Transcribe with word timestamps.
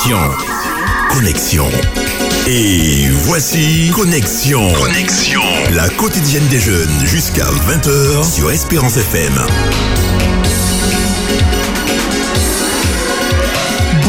Connexion. 0.00 0.30
Connexion. 1.10 1.68
Et 2.46 3.10
voici 3.10 3.90
Connexion. 3.94 4.72
Connexion. 4.72 5.42
La 5.72 5.90
quotidienne 5.90 6.46
des 6.48 6.58
jeunes 6.58 7.04
jusqu'à 7.04 7.44
20h 7.44 8.24
sur 8.24 8.50
Espérance 8.50 8.96
FM. 8.96 9.34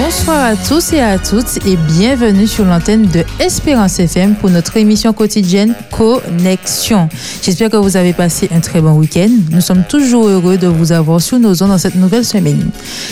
Bonsoir 0.03 0.43
à 0.43 0.55
tous 0.55 0.93
et 0.93 0.99
à 0.99 1.19
toutes 1.19 1.63
et 1.67 1.75
bienvenue 1.75 2.47
sur 2.47 2.65
l'antenne 2.65 3.05
de 3.05 3.23
Espérance 3.39 3.99
FM 3.99 4.33
pour 4.33 4.49
notre 4.49 4.75
émission 4.77 5.13
quotidienne 5.13 5.75
Connexion. 5.91 7.07
J'espère 7.43 7.69
que 7.69 7.77
vous 7.77 7.97
avez 7.97 8.11
passé 8.11 8.49
un 8.51 8.61
très 8.61 8.81
bon 8.81 8.93
week-end. 8.93 9.29
Nous 9.51 9.61
sommes 9.61 9.83
toujours 9.83 10.27
heureux 10.27 10.57
de 10.57 10.65
vous 10.65 10.91
avoir 10.91 11.21
sur 11.21 11.37
nos 11.37 11.61
ondes 11.61 11.69
dans 11.69 11.77
cette 11.77 11.93
nouvelle 11.93 12.25
semaine. 12.25 12.71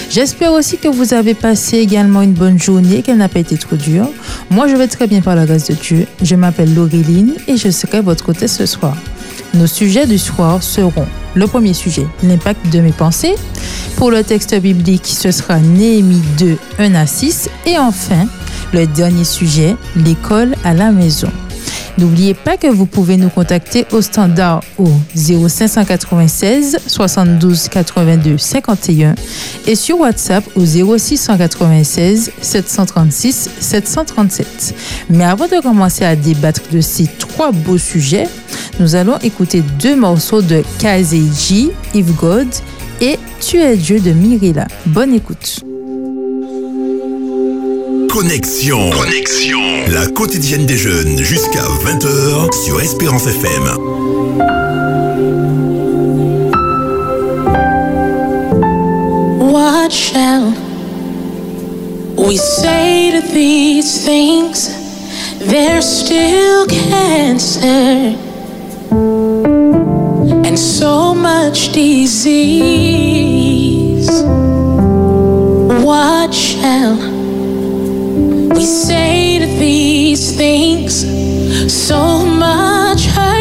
J'espère 0.10 0.52
aussi 0.52 0.80
que 0.80 0.88
vous 0.88 1.14
avez 1.14 1.36
passé 1.36 1.78
également 1.78 2.24
une 2.24 2.34
bonne 2.34 2.60
journée, 2.60 3.04
qu'elle 3.04 3.18
n'a 3.18 3.30
pas 3.30 3.40
été 3.40 3.56
trop 3.56 3.76
dure. 3.76 4.10
Moi, 4.50 4.68
je 4.68 4.76
vais 4.76 4.88
très 4.88 5.06
bien 5.06 5.22
par 5.22 5.36
la 5.36 5.46
grâce 5.46 5.68
de 5.68 5.76
Dieu. 5.76 6.08
Je 6.24 6.36
m'appelle 6.36 6.74
Laureline 6.74 7.36
et 7.48 7.56
je 7.56 7.70
serai 7.70 8.02
votre 8.02 8.26
côté 8.26 8.48
ce 8.48 8.66
soir. 8.66 8.96
Nos 9.54 9.68
sujets 9.68 10.06
du 10.06 10.18
soir 10.18 10.62
seront 10.62 11.08
le 11.36 11.48
premier 11.48 11.74
sujet, 11.74 12.06
l'impact 12.24 12.72
de 12.72 12.82
mes 12.82 12.92
pensées. 12.92 13.36
Pour 13.96 14.12
le 14.12 14.24
texte 14.24 14.56
biblique, 14.60 15.06
ce 15.06 15.32
sera 15.32 15.60
Néhémie 15.60 16.22
2, 16.38 16.58
1 16.78 16.96
à 16.96 17.06
6. 17.06 17.50
Et 17.66 17.78
enfin, 17.78 18.28
le 18.74 18.86
dernier 18.88 19.24
sujet, 19.24 19.76
l'école 19.96 20.56
à 20.64 20.74
la 20.74 20.92
maison. 20.92 21.32
N'oubliez 22.00 22.34
pas 22.34 22.56
que 22.56 22.68
vous 22.68 22.86
pouvez 22.86 23.18
nous 23.18 23.30
contacter 23.30 23.86
au 23.92 24.02
standard 24.02 24.62
au 24.78 24.88
0596 25.16 26.78
72 26.88 27.68
82 27.68 28.38
51 28.38 29.16
et 29.68 29.76
sur 29.76 30.00
WhatsApp 30.00 30.46
au 30.56 30.64
0696 30.64 32.32
736 32.42 33.50
737. 33.60 34.76
Mais 35.10 35.26
avant 35.26 35.48
de 35.48 35.62
commencer 35.62 36.06
à 36.06 36.16
débattre 36.16 36.62
de 36.72 36.80
ces 36.80 37.08
trois 37.20 37.52
beaux 37.52 37.78
sujets, 37.78 38.28
nous 38.80 38.96
allons 38.96 39.18
écouter 39.18 39.62
deux 39.82 39.98
morceaux 39.98 40.42
de 40.42 40.64
Kazeji, 40.80 41.72
If 41.94 42.16
God 42.16 42.48
et 43.02 43.20
Tu 43.42 43.58
es 43.58 43.76
Dieu 43.76 44.00
de 44.00 44.12
Mirila. 44.12 44.68
Bonne 44.86 45.14
écoute. 45.14 45.69
Connexion. 48.10 48.90
Connexion. 48.90 49.62
La 49.92 50.08
quotidienne 50.08 50.66
des 50.66 50.78
jeunes 50.78 51.18
jusqu'à 51.20 51.62
20h 51.86 52.52
sur 52.66 52.82
Espérance 52.82 53.28
FM. 53.28 53.64
What 59.40 59.92
shall 59.92 60.54
we 62.18 62.38
say 62.38 63.12
to 63.12 63.22
these 63.32 64.04
things? 64.04 64.70
There's 65.40 65.86
still 65.86 66.66
cancer 66.68 68.16
and 70.46 70.58
so 70.58 71.14
much 71.14 71.72
disease. 71.72 72.90
What 75.84 76.34
shall 76.34 77.19
we 78.60 78.66
say 78.66 79.40
to 79.40 79.46
these 79.46 80.36
things? 80.36 81.06
So 81.74 82.26
much 82.26 83.06
hurting 83.06 83.39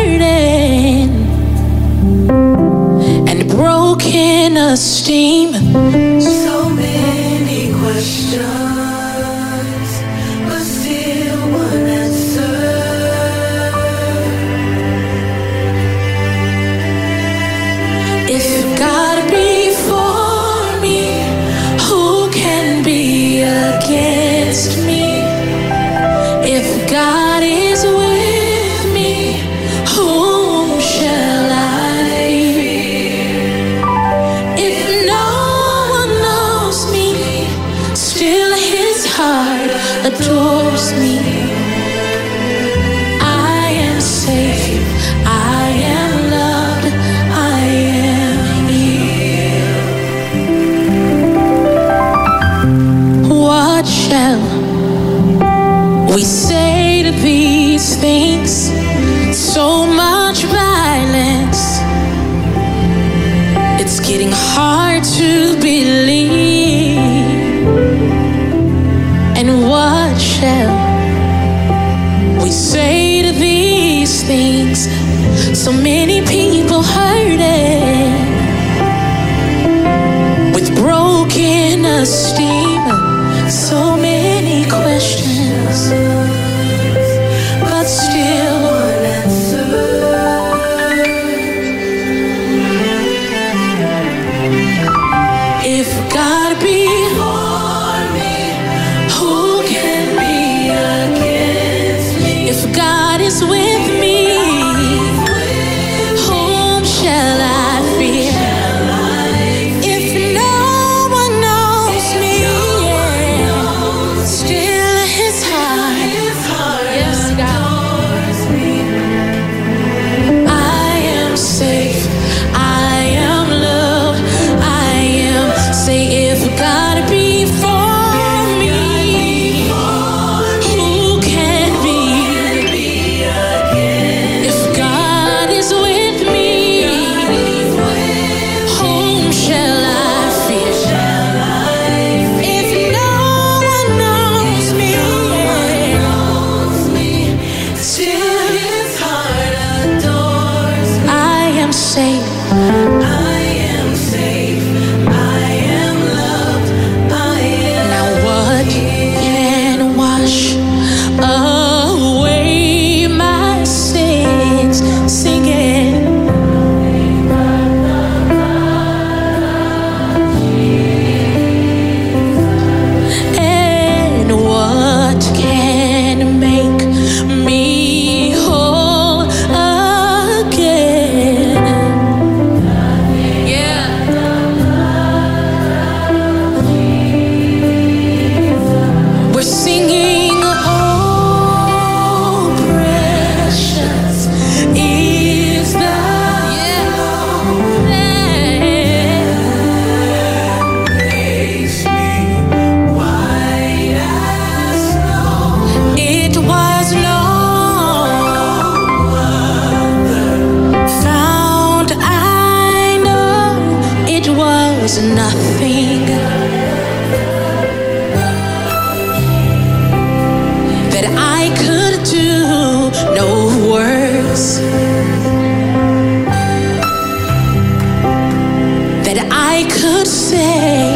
could 229.68 230.06
say 230.06 230.87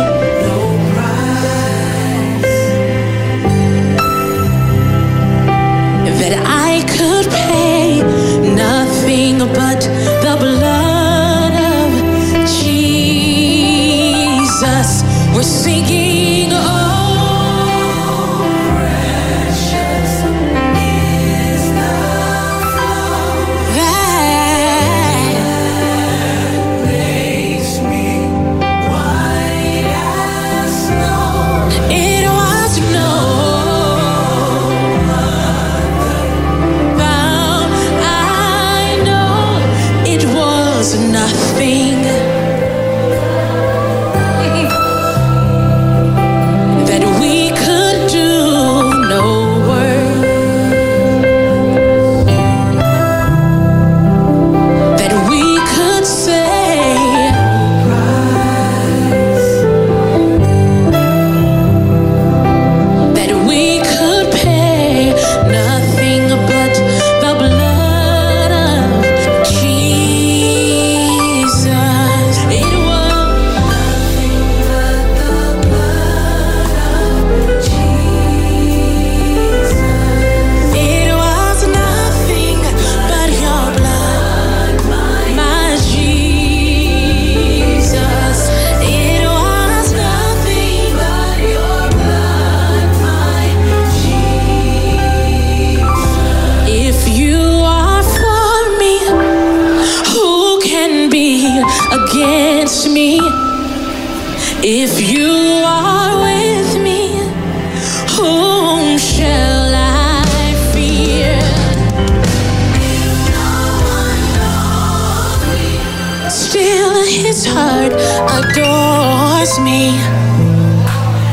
His 117.43 117.53
heart 117.53 117.93
adores 118.39 119.59
me. 119.59 119.99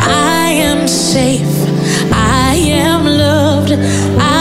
I 0.01 0.49
am 0.55 0.87
safe. 0.87 1.45
I 2.11 2.55
am 2.55 3.05
loved. 3.05 3.73
I 3.73 4.38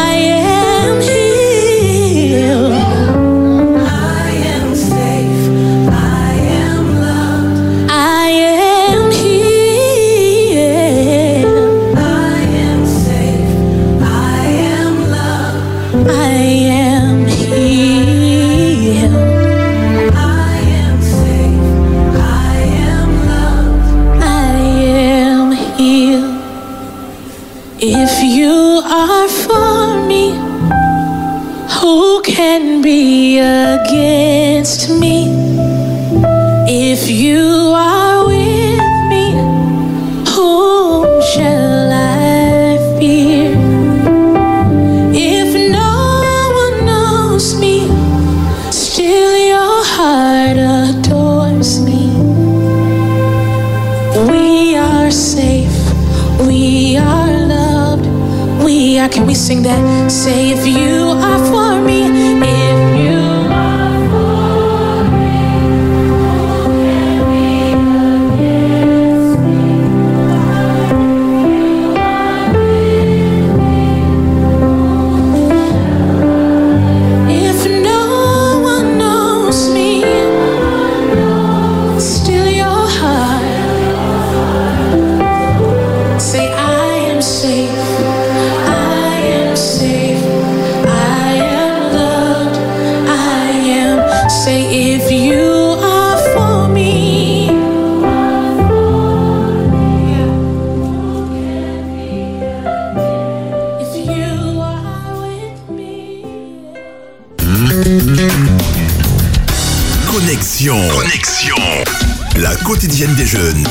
quotidienne 112.88 113.14
des 113.16 113.26
jeunes. 113.26 113.64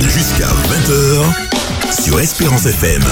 Jusqu'à 0.00 0.46
20h 0.46 2.02
sur 2.02 2.20
Espérance 2.20 2.66
FM. 2.66 3.02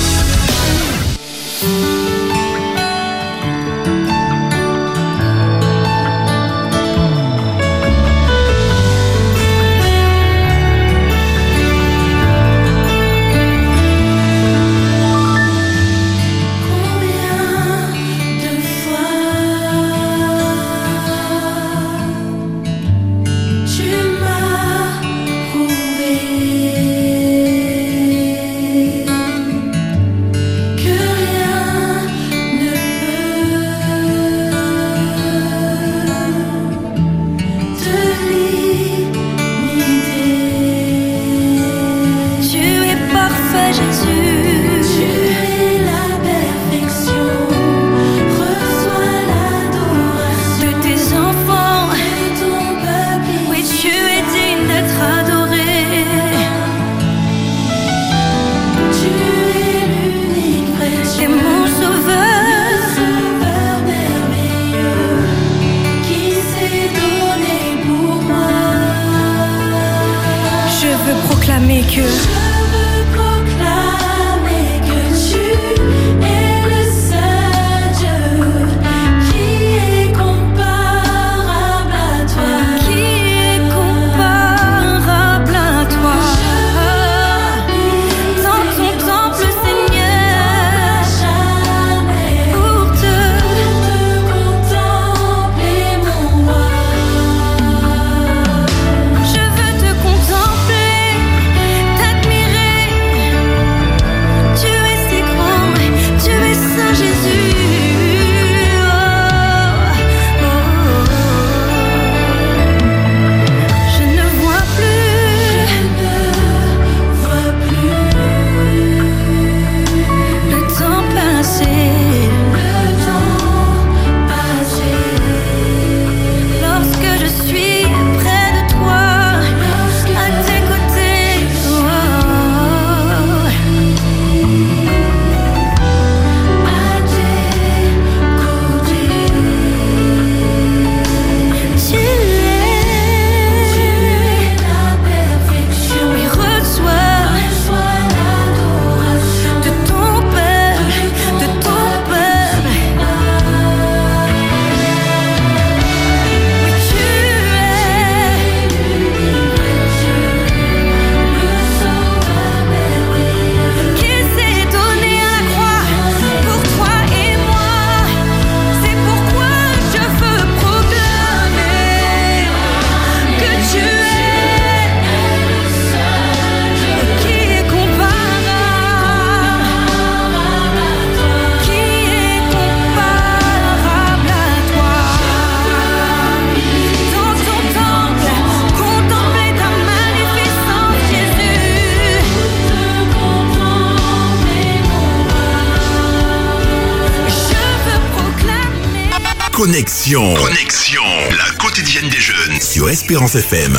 FM. 203.35 203.77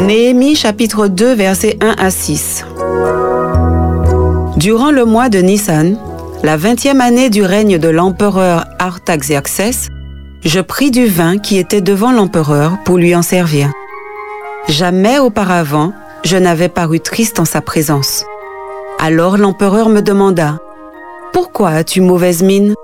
Néhémie 0.00 0.56
chapitre 0.56 1.08
2 1.08 1.34
versets 1.34 1.76
1 1.82 1.96
à 1.98 2.10
6. 2.10 2.64
Durant 4.56 4.90
le 4.90 5.04
mois 5.04 5.28
de 5.28 5.40
Nissan, 5.40 5.98
la 6.42 6.56
vingtième 6.56 7.02
année 7.02 7.28
du 7.28 7.42
règne 7.42 7.76
de 7.76 7.88
l'empereur 7.88 8.64
Artaxerxès, 8.78 9.88
je 10.44 10.60
pris 10.60 10.90
du 10.90 11.06
vin 11.06 11.36
qui 11.36 11.58
était 11.58 11.82
devant 11.82 12.12
l'empereur 12.12 12.78
pour 12.86 12.96
lui 12.96 13.14
en 13.14 13.22
servir. 13.22 13.70
Jamais 14.68 15.18
auparavant, 15.18 15.92
je 16.24 16.38
n'avais 16.38 16.70
paru 16.70 17.00
triste 17.00 17.38
en 17.38 17.44
sa 17.44 17.60
présence. 17.60 18.24
Alors 18.98 19.36
l'empereur 19.36 19.88
me 19.88 20.00
demanda, 20.00 20.58
Pourquoi 21.32 21.70
as-tu 21.70 22.00
mauvaise 22.00 22.42
mine? 22.42 22.74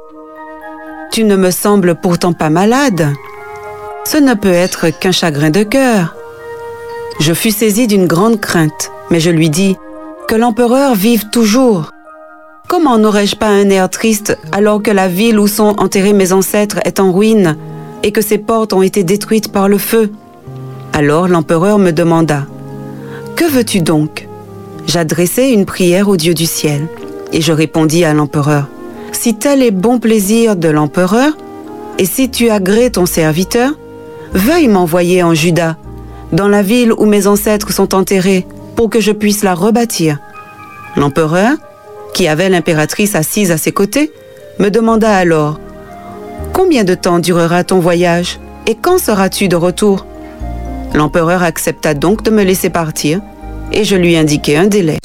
Tu 1.11 1.25
ne 1.25 1.37
me 1.37 1.51
sembles 1.51 1.95
pourtant 1.95 2.33
pas 2.33 2.51
malade. 2.51 3.13
Ce 4.05 4.19
ne 4.19 4.35
peut 4.35 4.53
être 4.53 4.89
qu'un 4.91 5.13
chagrin 5.13 5.51
de 5.51 5.63
cœur. 5.63 6.15
Je 7.19 7.33
fus 7.33 7.51
saisi 7.51 7.87
d'une 7.87 8.07
grande 8.07 8.41
crainte, 8.41 8.91
mais 9.11 9.21
je 9.21 9.31
lui 9.31 9.51
dis, 9.51 9.77
Que 10.29 10.35
l'empereur 10.35 10.95
vive 10.95 11.31
toujours. 11.31 11.91
Comment 12.69 12.99
n'aurais-je 12.99 13.37
pas 13.37 13.49
un 13.49 13.69
air 13.71 13.89
triste 13.91 14.39
alors 14.53 14.83
que 14.83 14.91
la 14.91 15.09
ville 15.09 15.39
où 15.39 15.47
sont 15.47 15.75
enterrés 15.79 16.13
mes 16.13 16.33
ancêtres 16.33 16.79
est 16.85 17.01
en 17.01 17.13
ruine 17.13 17.57
et 18.03 18.13
que 18.13 18.23
ses 18.23 18.39
portes 18.39 18.73
ont 18.73 18.83
été 18.83 19.03
détruites 19.03 19.51
par 19.53 19.69
le 19.69 19.79
feu? 19.79 20.11
Alors 20.93 21.27
l'empereur 21.27 21.79
me 21.79 21.91
demanda, 21.91 22.47
Que 23.37 23.45
veux-tu 23.45 23.81
donc? 23.81 24.29
J'adressai 24.87 25.51
une 25.51 25.65
prière 25.65 26.09
au 26.09 26.17
Dieu 26.17 26.35
du 26.35 26.47
ciel 26.47 26.89
et 27.33 27.41
je 27.41 27.53
répondis 27.53 28.05
à 28.05 28.13
l'empereur, 28.13 28.69
Si 29.13 29.35
tel 29.35 29.63
est 29.63 29.71
bon 29.71 29.99
plaisir 29.99 30.57
de 30.57 30.69
l'empereur, 30.69 31.33
et 31.99 32.07
si 32.07 32.31
tu 32.31 32.51
agrées 32.51 32.91
ton 32.91 33.07
serviteur, 33.07 33.73
veuille 34.33 34.69
m'envoyer 34.69 35.23
en 35.23 35.35
Juda, 35.35 35.77
dans 36.33 36.49
la 36.49 36.63
ville 36.63 36.93
où 36.93 37.05
mes 37.05 37.27
ancêtres 37.27 37.73
sont 37.73 37.95
enterrés, 37.95 38.47
pour 38.75 38.91
que 38.91 39.01
je 39.01 39.13
puisse 39.13 39.43
la 39.43 39.55
rebâtir. 39.55 40.19
L'empereur, 40.97 41.57
qui 42.15 42.27
avait 42.27 42.49
l'impératrice 42.49 43.15
assise 43.15 43.51
à 43.51 43.59
ses 43.59 43.73
côtés, 43.73 44.13
me 44.59 44.71
demanda 44.71 45.15
alors, 45.15 45.59
Combien 46.53 46.85
de 46.85 46.95
temps 46.95 47.19
durera 47.19 47.65
ton 47.65 47.79
voyage 47.79 48.41
et 48.67 48.75
quand 48.75 48.99
seras-tu 48.99 49.49
de 49.49 49.57
retour? 49.57 50.07
L'empereur 50.95 51.43
accepta 51.43 51.95
donc 51.95 52.23
de 52.23 52.31
me 52.31 52.43
laisser 52.43 52.69
partir 52.69 53.21
et 53.73 53.85
je 53.85 53.97
lui 53.97 54.17
indiquai 54.17 54.57
un 54.57 54.67
délai. 54.67 54.99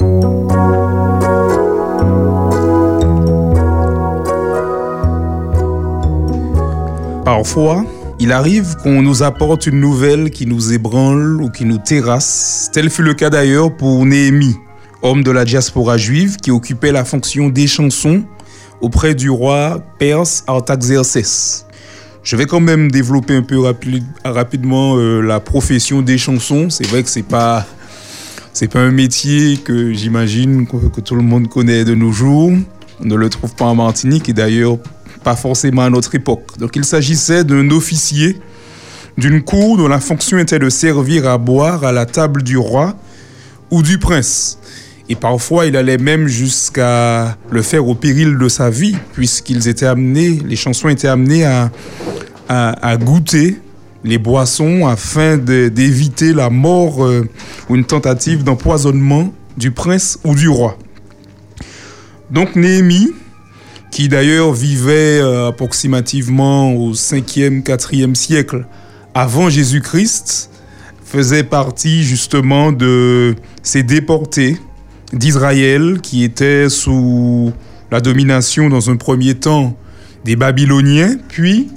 Parfois, 7.24 7.84
il 8.18 8.32
arrive 8.32 8.76
qu'on 8.82 9.02
nous 9.02 9.22
apporte 9.22 9.66
une 9.66 9.80
nouvelle 9.80 10.30
qui 10.30 10.46
nous 10.46 10.72
ébranle 10.72 11.40
ou 11.42 11.50
qui 11.50 11.64
nous 11.64 11.78
terrasse. 11.78 12.70
Tel 12.72 12.90
fut 12.90 13.02
le 13.02 13.14
cas 13.14 13.30
d'ailleurs 13.30 13.74
pour 13.76 14.04
Néhémie, 14.06 14.56
homme 15.02 15.22
de 15.22 15.30
la 15.30 15.44
diaspora 15.44 15.98
juive 15.98 16.36
qui 16.36 16.50
occupait 16.50 16.92
la 16.92 17.04
fonction 17.04 17.48
des 17.48 17.66
chansons 17.66 18.22
auprès 18.80 19.14
du 19.14 19.28
roi 19.30 19.82
perse 19.98 20.42
Artaxerxès. 20.46 21.66
Je 22.22 22.36
vais 22.36 22.46
quand 22.46 22.60
même 22.60 22.90
développer 22.90 23.34
un 23.36 23.42
peu 23.42 23.58
rapide- 23.60 24.04
rapidement 24.24 24.96
euh, 24.96 25.20
la 25.20 25.40
profession 25.40 26.02
des 26.02 26.18
chansons. 26.18 26.68
C'est 26.70 26.86
vrai 26.86 27.02
que 27.02 27.08
c'est 27.08 27.22
pas 27.22 27.64
c'est 28.58 28.66
pas 28.66 28.80
un 28.80 28.90
métier 28.90 29.56
que 29.58 29.92
j'imagine 29.92 30.66
que, 30.66 31.00
tout 31.00 31.14
le 31.14 31.22
monde 31.22 31.46
connaît 31.46 31.84
de 31.84 31.94
nos 31.94 32.10
jours. 32.10 32.50
On 33.00 33.04
ne 33.04 33.14
le 33.14 33.28
trouve 33.28 33.54
pas 33.54 33.66
en 33.66 33.76
Martinique 33.76 34.28
et 34.28 34.32
d'ailleurs 34.32 34.78
pas 35.22 35.36
forcément 35.36 35.82
à 35.82 35.90
notre 35.90 36.16
époque. 36.16 36.58
Donc 36.58 36.74
il 36.74 36.84
s'agissait 36.84 37.44
d'un 37.44 37.70
officier 37.70 38.40
d'une 39.16 39.42
cour 39.42 39.76
dont 39.76 39.86
la 39.86 40.00
fonction 40.00 40.38
était 40.38 40.58
de 40.58 40.70
servir 40.70 41.28
à 41.28 41.38
boire 41.38 41.84
à 41.84 41.92
la 41.92 42.04
table 42.04 42.42
du 42.42 42.56
roi 42.56 42.96
ou 43.70 43.84
du 43.84 43.98
prince. 43.98 44.58
Et 45.08 45.14
parfois, 45.14 45.66
il 45.66 45.76
allait 45.76 45.96
même 45.96 46.26
jusqu'à 46.26 47.38
le 47.50 47.62
faire 47.62 47.86
au 47.86 47.94
péril 47.94 48.38
de 48.38 48.48
sa 48.48 48.70
vie, 48.70 48.96
puisqu'ils 49.12 49.68
étaient 49.68 49.86
amenés, 49.86 50.40
les 50.44 50.56
chansons 50.56 50.88
étaient 50.88 51.06
amenées 51.06 51.44
à 52.48 52.96
goûter 52.96 53.60
les 54.04 54.18
boissons 54.18 54.86
afin 54.86 55.36
d'éviter 55.36 56.32
la 56.32 56.50
mort 56.50 57.04
euh, 57.04 57.28
ou 57.68 57.76
une 57.76 57.84
tentative 57.84 58.44
d'empoisonnement 58.44 59.32
du 59.56 59.70
prince 59.70 60.18
ou 60.24 60.34
du 60.34 60.48
roi. 60.48 60.78
Donc 62.30 62.56
Néhémie, 62.56 63.12
qui 63.90 64.08
d'ailleurs 64.08 64.52
vivait 64.52 65.20
euh, 65.20 65.48
approximativement 65.48 66.72
au 66.72 66.92
5e, 66.92 67.62
4e 67.62 68.14
siècle 68.14 68.66
avant 69.14 69.48
Jésus-Christ, 69.48 70.50
faisait 71.04 71.44
partie 71.44 72.04
justement 72.04 72.70
de 72.70 73.34
ces 73.62 73.82
déportés 73.82 74.58
d'Israël 75.12 76.00
qui 76.02 76.22
étaient 76.22 76.68
sous 76.68 77.52
la 77.90 78.00
domination 78.00 78.68
dans 78.68 78.90
un 78.90 78.96
premier 78.96 79.34
temps 79.34 79.74
des 80.24 80.36
Babyloniens, 80.36 81.16
puis 81.28 81.68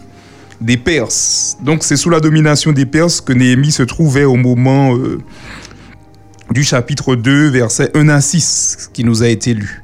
des 0.62 0.78
Perses. 0.78 1.58
Donc 1.62 1.84
c'est 1.84 1.98
sous 1.98 2.10
la 2.10 2.20
domination 2.20 2.72
des 2.72 2.86
Perses 2.86 3.20
que 3.20 3.34
Néhémie 3.34 3.72
se 3.72 3.84
trouvait 3.84 4.24
au 4.24 4.36
moment 4.36 4.96
euh, 4.96 5.20
du 6.52 6.64
chapitre 6.64 7.16
2, 7.16 7.50
versets 7.50 7.92
1 7.96 8.08
à 8.10 8.22
6, 8.22 8.92
qui 8.94 9.04
nous 9.04 9.24
a 9.24 9.28
été 9.28 9.54
lu. 9.54 9.84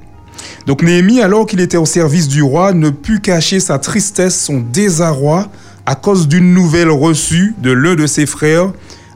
Donc 0.66 0.84
Néhémie, 0.84 1.22
alors 1.22 1.46
qu'il 1.46 1.60
était 1.60 1.78
au 1.78 1.86
service 1.86 2.28
du 2.28 2.42
roi, 2.42 2.74
ne 2.74 2.90
put 2.90 3.20
cacher 3.20 3.60
sa 3.60 3.80
tristesse, 3.80 4.40
son 4.40 4.60
désarroi, 4.60 5.50
à 5.86 5.96
cause 5.96 6.28
d'une 6.28 6.54
nouvelle 6.54 6.92
reçue 6.92 7.56
de 7.60 7.72
l'un 7.72 7.96
de 7.96 8.06
ses 8.06 8.26
frères, 8.26 8.72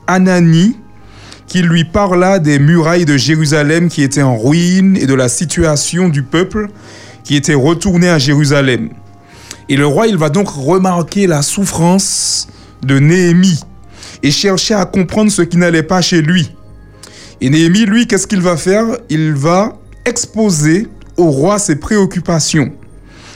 Anani, 0.08 0.78
qui 1.46 1.62
lui 1.62 1.84
parla 1.84 2.40
des 2.40 2.60
murailles 2.60 3.06
de 3.06 3.18
Jérusalem 3.18 3.90
qui 3.90 4.04
étaient 4.04 4.22
en 4.22 4.38
ruine 4.38 4.96
et 4.96 5.06
de 5.06 5.14
la 5.14 5.28
situation 5.28 6.08
du 6.08 6.24
peuple 6.24 6.70
qui 7.26 7.36
était 7.36 7.54
retourné 7.54 8.10
à 8.10 8.18
Jérusalem. 8.18 8.90
Et 9.72 9.78
le 9.78 9.88
roi, 9.88 10.08
il 10.08 10.18
va 10.18 10.28
donc 10.28 10.50
remarquer 10.50 11.28
la 11.28 11.42
souffrance 11.42 12.50
de 12.84 13.00
Néhémie 13.00 13.62
et 14.22 14.30
chercher 14.30 14.74
à 14.74 14.84
comprendre 14.84 15.32
ce 15.32 15.44
qui 15.44 15.56
n'allait 15.56 15.82
pas 15.82 16.02
chez 16.02 16.22
lui. 16.22 16.52
Et 17.40 17.50
Néhémie, 17.50 17.86
lui, 17.86 18.06
qu'est-ce 18.06 18.28
qu'il 18.28 18.42
va 18.42 18.58
faire? 18.58 18.84
Il 19.10 19.32
va 19.32 19.78
exposer 20.04 20.90
au 21.16 21.32
roi 21.32 21.58
ses 21.58 21.78
préoccupations. 21.78 22.74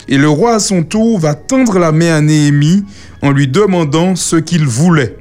Et 0.08 0.18
le 0.18 0.28
roi, 0.28 0.56
à 0.56 0.58
son 0.58 0.82
tour, 0.82 1.18
va 1.18 1.34
tendre 1.34 1.78
la 1.78 1.90
main 1.90 2.14
à 2.14 2.20
Néhémie 2.20 2.84
en 3.22 3.30
lui 3.30 3.48
demandant 3.48 4.14
ce 4.14 4.36
qu'il 4.36 4.66
voulait. 4.66 5.16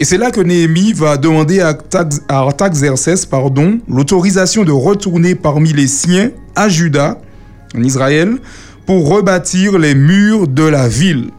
Et 0.00 0.04
c'est 0.04 0.18
là 0.18 0.32
que 0.32 0.40
Néhémie 0.40 0.94
va 0.94 1.16
demander 1.16 1.60
à 1.60 1.74
Artax- 1.74 2.22
à 2.28 2.38
Artaxerxès 2.38 3.24
pardon, 3.24 3.78
l'autorisation 3.88 4.64
de 4.64 4.72
retourner 4.72 5.36
parmi 5.36 5.72
les 5.72 5.86
siens 5.86 6.32
à 6.56 6.68
Juda, 6.68 7.20
en 7.76 7.84
Israël, 7.84 8.38
pour 8.86 9.08
rebâtir 9.08 9.78
les 9.78 9.94
murs 9.94 10.48
de 10.48 10.64
la 10.64 10.88
ville. 10.88 11.30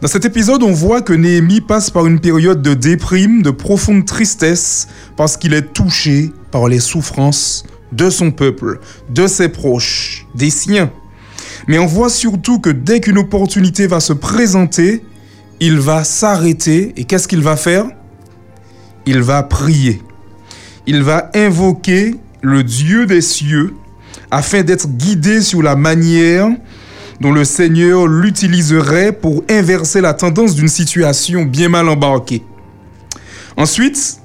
Dans 0.00 0.08
cet 0.08 0.24
épisode, 0.24 0.62
on 0.62 0.72
voit 0.72 1.02
que 1.02 1.12
Néhémie 1.12 1.60
passe 1.60 1.90
par 1.90 2.06
une 2.06 2.20
période 2.20 2.62
de 2.62 2.72
déprime, 2.72 3.42
de 3.42 3.50
profonde 3.50 4.06
tristesse, 4.06 4.88
parce 5.16 5.36
qu'il 5.36 5.52
est 5.52 5.74
touché 5.74 6.32
par 6.50 6.68
les 6.68 6.80
souffrances 6.80 7.64
de 7.92 8.08
son 8.08 8.30
peuple, 8.30 8.80
de 9.10 9.26
ses 9.26 9.50
proches, 9.50 10.26
des 10.34 10.48
siens. 10.48 10.90
Mais 11.68 11.78
on 11.78 11.86
voit 11.86 12.08
surtout 12.08 12.60
que 12.60 12.70
dès 12.70 13.00
qu'une 13.00 13.18
opportunité 13.18 13.86
va 13.86 14.00
se 14.00 14.14
présenter, 14.14 15.04
il 15.60 15.78
va 15.78 16.04
s'arrêter 16.04 16.94
et 16.96 17.04
qu'est-ce 17.04 17.28
qu'il 17.28 17.42
va 17.42 17.56
faire? 17.56 17.84
Il 19.04 19.20
va 19.20 19.42
prier. 19.42 20.00
Il 20.86 21.02
va 21.02 21.30
invoquer 21.34 22.14
le 22.40 22.64
Dieu 22.64 23.04
des 23.04 23.20
cieux 23.20 23.74
afin 24.30 24.62
d'être 24.62 24.88
guidé 24.88 25.40
sur 25.40 25.62
la 25.62 25.76
manière 25.76 26.48
dont 27.20 27.32
le 27.32 27.44
Seigneur 27.44 28.06
l'utiliserait 28.06 29.12
pour 29.12 29.44
inverser 29.50 30.00
la 30.00 30.14
tendance 30.14 30.54
d'une 30.54 30.68
situation 30.68 31.44
bien 31.44 31.68
mal 31.68 31.88
embarquée. 31.88 32.42
Ensuite, 33.56 34.20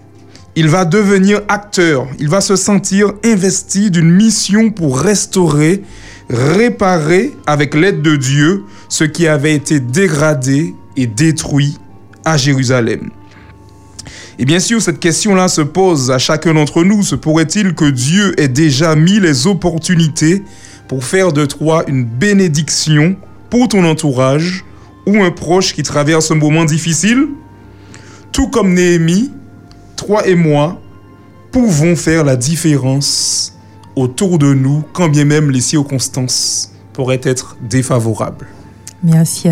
il 0.56 0.70
va 0.70 0.86
devenir 0.86 1.42
acteur, 1.50 2.08
il 2.20 2.30
va 2.30 2.40
se 2.40 2.56
sentir 2.56 3.12
investi 3.26 3.92
d'une 3.92 4.10
mission 4.10 4.72
pour 4.72 4.98
restaurer, 4.98 5.84
réparer 6.30 7.34
avec 7.46 7.76
l'aide 7.76 8.02
de 8.02 8.16
Dieu 8.16 8.64
ce 8.88 9.04
qui 9.04 9.28
avait 9.28 9.54
été 9.54 9.82
dégradé 9.82 10.74
et 10.96 11.08
détruit 11.08 11.78
à 12.24 12.38
Jérusalem. 12.38 13.12
Et 14.38 14.46
bien 14.46 14.60
sûr, 14.60 14.82
cette 14.82 15.00
question-là 15.00 15.48
se 15.48 15.62
pose 15.62 16.12
à 16.12 16.18
chacun 16.18 16.54
d'entre 16.54 16.84
nous. 16.84 17.04
Se 17.04 17.16
pourrait-il 17.16 17.74
que 17.74 17.86
Dieu 17.90 18.40
ait 18.40 18.48
déjà 18.50 18.96
mis 18.96 19.20
les 19.20 19.48
opportunités 19.48 20.44
pour 20.88 21.04
faire 21.06 21.32
de 21.32 21.46
toi 21.46 21.84
une 21.88 22.04
bénédiction 22.06 23.16
pour 23.50 23.70
ton 23.70 23.86
entourage 23.86 24.66
ou 25.08 25.22
un 25.24 25.32
proche 25.32 25.74
qui 25.74 25.84
traverse 25.84 26.32
un 26.32 26.36
moment 26.36 26.66
difficile? 26.66 27.28
Tout 28.34 28.50
comme 28.50 28.74
Néhémie, 28.74 29.32
toi 29.96 30.28
et 30.28 30.36
moi 30.36 30.82
pouvons 31.52 31.96
faire 31.96 32.26
la 32.26 32.36
différence 32.36 33.54
autour 33.96 34.38
de 34.38 34.54
nous, 34.54 34.84
quand 34.92 35.08
bien 35.08 35.24
même 35.24 35.50
les 35.52 35.62
circonstances 35.62 36.74
pourraient 36.92 37.22
être 37.24 37.56
défavorables. 37.70 38.46
Merci 39.02 39.48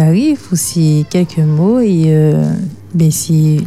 pour 0.50 0.58
ces 0.58 1.06
quelques 1.10 1.38
mots 1.38 1.80
et 1.80 2.06
euh, 2.08 2.52
ben, 2.94 3.10
c'est- 3.12 3.62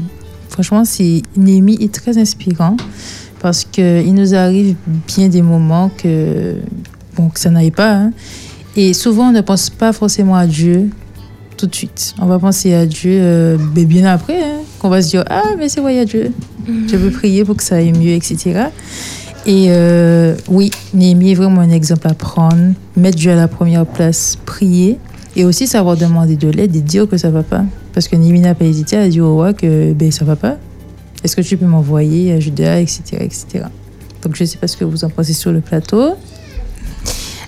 franchement 0.57 0.87
c'est 0.87 1.21
Némi 1.37 1.77
est 1.83 1.93
très 1.93 2.17
inspirant 2.17 2.79
parce 3.41 3.65
que 3.65 4.03
il 4.03 4.15
nous 4.15 4.35
arrive 4.35 4.75
bien 5.07 5.29
des 5.29 5.43
moments 5.43 5.91
que 5.95 6.55
bon 7.15 7.29
que 7.29 7.39
ça 7.39 7.51
n'aille 7.51 7.71
pas 7.71 7.93
hein. 7.93 8.13
et 8.75 8.95
souvent 8.95 9.29
on 9.29 9.33
ne 9.33 9.43
pense 9.43 9.69
pas 9.69 9.93
forcément 9.93 10.35
à 10.35 10.47
Dieu 10.47 10.89
tout 11.59 11.67
de 11.67 11.75
suite 11.75 12.15
on 12.19 12.25
va 12.25 12.39
penser 12.39 12.73
à 12.73 12.87
Dieu 12.87 13.19
euh, 13.21 13.59
ben, 13.75 13.85
bien 13.85 14.07
après 14.07 14.43
hein, 14.43 14.61
qu'on 14.79 14.89
va 14.89 15.03
se 15.03 15.11
dire 15.11 15.25
ah 15.29 15.45
mais 15.59 15.69
c'est 15.69 15.83
vrai 15.83 15.95
il 15.95 15.99
y 15.99 16.01
a 16.01 16.07
Dieu 16.07 16.33
je 16.67 16.97
peux 16.97 17.11
prier 17.11 17.45
pour 17.45 17.57
que 17.57 17.63
ça 17.63 17.77
aille 17.77 17.93
mieux 17.93 18.13
etc 18.13 18.71
et 19.47 19.67
euh, 19.69 20.35
oui, 20.49 20.73
Néhémie 20.93 21.31
est 21.31 21.35
vraiment 21.35 21.61
un 21.61 21.71
exemple 21.71 22.09
à 22.09 22.15
prendre. 22.15 22.73
Mettre 22.97 23.17
Dieu 23.17 23.31
à 23.31 23.37
la 23.37 23.47
première 23.47 23.87
place, 23.87 24.37
prier. 24.45 24.99
Et 25.37 25.45
aussi 25.45 25.69
savoir 25.69 25.97
demander 25.97 26.35
de 26.35 26.49
l'aide 26.49 26.75
et 26.75 26.81
dire 26.81 27.09
que 27.09 27.17
ça 27.17 27.31
va 27.31 27.45
pas. 27.45 27.65
Parce 27.97 28.09
que 28.09 28.17
Néhémie 28.17 28.41
n'a 28.41 28.55
pas 28.55 28.67
hésité 28.67 28.99
à 28.99 29.09
dire 29.09 29.25
au 29.25 29.33
roi 29.33 29.55
que 29.55 29.95
ben, 29.95 30.13
ça 30.13 30.27
va 30.27 30.37
pas. 30.37 30.59
Est-ce 31.25 31.35
que 31.35 31.41
tu 31.41 31.57
peux 31.57 31.65
m'envoyer 31.65 32.31
à 32.31 32.39
Juda, 32.39 32.79
etc., 32.79 33.01
etc. 33.21 33.65
Donc 34.21 34.37
je 34.37 34.43
ne 34.43 34.47
sais 34.47 34.59
pas 34.59 34.67
ce 34.67 34.77
que 34.77 34.85
vous 34.85 35.03
en 35.07 35.09
pensez 35.09 35.33
sur 35.33 35.51
le 35.51 35.63
plateau. 35.63 36.13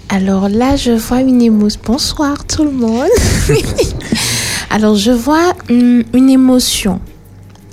Alors 0.09 0.49
là, 0.49 0.75
je 0.75 0.93
vois 0.93 1.21
une 1.21 1.43
émotion. 1.43 1.79
Bonsoir 1.85 2.47
tout 2.47 2.65
le 2.65 2.71
monde. 2.71 3.11
Alors 4.71 4.95
je 4.95 5.11
vois 5.11 5.53
hum, 5.69 6.03
une 6.15 6.31
émotion. 6.31 6.99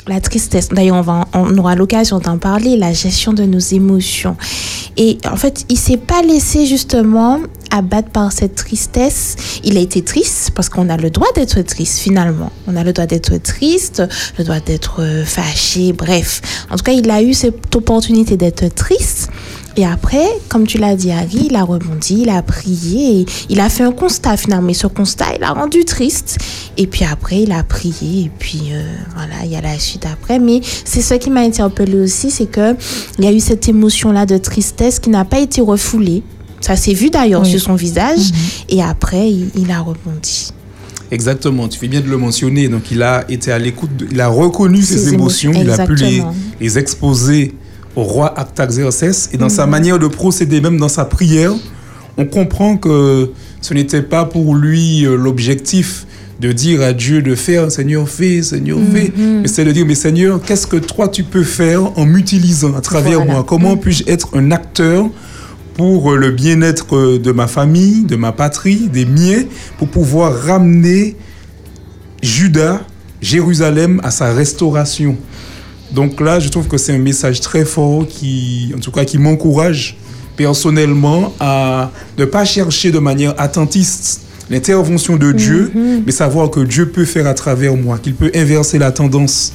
La 0.05 0.19
tristesse. 0.19 0.67
D'ailleurs, 0.67 0.97
on, 0.97 1.01
va, 1.01 1.27
on 1.33 1.57
aura 1.57 1.75
l'occasion 1.75 2.19
d'en 2.19 2.38
parler, 2.38 2.75
la 2.75 2.91
gestion 2.91 3.31
de 3.31 3.43
nos 3.43 3.57
émotions. 3.57 4.35
Et 4.97 5.17
en 5.31 5.38
fait, 5.38 5.65
il 5.69 5.77
s'est 5.77 5.95
pas 5.95 6.21
laissé 6.21 6.65
justement 6.65 7.39
abattre 7.75 8.09
par 8.09 8.31
cette 8.31 8.55
tristesse. 8.55 9.35
Il 9.63 9.77
a 9.77 9.81
été 9.81 10.01
triste 10.01 10.51
parce 10.55 10.69
qu'on 10.69 10.89
a 10.89 10.97
le 10.97 11.09
droit 11.09 11.31
d'être 11.35 11.61
triste 11.61 11.99
finalement. 11.99 12.51
On 12.67 12.75
a 12.75 12.83
le 12.83 12.93
droit 12.93 13.05
d'être 13.05 13.38
triste, 13.38 14.03
le 14.38 14.43
droit 14.43 14.59
d'être 14.59 15.01
euh, 15.01 15.25
fâché, 15.25 15.93
bref. 15.93 16.41
En 16.69 16.77
tout 16.77 16.83
cas, 16.83 16.93
il 16.93 17.09
a 17.09 17.21
eu 17.21 17.33
cette 17.33 17.75
opportunité 17.75 18.38
d'être 18.38 18.73
triste. 18.73 19.29
Et 19.77 19.85
après, 19.85 20.25
comme 20.47 20.65
tu 20.65 20.77
l'as 20.77 20.95
dit, 20.95 21.11
Harry, 21.11 21.47
il 21.49 21.55
a 21.55 21.63
rebondi, 21.63 22.21
il 22.21 22.29
a 22.29 22.41
prié, 22.41 23.25
il 23.49 23.59
a 23.59 23.67
fait 23.67 23.83
un 23.83 23.91
constat 23.91 24.38
finalement. 24.38 24.69
Et 24.69 24.73
ce 24.73 24.88
constat, 24.88 25.35
il 25.35 25.43
a 25.43 25.51
rendu 25.51 25.83
triste. 25.83 26.38
Et 26.77 26.88
puis 26.88 27.03
après, 27.03 27.41
il 27.41 27.51
a 27.51 27.61
prié, 27.63 28.25
et 28.25 28.31
puis 28.39 28.69
euh, 28.71 28.83
voilà, 29.15 29.43
il 29.43 29.51
y 29.51 29.55
a 29.55 29.61
la 29.61 29.77
suite 29.77 30.05
après. 30.05 30.39
Mais 30.39 30.61
c'est 30.63 31.01
ce 31.01 31.15
qui 31.15 31.29
m'a 31.29 31.41
interpellé 31.41 31.99
aussi, 31.99 32.31
c'est 32.31 32.45
que 32.45 32.75
il 33.19 33.25
y 33.25 33.27
a 33.27 33.33
eu 33.33 33.41
cette 33.41 33.67
émotion-là 33.67 34.25
de 34.25 34.38
tristesse 34.38 34.99
qui 34.99 35.09
n'a 35.09 35.25
pas 35.25 35.39
été 35.39 35.59
refoulée. 35.59 36.23
Ça 36.65 36.75
s'est 36.75 36.93
vu 36.93 37.12
d'ailleurs 37.12 37.43
Oui. 37.43 37.51
sur 37.51 37.60
son 37.62 37.75
visage. 37.75 38.32
Et 38.69 38.82
après, 38.82 39.30
il, 39.30 39.49
il 39.56 39.69
a 39.69 39.82
rebondi. 39.82 40.51
Exactement, 41.12 41.67
tu 41.67 41.78
fais 41.78 41.88
bien 41.88 42.01
de 42.01 42.10
le 42.10 42.17
mentionner. 42.17 42.67
Donc, 42.69 42.89
il 42.91 43.04
a 43.04 43.23
été 43.30 43.51
à 43.51 43.60
l'écoute, 43.60 43.91
il 44.12 44.19
a 44.19 44.28
reconnu 44.28 44.82
ses, 44.82 44.97
Ses 44.97 45.13
émotions, 45.13 45.51
émotions, 45.51 45.73
il 45.75 45.80
a 45.82 45.86
pu 45.86 45.95
les, 46.60 46.78
exposer 46.80 47.54
au 47.95 48.01
roi 48.01 48.34
Artaxerxès. 48.38 49.30
Et 49.32 49.38
dans 49.38 49.49
sa 49.49 49.67
manière 49.67 49.99
de 49.99 50.08
procéder, 50.08 50.60
même 50.60 50.80
dans 50.80 50.89
sa 50.89 51.06
prière, 51.06 51.54
on 52.17 52.25
comprend 52.25 52.78
que 52.78 53.30
ce 53.62 53.73
n'était 53.75 54.01
pas 54.01 54.25
pour 54.25 54.56
lui 54.56 55.06
euh, 55.06 55.15
l'objectif 55.15 56.08
de 56.39 56.51
dire 56.51 56.82
à 56.82 56.93
Dieu 56.93 57.21
de 57.21 57.36
faire, 57.36 57.71
Seigneur, 57.71 58.10
fais, 58.10 58.41
Seigneur, 58.41 58.80
fais. 58.91 59.13
Mais 59.15 59.47
c'est 59.47 59.63
de 59.65 59.71
dire, 59.71 59.86
mais 59.86 59.93
Seigneur, 59.95 60.41
qu'est-ce 60.41 60.65
que 60.65 60.78
toi 60.78 61.08
tu 61.10 61.23
peux 61.23 61.43
faire 61.43 61.97
en 61.97 62.06
m'utilisant 62.06 62.73
à 62.75 62.82
travers 62.82 63.19
Voilà. 63.19 63.34
moi? 63.34 63.45
Comment 63.47 63.78
puis-je 63.78 64.04
être 64.08 64.30
un 64.36 64.49
acteur 64.51 65.06
pour 65.75 66.11
euh, 66.11 66.17
le 66.17 66.31
bien-être 66.31 66.95
euh, 66.95 67.19
de 67.19 67.31
ma 67.31 67.47
famille, 67.47 68.03
de 68.03 68.15
ma 68.15 68.31
patrie, 68.31 68.88
des 68.91 69.05
miens, 69.05 69.43
pour 69.77 69.89
pouvoir 69.89 70.33
ramener 70.33 71.15
Juda, 72.21 72.81
Jérusalem 73.21 74.01
à 74.03 74.11
sa 74.11 74.33
restauration. 74.33 75.17
Donc 75.91 76.19
là, 76.19 76.39
je 76.39 76.49
trouve 76.49 76.67
que 76.67 76.77
c'est 76.77 76.93
un 76.93 76.99
message 76.99 77.41
très 77.41 77.65
fort 77.65 78.07
qui, 78.07 78.73
en 78.75 78.79
tout 78.79 78.91
cas, 78.91 79.05
qui 79.05 79.17
m'encourage 79.17 79.97
personnellement 80.35 81.33
à 81.39 81.91
ne 82.17 82.25
pas 82.25 82.45
chercher 82.45 82.91
de 82.91 82.99
manière 82.99 83.33
attentiste 83.38 84.21
l'intervention 84.49 85.15
de 85.15 85.31
Dieu, 85.31 85.71
mais 86.05 86.11
savoir 86.11 86.51
que 86.51 86.59
Dieu 86.59 86.89
peut 86.89 87.05
faire 87.05 87.25
à 87.25 87.33
travers 87.33 87.75
moi, 87.75 87.97
qu'il 87.97 88.13
peut 88.13 88.31
inverser 88.35 88.77
la 88.77 88.91
tendance 88.91 89.53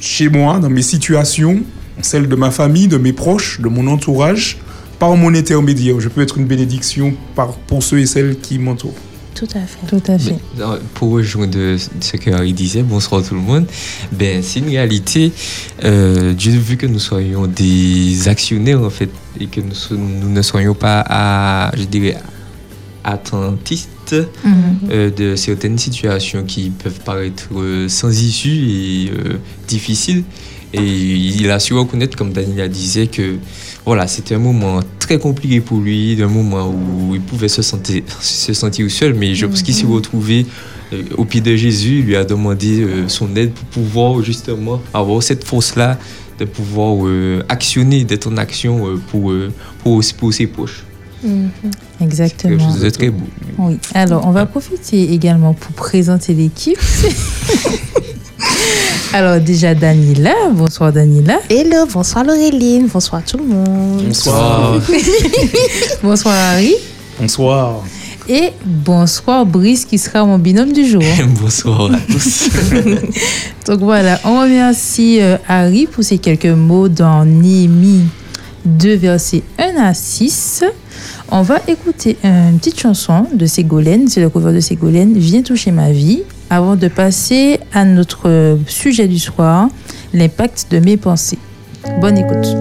chez 0.00 0.28
moi, 0.28 0.60
dans 0.60 0.70
mes 0.70 0.82
situations, 0.82 1.60
celle 2.00 2.28
de 2.28 2.36
ma 2.36 2.50
famille, 2.50 2.88
de 2.88 2.96
mes 2.96 3.12
proches, 3.12 3.60
de 3.60 3.68
mon 3.68 3.86
entourage, 3.86 4.58
par 4.98 5.14
mon 5.16 5.34
intermédiaire. 5.34 6.00
Je 6.00 6.08
peux 6.08 6.22
être 6.22 6.38
une 6.38 6.46
bénédiction 6.46 7.14
par, 7.34 7.52
pour 7.54 7.82
ceux 7.82 7.98
et 8.00 8.06
celles 8.06 8.38
qui 8.40 8.58
m'entourent. 8.58 8.94
Tout 9.34 9.46
à 9.54 9.60
fait. 9.60 9.86
Tout 9.88 10.02
à 10.10 10.18
fait. 10.18 10.34
Mais, 10.56 10.64
non, 10.64 10.78
pour 10.94 11.10
rejoindre 11.12 11.76
ce 12.00 12.16
que 12.16 12.30
Harry 12.30 12.52
disait, 12.52 12.82
bonsoir 12.82 13.22
tout 13.22 13.36
le 13.36 13.40
monde, 13.40 13.66
ben, 14.10 14.42
c'est 14.42 14.58
une 14.58 14.68
réalité. 14.68 15.30
Euh, 15.84 16.32
Dieu 16.34 16.58
veut 16.58 16.74
que 16.74 16.86
nous 16.86 16.98
soyons 16.98 17.46
des 17.46 18.26
actionnaires, 18.26 18.82
en 18.82 18.90
fait, 18.90 19.10
et 19.38 19.46
que 19.46 19.60
nous, 19.60 19.74
so- 19.74 19.94
nous 19.96 20.28
ne 20.30 20.42
soyons 20.42 20.74
pas, 20.74 21.04
à, 21.08 21.70
je 21.76 21.84
dirais, 21.84 22.16
attentistes 23.04 23.88
Mhm. 24.44 24.54
euh, 24.90 25.10
de 25.10 25.36
certaines 25.36 25.78
situations 25.78 26.42
qui 26.44 26.70
peuvent 26.70 27.00
paraître 27.04 27.48
euh, 27.54 27.88
sans 27.88 28.10
issue 28.20 28.56
et 28.68 29.10
euh, 29.10 29.34
difficiles. 29.68 30.24
Et 30.74 30.82
il 30.82 31.50
a 31.50 31.58
su 31.60 31.72
reconnaître, 31.74 32.16
comme 32.16 32.32
Daniela 32.32 32.68
disait, 32.68 33.06
que 33.06 33.36
voilà, 33.88 34.06
c'était 34.06 34.34
un 34.34 34.38
moment 34.38 34.80
très 34.98 35.18
compliqué 35.18 35.62
pour 35.62 35.80
lui, 35.80 36.22
un 36.22 36.28
moment 36.28 36.68
où 36.68 37.14
il 37.14 37.22
pouvait 37.22 37.48
se 37.48 37.62
sentir, 37.62 38.02
se 38.20 38.52
sentir 38.52 38.90
seul, 38.90 39.14
mais 39.14 39.34
je 39.34 39.46
pense 39.46 39.62
qu'il 39.62 39.72
s'est 39.72 39.86
retrouvé 39.86 40.44
euh, 40.92 41.02
au 41.16 41.24
pied 41.24 41.40
de 41.40 41.56
Jésus, 41.56 42.00
il 42.00 42.04
lui 42.04 42.16
a 42.16 42.24
demandé 42.24 42.82
euh, 42.82 43.08
son 43.08 43.34
aide 43.34 43.52
pour 43.52 43.64
pouvoir 43.68 44.22
justement 44.22 44.82
avoir 44.92 45.22
cette 45.22 45.42
force-là 45.42 45.96
de 46.38 46.44
pouvoir 46.44 47.06
euh, 47.06 47.42
actionner, 47.48 48.04
d'être 48.04 48.26
en 48.26 48.36
action 48.36 48.86
euh, 48.86 49.00
pour, 49.10 49.30
euh, 49.30 49.50
pour, 49.82 50.02
pour 50.18 50.34
ses 50.34 50.46
proches. 50.46 50.84
Quelque 51.22 52.04
Exactement. 52.04 52.70
chose 52.70 52.82
de 52.82 52.90
très 52.90 53.08
beau. 53.08 53.26
Oui. 53.56 53.78
Alors, 53.94 54.26
on 54.26 54.32
va 54.32 54.44
profiter 54.44 55.14
également 55.14 55.54
pour 55.54 55.72
présenter 55.72 56.34
l'équipe. 56.34 56.78
Alors, 59.12 59.40
déjà, 59.40 59.74
Danila. 59.74 60.34
Bonsoir, 60.52 60.92
Danila. 60.92 61.38
Hello, 61.48 61.86
bonsoir 61.86 62.24
Laureline, 62.24 62.86
bonsoir 62.86 63.22
tout 63.24 63.38
le 63.38 63.44
monde. 63.44 64.04
Bonsoir. 64.06 64.80
Bonsoir, 66.02 66.34
Harry. 66.34 66.74
Bonsoir. 67.20 67.82
Et 68.28 68.52
bonsoir, 68.64 69.46
Brice, 69.46 69.86
qui 69.86 69.96
sera 69.96 70.24
mon 70.24 70.38
binôme 70.38 70.72
du 70.72 70.86
jour. 70.86 71.02
Bonsoir 71.40 71.92
à 71.92 71.98
tous. 72.12 72.50
Donc 73.66 73.80
voilà, 73.80 74.20
on 74.24 74.42
remercie 74.42 75.18
euh, 75.22 75.38
Harry 75.48 75.86
pour 75.86 76.04
ces 76.04 76.18
quelques 76.18 76.44
mots 76.44 76.88
dans 76.88 77.24
Néhémie 77.24 78.04
2, 78.66 78.96
versets 78.96 79.42
1 79.58 79.82
à 79.82 79.94
6. 79.94 80.64
On 81.30 81.40
va 81.40 81.60
écouter 81.68 82.18
une 82.22 82.58
petite 82.58 82.78
chanson 82.78 83.26
de 83.32 83.46
Ségolène, 83.46 84.08
c'est 84.08 84.20
le 84.20 84.28
cover 84.28 84.52
de 84.52 84.60
Ségolène, 84.60 85.14
Viens 85.16 85.42
toucher 85.42 85.70
ma 85.70 85.90
vie, 85.90 86.22
avant 86.50 86.76
de 86.76 86.88
passer 86.88 87.60
à 87.72 87.84
notre 87.84 88.58
sujet 88.66 89.08
du 89.08 89.18
soir, 89.18 89.68
l'impact 90.12 90.66
de 90.70 90.78
mes 90.78 90.96
pensées. 90.96 91.38
Bonne 92.00 92.18
écoute. 92.18 92.56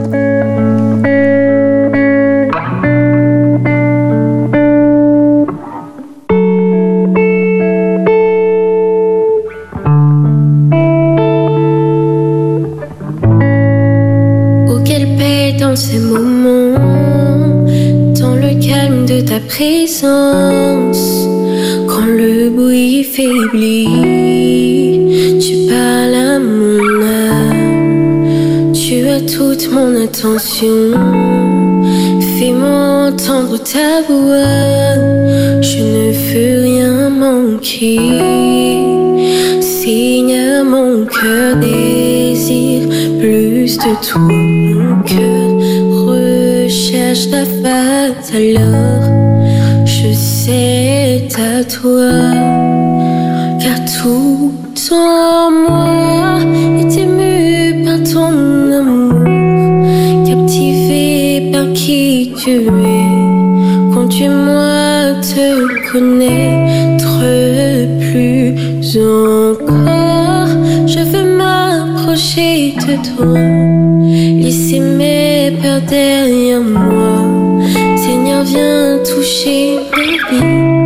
Quelle 14.86 15.17
paix 15.17 15.58
dans 15.60 15.76
ces 15.76 16.00
moments, 16.00 16.80
dans 18.19 18.36
le 18.36 18.60
calme 18.65 19.06
de 19.06 19.19
ta 19.19 19.39
présence. 19.41 20.16
Mon 29.77 29.95
attention. 30.03 30.91
Fais-moi 32.35 33.09
entendre 33.09 33.57
ta 33.57 34.01
voix. 34.07 34.95
Je 35.61 35.79
ne 35.95 36.05
veux 36.27 36.61
rien 36.69 37.09
manquer. 37.09 37.99
Seigneur, 39.61 40.65
mon 40.65 41.05
cœur 41.05 41.55
désire 41.57 42.87
plus 43.19 43.77
de 43.77 43.93
toi. 44.07 44.21
Mon 44.81 45.01
cœur 45.11 45.47
recherche 46.07 47.29
ta 47.29 47.43
face. 47.61 48.33
Alors, 48.33 49.03
je 49.85 50.11
sais 50.13 51.27
à 51.53 51.63
toi. 51.63 52.11
Car 53.61 53.79
tout 53.97 54.53
en 54.91 55.37
qui 62.47 62.60
tu 62.60 62.67
es. 62.67 63.93
Conduis-moi 63.93 65.15
te 65.21 65.91
connaître 65.91 67.19
plus 67.99 68.97
encore. 68.97 70.47
Je 70.86 70.99
veux 71.12 71.38
m'approcher 71.38 72.75
de 72.88 72.95
toi. 73.10 73.39
Laisser 74.41 74.79
mes 74.79 75.51
peurs 75.62 75.81
derrière 75.81 76.62
moi. 76.62 77.17
Seigneur, 77.97 78.43
viens 78.43 78.99
toucher 79.03 79.79
ma 79.91 80.38
vie 80.38 80.76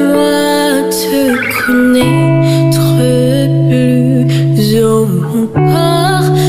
À 0.00 0.82
te 0.90 1.22
connaître 1.66 2.90
plus. 3.68 3.90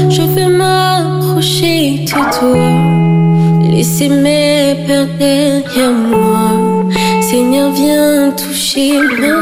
Je 0.09 0.21
veux 0.21 0.57
m'approcher 0.57 2.05
de 2.05 2.11
toi, 2.37 3.71
laisser 3.71 4.09
mes 4.09 4.75
peurs 4.85 5.07
derrière 5.17 5.91
moi. 5.91 6.51
Seigneur, 7.21 7.71
viens 7.71 8.31
toucher 8.31 8.99
ma 9.19 9.40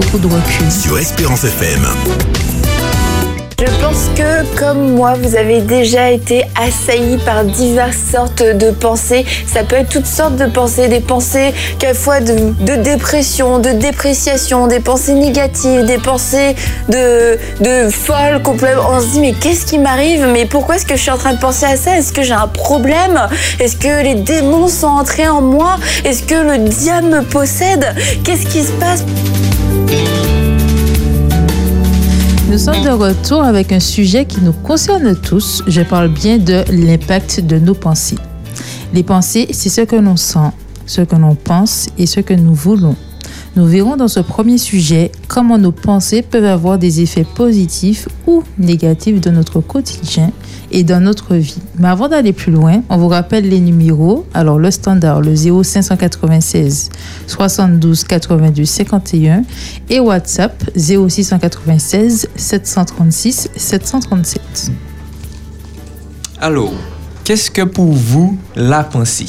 beaucoup 0.00 0.18
de 0.18 0.28
recul. 0.28 0.70
Sur 0.70 0.96
Espérance 0.96 1.42
FM. 1.42 1.84
Je 3.58 3.82
pense 3.82 4.08
que, 4.14 4.56
comme 4.56 4.92
moi, 4.92 5.14
vous 5.20 5.34
avez 5.34 5.60
déjà 5.60 6.10
été 6.12 6.44
assailli 6.54 7.16
par 7.16 7.44
diverses 7.44 7.96
sortes 8.12 8.44
de 8.44 8.70
pensées. 8.70 9.26
Ça 9.52 9.64
peut 9.64 9.74
être 9.74 9.88
toutes 9.88 10.06
sortes 10.06 10.36
de 10.36 10.46
pensées, 10.46 10.86
des 10.86 11.00
pensées 11.00 11.52
quelquefois 11.80 12.20
de, 12.20 12.54
de 12.64 12.76
dépression, 12.80 13.58
de 13.58 13.70
dépréciation, 13.70 14.68
des 14.68 14.78
pensées 14.78 15.14
négatives, 15.14 15.84
des 15.84 15.98
pensées 15.98 16.54
de, 16.88 17.36
de 17.60 17.90
folle 17.90 18.40
complètement. 18.44 18.90
On 18.92 19.00
se 19.00 19.06
dit, 19.06 19.20
mais 19.20 19.32
qu'est-ce 19.32 19.66
qui 19.66 19.80
m'arrive? 19.80 20.28
Mais 20.32 20.46
pourquoi 20.46 20.76
est-ce 20.76 20.86
que 20.86 20.94
je 20.94 21.02
suis 21.02 21.10
en 21.10 21.18
train 21.18 21.34
de 21.34 21.40
penser 21.40 21.66
à 21.66 21.76
ça? 21.76 21.98
Est-ce 21.98 22.12
que 22.12 22.22
j'ai 22.22 22.34
un 22.34 22.46
problème? 22.46 23.20
Est-ce 23.58 23.74
que 23.74 24.04
les 24.04 24.14
démons 24.14 24.68
sont 24.68 24.86
entrés 24.86 25.28
en 25.28 25.40
moi? 25.40 25.76
Est-ce 26.04 26.22
que 26.22 26.36
le 26.36 26.58
diable 26.68 27.08
me 27.08 27.22
possède? 27.22 27.84
Qu'est-ce 28.22 28.46
qui 28.46 28.62
se 28.62 28.70
passe? 28.72 29.02
Nous 32.50 32.58
sommes 32.58 32.82
de 32.82 32.90
retour 32.90 33.42
avec 33.42 33.72
un 33.72 33.78
sujet 33.78 34.24
qui 34.24 34.40
nous 34.40 34.52
concerne 34.52 35.14
tous. 35.14 35.62
Je 35.66 35.82
parle 35.82 36.08
bien 36.08 36.38
de 36.38 36.64
l'impact 36.70 37.40
de 37.46 37.58
nos 37.58 37.74
pensées. 37.74 38.18
Les 38.92 39.02
pensées, 39.02 39.48
c'est 39.52 39.68
ce 39.68 39.82
que 39.82 39.96
l'on 39.96 40.16
sent, 40.16 40.50
ce 40.86 41.02
que 41.02 41.14
l'on 41.14 41.34
pense 41.34 41.88
et 41.98 42.06
ce 42.06 42.20
que 42.20 42.34
nous 42.34 42.54
voulons. 42.54 42.96
Nous 43.56 43.66
verrons 43.66 43.96
dans 43.96 44.08
ce 44.08 44.20
premier 44.20 44.58
sujet 44.58 45.10
comment 45.26 45.58
nos 45.58 45.72
pensées 45.72 46.22
peuvent 46.22 46.44
avoir 46.44 46.78
des 46.78 47.00
effets 47.00 47.24
positifs 47.24 48.08
ou 48.26 48.42
négatifs 48.58 49.20
dans 49.20 49.32
notre 49.32 49.60
quotidien 49.60 50.30
et 50.70 50.84
dans 50.84 51.00
notre 51.00 51.34
vie. 51.34 51.58
Mais 51.78 51.88
avant 51.88 52.08
d'aller 52.08 52.32
plus 52.32 52.52
loin, 52.52 52.82
on 52.88 52.98
vous 52.98 53.08
rappelle 53.08 53.48
les 53.48 53.60
numéros. 53.60 54.26
Alors 54.34 54.58
le 54.58 54.70
standard, 54.70 55.20
le 55.20 55.34
0596 55.34 56.90
72 57.26 58.04
82 58.04 58.64
51 58.64 59.42
et 59.88 59.98
WhatsApp 59.98 60.62
0696 60.76 62.28
736 62.36 63.50
737. 63.56 64.70
Alors, 66.40 66.72
qu'est-ce 67.24 67.50
que 67.50 67.62
pour 67.62 67.92
vous 67.92 68.38
la 68.54 68.84
pensée? 68.84 69.26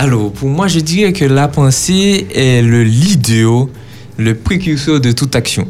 Alors, 0.00 0.30
pour 0.30 0.48
moi, 0.48 0.68
je 0.68 0.78
dirais 0.78 1.12
que 1.12 1.24
la 1.24 1.48
pensée 1.48 2.28
est 2.32 2.62
le 2.62 2.84
leader, 2.84 3.66
le 4.16 4.36
précurseur 4.36 5.00
de 5.00 5.10
toute 5.10 5.34
action. 5.34 5.66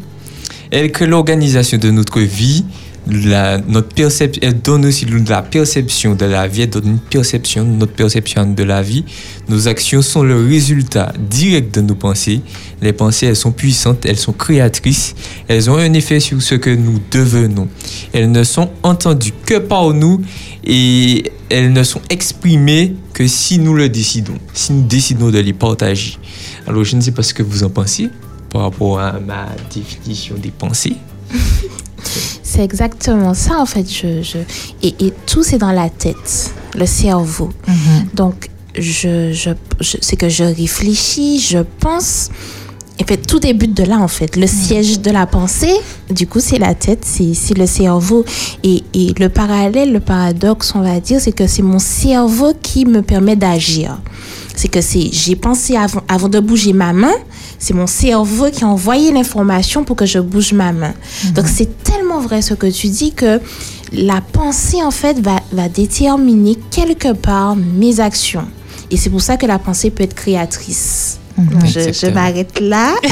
Elle 0.70 0.92
crée 0.92 1.06
l'organisation 1.06 1.78
de 1.78 1.90
notre 1.90 2.20
vie, 2.20 2.66
notre 3.06 3.88
perception, 3.88 4.40
elle 4.42 4.60
donne 4.60 4.84
aussi 4.84 5.06
la 5.06 5.42
perception 5.42 6.14
de 6.14 6.26
la 6.26 6.46
vie, 6.46 6.62
elle 6.62 6.70
donne 6.70 6.86
une 6.86 6.98
perception, 6.98 7.64
notre 7.64 7.92
perception 7.92 8.52
de 8.52 8.62
la 8.62 8.82
vie. 8.82 9.04
Nos 9.48 9.68
actions 9.68 10.02
sont 10.02 10.22
le 10.22 10.46
résultat 10.46 11.12
direct 11.18 11.74
de 11.74 11.80
nos 11.80 11.94
pensées. 11.94 12.40
Les 12.82 12.92
pensées, 12.92 13.26
elles 13.26 13.36
sont 13.36 13.52
puissantes, 13.52 14.04
elles 14.04 14.18
sont 14.18 14.32
créatrices, 14.32 15.14
elles 15.48 15.70
ont 15.70 15.76
un 15.76 15.92
effet 15.94 16.20
sur 16.20 16.42
ce 16.42 16.54
que 16.54 16.70
nous 16.70 17.00
devenons. 17.10 17.68
Elles 18.12 18.30
ne 18.30 18.44
sont 18.44 18.70
entendues 18.82 19.32
que 19.46 19.58
par 19.58 19.94
nous 19.94 20.20
et 20.64 21.32
elles 21.48 21.72
ne 21.72 21.82
sont 21.82 22.02
exprimées 22.10 22.94
que 23.14 23.26
si 23.26 23.58
nous 23.58 23.74
le 23.74 23.88
décidons, 23.88 24.38
si 24.52 24.72
nous 24.72 24.86
décidons 24.86 25.30
de 25.30 25.38
les 25.38 25.54
partager. 25.54 26.18
Alors, 26.66 26.84
je 26.84 26.94
ne 26.94 27.00
sais 27.00 27.12
pas 27.12 27.22
ce 27.22 27.32
que 27.32 27.42
vous 27.42 27.64
en 27.64 27.70
pensez 27.70 28.10
par 28.50 28.62
rapport 28.62 29.00
à 29.00 29.18
ma 29.18 29.46
définition 29.74 30.34
des 30.36 30.50
pensées. 30.50 30.96
C'est 32.50 32.64
exactement 32.64 33.34
ça, 33.34 33.58
en 33.60 33.66
fait. 33.66 33.86
Je, 33.92 34.22
je... 34.22 34.38
Et, 34.82 34.94
et 35.06 35.12
tout, 35.26 35.42
c'est 35.42 35.58
dans 35.58 35.70
la 35.72 35.90
tête, 35.90 36.50
le 36.74 36.86
cerveau. 36.86 37.50
Donc, 38.14 38.48
je, 38.74 39.32
je, 39.32 39.50
je- 39.80 39.98
c'est 40.00 40.16
que 40.16 40.28
je 40.30 40.44
réfléchis, 40.44 41.40
je 41.40 41.58
pense. 41.80 42.30
Et 43.00 43.04
fait, 43.04 43.16
tout 43.16 43.38
débute 43.38 43.74
de 43.74 43.84
là, 43.84 43.98
en 43.98 44.08
fait. 44.08 44.36
Le 44.36 44.46
siège 44.46 45.00
de 45.00 45.10
la 45.10 45.26
pensée, 45.26 45.74
du 46.10 46.26
coup, 46.26 46.40
c'est 46.40 46.58
la 46.58 46.74
tête, 46.74 47.04
c'est 47.04 47.56
le 47.56 47.66
cerveau. 47.66 48.24
Et, 48.64 48.82
et 48.92 49.14
le 49.18 49.28
parallèle, 49.28 49.92
le 49.92 50.00
paradoxe, 50.00 50.72
on 50.74 50.80
va 50.80 50.98
dire, 50.98 51.20
c'est 51.20 51.32
que 51.32 51.46
c'est 51.46 51.62
mon 51.62 51.78
cerveau 51.78 52.52
qui 52.60 52.84
me 52.86 53.02
permet 53.02 53.36
d'agir. 53.36 54.00
C'est 54.56 54.66
que 54.68 54.80
c'est 54.80 55.10
j'ai 55.12 55.36
pensé 55.36 55.76
avant, 55.76 56.02
avant 56.08 56.28
de 56.28 56.40
bouger 56.40 56.72
ma 56.72 56.92
main, 56.92 57.14
c'est 57.60 57.74
mon 57.74 57.86
cerveau 57.86 58.50
qui 58.50 58.64
a 58.64 58.66
envoyé 58.66 59.12
l'information 59.12 59.84
pour 59.84 59.94
que 59.94 60.04
je 60.04 60.18
bouge 60.18 60.52
ma 60.52 60.72
main. 60.72 60.94
Donc 61.36 61.46
c'est 61.46 61.84
tellement 61.84 62.18
vrai 62.18 62.42
ce 62.42 62.54
que 62.54 62.66
tu 62.66 62.88
dis 62.88 63.12
que 63.12 63.40
la 63.92 64.20
pensée 64.20 64.82
en 64.82 64.90
fait 64.90 65.20
va, 65.20 65.40
va 65.52 65.68
déterminer 65.68 66.56
quelque 66.72 67.12
part 67.12 67.54
mes 67.54 68.00
actions. 68.00 68.48
Et 68.90 68.96
c'est 68.96 69.10
pour 69.10 69.22
ça 69.22 69.36
que 69.36 69.46
la 69.46 69.60
pensée 69.60 69.90
peut 69.90 70.02
être 70.02 70.14
créatrice. 70.14 71.18
Donc, 71.38 71.64
je, 71.66 72.10
m'arrête 72.10 72.58
là. 72.60 72.96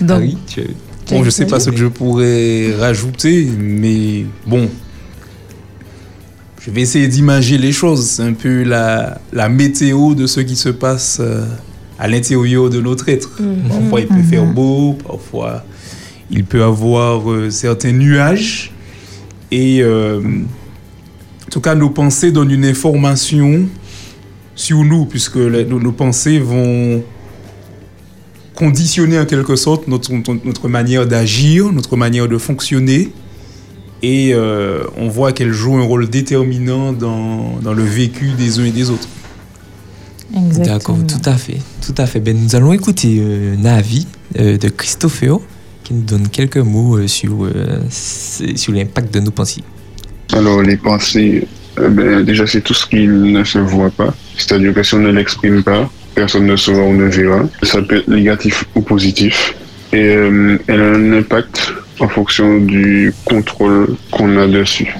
Donc, 0.00 0.10
Ah 0.10 0.18
oui, 0.18 0.36
tu- 0.46 0.62
Bon, 1.10 1.24
je 1.24 1.30
sais 1.30 1.46
pas 1.46 1.58
ce 1.58 1.70
que 1.70 1.76
je 1.76 1.86
pourrais 1.86 2.74
rajouter, 2.78 3.48
mais 3.58 4.26
bon, 4.46 4.68
je 6.60 6.70
vais 6.70 6.82
essayer 6.82 7.08
d'imager 7.08 7.56
les 7.56 7.72
choses. 7.72 8.04
C'est 8.10 8.22
un 8.24 8.34
peu 8.34 8.62
la, 8.62 9.18
la 9.32 9.48
météo 9.48 10.14
de 10.14 10.26
ce 10.26 10.40
qui 10.40 10.54
se 10.54 10.68
passe 10.68 11.16
euh, 11.20 11.46
à 11.98 12.08
l'intérieur 12.08 12.68
de 12.68 12.78
notre 12.82 13.08
être. 13.08 13.40
Parfois, 13.68 14.00
il 14.02 14.06
peut 14.08 14.22
faire 14.22 14.44
beau, 14.44 14.98
parfois, 15.02 15.64
il 16.30 16.44
peut 16.44 16.62
avoir 16.62 17.30
euh, 17.30 17.48
certains 17.48 17.92
nuages. 17.92 18.70
Et 19.50 19.80
euh, 19.80 20.20
en 20.20 21.50
tout 21.50 21.62
cas, 21.62 21.74
nos 21.74 21.88
pensées 21.88 22.32
donnent 22.32 22.50
une 22.50 22.66
information 22.66 23.66
sur 24.58 24.84
nous, 24.84 25.06
puisque 25.06 25.36
nos, 25.36 25.78
nos 25.78 25.92
pensées 25.92 26.40
vont 26.40 27.02
conditionner 28.56 29.18
en 29.18 29.24
quelque 29.24 29.54
sorte 29.54 29.86
notre, 29.86 30.12
notre 30.44 30.68
manière 30.68 31.06
d'agir, 31.06 31.72
notre 31.72 31.96
manière 31.96 32.28
de 32.28 32.36
fonctionner. 32.36 33.10
Et 34.02 34.32
euh, 34.34 34.82
on 34.96 35.08
voit 35.08 35.32
qu'elle 35.32 35.52
joue 35.52 35.76
un 35.76 35.84
rôle 35.84 36.08
déterminant 36.10 36.92
dans, 36.92 37.58
dans 37.62 37.72
le 37.72 37.84
vécu 37.84 38.32
des 38.32 38.58
uns 38.58 38.64
et 38.64 38.72
des 38.72 38.90
autres. 38.90 39.08
exactement. 40.36 40.98
D'accord, 40.98 40.98
tout 41.06 41.30
à 41.30 41.36
fait, 41.36 41.58
tout 41.84 41.94
à 41.96 42.06
fait. 42.06 42.18
Ben, 42.18 42.36
nous 42.36 42.56
allons 42.56 42.72
écouter 42.72 43.18
euh, 43.20 43.56
Navi 43.56 44.08
euh, 44.38 44.58
de 44.58 44.68
Christopher 44.68 45.38
qui 45.84 45.94
nous 45.94 46.02
donne 46.02 46.28
quelques 46.28 46.58
mots 46.58 46.98
euh, 46.98 47.06
sur, 47.06 47.44
euh, 47.44 47.80
sur 47.88 48.72
l'impact 48.72 49.14
de 49.14 49.20
nos 49.20 49.30
pensées. 49.30 49.62
Alors, 50.32 50.62
les 50.62 50.76
pensées, 50.76 51.46
euh, 51.78 51.88
ben, 51.88 52.22
déjà, 52.22 52.46
c'est 52.46 52.60
tout 52.60 52.74
ce 52.74 52.86
qui 52.86 53.06
ne 53.06 53.44
se 53.44 53.58
voit 53.58 53.90
pas. 53.90 54.14
C'est-à-dire 54.36 54.74
que 54.74 54.82
si 54.82 54.94
on 54.94 55.00
ne 55.00 55.12
l'exprime 55.12 55.62
pas, 55.62 55.88
personne 56.14 56.46
ne 56.46 56.56
saura 56.56 56.82
ou 56.82 56.94
ne 56.94 57.06
verra. 57.06 57.42
Ça 57.62 57.82
peut 57.82 57.98
être 57.98 58.08
négatif 58.08 58.64
ou 58.74 58.80
positif. 58.80 59.54
Et 59.92 60.16
euh, 60.16 60.58
elle 60.66 60.80
a 60.80 60.90
un 60.90 61.12
impact 61.12 61.72
en 62.00 62.08
fonction 62.08 62.58
du 62.58 63.12
contrôle 63.24 63.96
qu'on 64.10 64.36
a 64.38 64.46
dessus. 64.46 64.92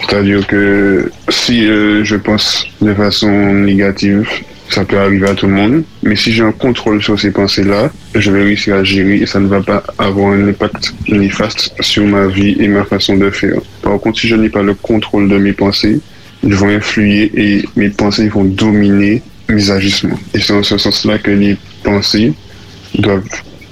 C'est-à-dire 0.00 0.46
que 0.46 1.10
si 1.28 1.66
euh, 1.66 2.04
je 2.04 2.16
pense 2.16 2.66
de 2.80 2.94
façon 2.94 3.30
négative, 3.54 4.28
ça 4.68 4.84
peut 4.84 4.98
arriver 4.98 5.28
à 5.28 5.34
tout 5.34 5.46
le 5.46 5.52
monde. 5.52 5.82
Mais 6.02 6.16
si 6.16 6.32
j'ai 6.32 6.42
un 6.42 6.52
contrôle 6.52 7.02
sur 7.02 7.18
ces 7.18 7.32
pensées-là, 7.32 7.90
je 8.14 8.30
vais 8.30 8.42
réussir 8.42 8.76
à 8.76 8.84
gérer 8.84 9.16
et 9.16 9.26
ça 9.26 9.40
ne 9.40 9.48
va 9.48 9.60
pas 9.60 9.82
avoir 9.98 10.32
un 10.32 10.48
impact 10.48 10.94
néfaste 11.08 11.74
sur 11.80 12.04
ma 12.04 12.26
vie 12.26 12.56
et 12.58 12.68
ma 12.68 12.84
façon 12.84 13.16
de 13.16 13.30
faire. 13.30 13.60
Par 13.82 13.98
contre, 14.00 14.20
si 14.20 14.28
je 14.28 14.36
n'ai 14.36 14.48
pas 14.48 14.62
le 14.62 14.74
contrôle 14.74 15.28
de 15.28 15.38
mes 15.38 15.52
pensées, 15.52 16.00
ils 16.42 16.54
vont 16.54 16.68
influer 16.68 17.30
et 17.34 17.64
mes 17.76 17.90
pensées 17.90 18.28
vont 18.28 18.44
dominer 18.44 19.22
mes 19.48 19.70
agissements. 19.70 20.18
Et 20.34 20.40
c'est 20.40 20.52
en 20.52 20.62
ce 20.62 20.78
sens-là 20.78 21.18
que 21.18 21.30
les 21.30 21.56
pensées 21.82 22.32
doivent, 22.94 23.24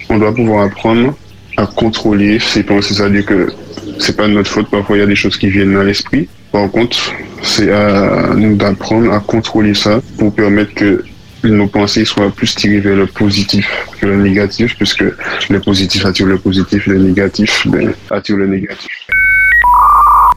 on 0.08 0.18
doit 0.18 0.34
pouvoir 0.34 0.66
apprendre 0.66 1.16
à 1.56 1.66
contrôler 1.66 2.38
ses 2.38 2.62
pensées. 2.62 2.94
C'est-à-dire 2.94 3.24
que 3.24 3.52
c'est 3.98 4.16
pas 4.16 4.28
de 4.28 4.32
notre 4.32 4.50
faute. 4.50 4.68
Parfois, 4.70 4.96
il 4.96 5.00
y 5.00 5.02
a 5.02 5.06
des 5.06 5.16
choses 5.16 5.36
qui 5.36 5.48
viennent 5.48 5.76
à 5.76 5.84
l'esprit. 5.84 6.28
Par 6.52 6.70
contre, 6.70 7.12
c'est 7.42 7.70
à 7.72 8.34
nous 8.34 8.56
d'apprendre 8.56 9.12
à 9.12 9.20
contrôler 9.20 9.74
ça 9.74 10.00
pour 10.18 10.34
permettre 10.34 10.74
que 10.74 11.04
nos 11.44 11.68
pensées 11.68 12.04
soient 12.04 12.30
plus 12.30 12.54
tirées 12.54 12.80
vers 12.80 12.96
le 12.96 13.06
positif 13.06 13.68
que 14.00 14.06
le 14.06 14.16
négatif, 14.16 14.76
puisque 14.76 15.04
le 15.48 15.60
positif 15.60 16.04
attire 16.04 16.26
le 16.26 16.38
positif, 16.38 16.86
le 16.86 16.98
négatif 16.98 17.66
ben, 17.66 17.92
attire 18.10 18.36
le 18.36 18.46
négatif. 18.46 18.90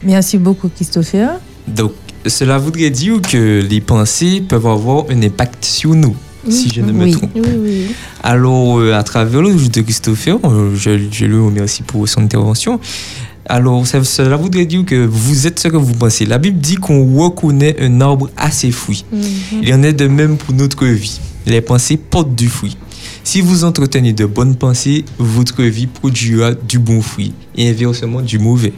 Merci 0.02 0.38
beaucoup, 0.38 0.68
Christopher. 0.68 1.40
Donc, 1.66 1.92
cela 2.26 2.58
voudrait 2.58 2.90
dire 2.90 3.20
que 3.22 3.62
les 3.68 3.80
pensées 3.80 4.42
peuvent 4.46 4.66
avoir 4.66 5.04
un 5.10 5.22
impact 5.22 5.64
sur 5.64 5.94
nous, 5.94 6.14
si 6.48 6.70
je 6.74 6.80
ne 6.80 6.92
me 6.92 7.04
Oui. 7.04 7.12
trompe. 7.12 7.30
Oui. 7.36 7.86
Alors, 8.22 8.78
euh, 8.78 8.92
à 8.94 9.02
travers 9.02 9.42
le 9.42 9.56
jeu 9.56 9.68
de 9.68 9.80
Christopher, 9.80 10.38
euh, 10.44 10.74
je, 10.76 10.90
je 11.10 11.24
le 11.26 11.42
remercie 11.42 11.82
pour 11.82 12.08
son 12.08 12.22
intervention. 12.22 12.78
Alors, 13.46 13.86
ça- 13.86 14.02
cela 14.04 14.36
voudrait 14.36 14.66
dire 14.66 14.84
que 14.84 15.04
vous 15.04 15.46
êtes 15.48 15.58
ce 15.58 15.68
que 15.68 15.76
vous 15.76 15.94
pensez. 15.94 16.24
La 16.26 16.38
Bible 16.38 16.60
dit 16.60 16.76
qu'on 16.76 17.16
reconnaît 17.16 17.76
un 17.80 18.00
arbre 18.00 18.30
à 18.36 18.50
ses 18.52 18.70
fruits. 18.70 19.04
Il 19.60 19.68
y 19.68 19.74
en 19.74 19.82
est 19.82 19.92
de 19.92 20.06
même 20.06 20.36
pour 20.36 20.54
notre 20.54 20.86
vie. 20.86 21.20
Les 21.46 21.60
pensées 21.60 21.96
portent 21.96 22.36
du 22.36 22.48
fruit. 22.48 22.76
Si 23.24 23.40
vous 23.40 23.64
entretenez 23.64 24.12
de 24.12 24.26
bonnes 24.26 24.54
pensées, 24.54 25.04
votre 25.18 25.62
vie 25.64 25.86
produira 25.88 26.52
du 26.54 26.78
bon 26.78 27.02
fruit 27.02 27.32
et 27.56 27.68
inversement 27.68 28.20
du 28.20 28.38
mauvais. 28.38 28.72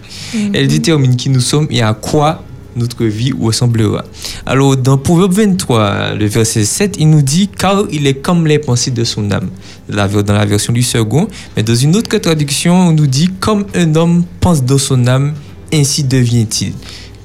Elle 0.54 0.68
détermine 0.68 1.16
qui 1.16 1.28
nous 1.28 1.40
sommes 1.40 1.66
et 1.70 1.82
à 1.82 1.92
quoi 1.92 2.42
notre 2.76 3.04
vie 3.04 3.32
ressemblera. 3.32 4.04
Alors, 4.46 4.76
dans 4.76 4.98
Proverbe 4.98 5.32
23, 5.32 6.14
le 6.14 6.26
verset 6.26 6.64
7, 6.64 6.96
il 6.98 7.10
nous 7.10 7.22
dit 7.22 7.48
Car 7.48 7.84
il 7.90 8.06
est 8.06 8.14
comme 8.14 8.46
les 8.46 8.58
pensées 8.58 8.90
de 8.90 9.04
son 9.04 9.30
âme. 9.30 9.50
Dans 9.88 10.32
la 10.32 10.46
version 10.46 10.72
du 10.72 10.82
second. 10.82 11.28
Mais 11.56 11.62
dans 11.62 11.74
une 11.74 11.96
autre 11.96 12.16
traduction, 12.18 12.74
on 12.74 12.92
nous 12.92 13.06
dit 13.06 13.30
Comme 13.40 13.66
un 13.74 13.94
homme 13.94 14.24
pense 14.40 14.62
dans 14.62 14.78
son 14.78 15.06
âme, 15.06 15.34
ainsi 15.72 16.04
devient-il. 16.04 16.72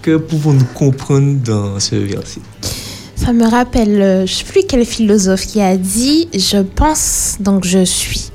Que 0.01 0.17
pouvons-nous 0.17 0.67
comprendre 0.73 1.37
dans 1.43 1.79
ce 1.79 1.95
verset? 1.95 2.41
Ça 3.15 3.33
me 3.33 3.45
rappelle, 3.45 4.01
euh, 4.01 4.25
je 4.25 4.33
sais 4.33 4.45
plus 4.45 4.61
quel 4.67 4.85
philosophe 4.85 5.45
qui 5.45 5.59
a 5.61 5.75
dit 5.75 6.29
Je 6.33 6.61
pense, 6.61 7.35
donc 7.39 7.65
je 7.65 7.83
suis. 7.83 8.31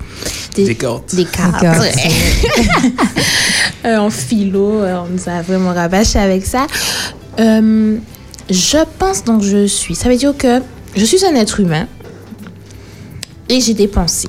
Des-. 0.55 0.65
Descartes. 0.65 1.15
Descartes. 1.15 1.63
ouais. 1.63 1.93
Euh, 3.87 3.99
en 3.99 4.09
philo, 4.09 4.81
euh, 4.81 5.05
on 5.05 5.13
nous 5.13 5.29
a 5.29 5.43
vraiment 5.43 5.75
rabâché 5.75 6.19
avec 6.19 6.47
ça. 6.47 6.67
Euh, 7.39 7.99
je 8.49 8.79
pense, 8.99 9.25
donc 9.25 9.43
je 9.43 9.67
suis. 9.67 9.95
Ça 9.95 10.09
veut 10.09 10.17
dire 10.17 10.35
que 10.35 10.63
je 10.97 11.05
suis 11.05 11.23
un 11.27 11.35
être 11.35 11.61
humain 11.61 11.87
et 13.51 13.61
j'ai 13.61 13.75
des 13.75 13.89
pensées. 13.89 14.29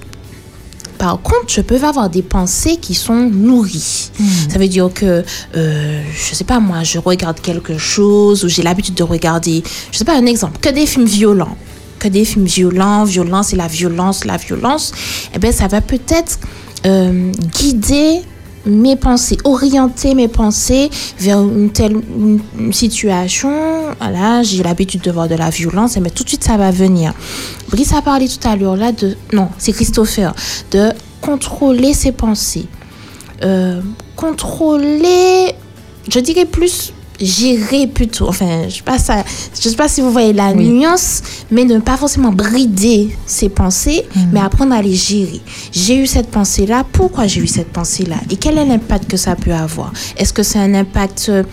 Par 0.98 1.22
contre, 1.22 1.46
je 1.50 1.62
peux 1.62 1.82
avoir 1.84 2.10
des 2.10 2.22
pensées 2.22 2.78
qui 2.78 2.96
sont 2.96 3.30
nourries. 3.30 4.12
Ça 4.50 4.58
veut 4.58 4.68
dire 4.68 4.90
que, 4.94 5.24
euh, 5.56 6.02
je 6.14 6.36
sais 6.36 6.44
pas 6.44 6.60
moi, 6.60 6.84
je 6.84 7.00
regarde 7.00 7.40
quelque 7.42 7.78
chose 7.78 8.44
ou 8.44 8.50
j'ai 8.50 8.64
l'habitude 8.64 8.96
de 8.96 9.04
regarder, 9.04 9.64
je 9.92 9.98
sais 9.98 10.06
pas 10.06 10.18
un 10.18 10.26
exemple, 10.26 10.60
que 10.60 10.70
des 10.70 10.86
films 10.86 11.06
violents. 11.06 11.58
Des 12.10 12.24
films 12.24 12.46
violents, 12.46 13.04
violence 13.04 13.54
et 13.54 13.56
la 13.56 13.68
violence, 13.68 14.26
la 14.26 14.38
violence. 14.38 14.92
Eh 15.34 15.40
bien, 15.40 15.52
ça 15.52 15.68
va 15.68 15.82
peut-être 15.82 16.40
euh, 16.86 17.32
guider 17.58 18.22
mes 18.66 18.96
pensées, 18.96 19.38
orienter 19.44 20.16
mes 20.16 20.28
pensées 20.28 20.90
vers 21.20 21.40
une 21.42 21.70
telle 21.70 21.98
situation. 22.72 23.52
Voilà, 24.00 24.44
j'ai 24.44 24.64
l'habitude 24.64 25.02
de 25.02 25.12
voir 25.12 25.28
de 25.28 25.36
la 25.36 25.50
violence, 25.50 25.98
mais 25.98 26.10
tout 26.10 26.24
de 26.24 26.30
suite 26.30 26.44
ça 26.44 26.58
va 26.58 26.72
venir. 26.72 27.14
Brice 27.70 27.94
a 27.94 28.02
parlé 28.02 28.28
tout 28.28 28.48
à 28.48 28.56
l'heure 28.56 28.76
là 28.76 28.92
de, 28.92 29.16
non, 29.34 29.50
c'est 29.58 29.72
Christopher, 29.72 30.34
de 30.72 30.90
contrôler 31.22 31.94
ses 31.94 32.12
pensées. 32.12 32.66
Euh, 33.44 33.82
contrôler, 34.16 35.54
je 36.10 36.20
dirais 36.20 36.46
plus 36.46 36.94
gérer 37.20 37.88
plutôt. 37.88 38.28
Enfin, 38.28 38.64
je 38.68 38.76
sais 38.76 38.82
pas 38.84 38.98
ça, 39.00 39.24
je 39.60 39.70
sais 39.70 39.76
pas 39.76 39.88
si 39.88 40.02
vous 40.02 40.12
voyez 40.12 40.34
la 40.34 40.52
Oui. 40.52 40.68
nuance, 40.70 41.22
mais 41.52 41.64
ne 41.66 41.80
pas 41.80 41.98
forcément 41.98 42.32
brider 42.32 43.16
ses 43.26 43.50
pensées, 43.50 44.06
mais 44.32 44.40
apprendre 44.40 44.74
à 44.74 44.82
les 44.82 44.94
gérer. 44.96 45.42
J'ai 45.72 45.98
eu 45.98 46.08
cette 46.08 46.30
pensée-là, 46.32 46.86
pourquoi 46.92 47.28
j'ai 47.28 47.42
eu 47.42 47.48
cette 47.48 47.72
pensée-là? 47.72 48.18
Et 48.30 48.36
quel 48.36 48.58
est 48.58 48.66
l'impact 48.66 49.10
que 49.10 49.18
ça 49.18 49.36
peut 49.36 49.54
avoir? 49.54 49.92
Est-ce 50.18 50.34
que 50.34 50.44
c'est 50.44 50.60
un 50.60 50.74
impact 50.74 51.28
euh, 51.30 51.44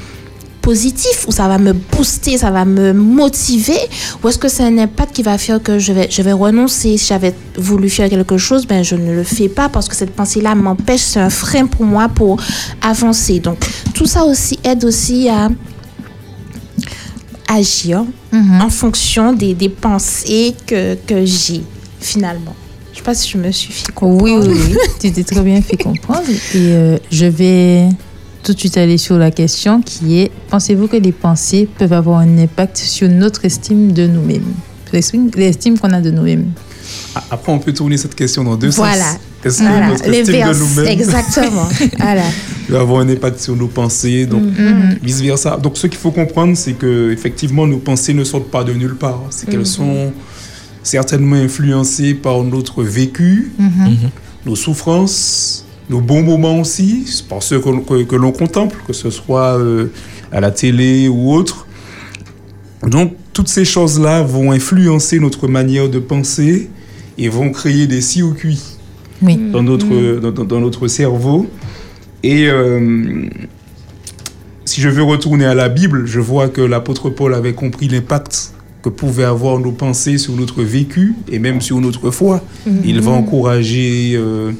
positif 0.62 1.26
ou 1.26 1.32
ça 1.32 1.48
va 1.48 1.58
me 1.58 1.72
booster, 1.72 2.38
ça 2.38 2.50
va 2.50 2.64
me 2.64 2.92
motiver 2.92 3.78
ou 4.22 4.28
est-ce 4.28 4.38
que 4.38 4.48
c'est 4.48 4.62
un 4.62 4.78
impact 4.78 5.12
qui 5.16 5.22
va 5.22 5.36
faire 5.36 5.62
que 5.62 5.78
je 5.78 5.92
vais, 5.92 6.08
je 6.10 6.22
vais 6.22 6.32
renoncer? 6.32 6.96
Si 6.96 7.06
j'avais 7.08 7.34
voulu 7.58 7.90
faire 7.90 8.08
quelque 8.08 8.38
chose, 8.38 8.66
ben 8.66 8.82
je 8.82 8.94
ne 8.94 9.12
le 9.12 9.24
fais 9.24 9.48
pas 9.48 9.68
parce 9.68 9.88
que 9.88 9.96
cette 9.96 10.12
pensée-là 10.12 10.54
m'empêche, 10.54 11.00
c'est 11.00 11.20
un 11.20 11.30
frein 11.30 11.66
pour 11.66 11.84
moi 11.84 12.08
pour 12.08 12.40
avancer. 12.80 13.40
Donc 13.40 13.58
tout 13.92 14.06
ça 14.06 14.24
aussi 14.24 14.58
aide 14.64 14.84
aussi 14.84 15.28
à 15.28 15.50
agir 17.48 18.04
en 18.32 18.70
fonction 18.70 19.32
des, 19.32 19.52
des 19.54 19.68
pensées 19.68 20.54
que, 20.66 20.94
que 20.94 21.26
j'ai 21.26 21.62
finalement. 22.00 22.54
Je 22.92 22.98
sais 22.98 23.02
pas 23.02 23.14
si 23.14 23.28
je 23.30 23.38
me 23.38 23.50
suis 23.50 23.72
fait 23.72 23.92
comprendre. 23.92 24.22
Oui, 24.22 24.54
oui, 24.54 24.58
oui. 24.70 24.76
tu 25.00 25.12
t'es 25.12 25.24
très 25.24 25.40
bien 25.40 25.60
fait 25.60 25.76
comprendre. 25.76 26.28
Et 26.30 26.56
euh, 26.56 26.98
je 27.10 27.26
vais 27.26 27.88
tout 28.42 28.52
de 28.54 28.58
suite 28.58 28.76
aller 28.76 28.98
sur 28.98 29.18
la 29.18 29.30
question 29.30 29.80
qui 29.82 30.18
est 30.20 30.30
pensez-vous 30.50 30.88
que 30.88 30.96
les 30.96 31.12
pensées 31.12 31.68
peuvent 31.78 31.92
avoir 31.92 32.18
un 32.20 32.38
impact 32.38 32.76
sur 32.76 33.08
notre 33.08 33.44
estime 33.44 33.92
de 33.92 34.06
nous-mêmes? 34.06 34.52
L'estime 34.92 35.30
l'estime 35.36 35.78
qu'on 35.78 35.92
a 35.92 36.00
de 36.00 36.10
nous-mêmes. 36.10 36.50
A- 37.14 37.22
Après, 37.30 37.50
on 37.52 37.58
peut 37.58 37.72
tourner 37.72 37.96
cette 37.96 38.14
question 38.14 38.44
dans 38.44 38.56
deux 38.56 38.70
Voilà. 38.70 39.02
sens. 39.04 39.16
Est-ce 39.44 39.58
que 39.58 39.62
Voilà, 39.64 39.88
notre 39.88 40.08
les 40.10 40.18
estime 40.20 40.48
de 40.52 40.58
nous-mêmes 40.58 40.86
exactement. 40.86 41.68
voilà. 41.98 42.22
peut 42.68 42.78
avoir 42.78 43.00
un 43.00 43.08
impact 43.08 43.40
sur 43.40 43.56
nos 43.56 43.68
pensées, 43.68 44.26
donc 44.26 44.42
Mhm. 44.42 44.98
vice 45.02 45.20
versa. 45.20 45.56
Donc, 45.56 45.76
ce 45.78 45.86
qu'il 45.86 45.98
faut 45.98 46.10
comprendre, 46.10 46.56
c'est 46.56 46.74
que 46.74 47.10
effectivement, 47.10 47.66
nos 47.66 47.78
pensées 47.78 48.12
ne 48.14 48.22
sortent 48.24 48.50
pas 48.50 48.62
de 48.64 48.72
nulle 48.74 48.94
part. 48.96 49.20
C'est 49.30 49.46
qu'elles 49.48 49.60
Mhm. 49.60 49.64
sont 49.64 50.12
certainement 50.82 51.36
influencées 51.36 52.14
par 52.14 52.42
notre 52.44 52.82
vécu, 52.82 53.52
nos 54.44 54.56
souffrances, 54.56 55.64
nos 55.92 56.00
bons 56.00 56.22
moments 56.22 56.58
aussi, 56.58 57.04
par 57.28 57.42
ceux 57.42 57.60
que, 57.60 57.68
l'on- 57.68 57.80
que- 57.82 58.02
que 58.04 58.16
l'on 58.16 58.32
contemple, 58.32 58.76
que 58.86 58.92
ce 58.94 59.10
soit 59.10 59.58
euh, 59.58 59.86
à 60.32 60.40
la 60.40 60.50
télé 60.50 61.06
ou 61.08 61.32
autre. 61.32 61.66
Donc, 62.86 63.12
toutes 63.34 63.48
ces 63.48 63.64
choses-là 63.64 64.22
vont 64.22 64.52
influencer 64.52 65.20
notre 65.20 65.46
manière 65.48 65.88
de 65.90 65.98
penser 65.98 66.70
et 67.18 67.28
vont 67.28 67.50
créer 67.50 67.86
des 67.86 68.00
circuits 68.00 68.60
Oui. 69.22 69.36
dans, 69.52 69.62
notre, 69.62 70.18
dans, 70.20 70.32
dans- 70.32 70.44
dans 70.44 70.60
notre 70.60 70.88
cerveau. 70.88 71.46
Et 72.22 72.48
euh, 72.48 73.26
si 74.64 74.80
je 74.80 74.88
veux 74.88 75.02
retourner 75.02 75.44
à 75.44 75.54
la 75.54 75.68
Bible, 75.68 76.06
je 76.06 76.20
vois 76.20 76.48
que 76.48 76.60
l'apôtre 76.62 77.10
Paul 77.10 77.34
avait 77.34 77.52
compris 77.52 77.88
l'impact 77.88 78.52
que 78.82 78.88
pouvaient 78.88 79.24
avoir 79.24 79.58
nos 79.58 79.72
pensées 79.72 80.18
sur 80.18 80.34
notre 80.34 80.62
vécu 80.62 81.14
et 81.30 81.38
même 81.38 81.60
sur 81.60 81.80
notre 81.80 82.10
foi. 82.10 82.42
Il 82.84 83.00
va 83.00 83.10
encourager 83.12 84.14
euh, 84.16 84.52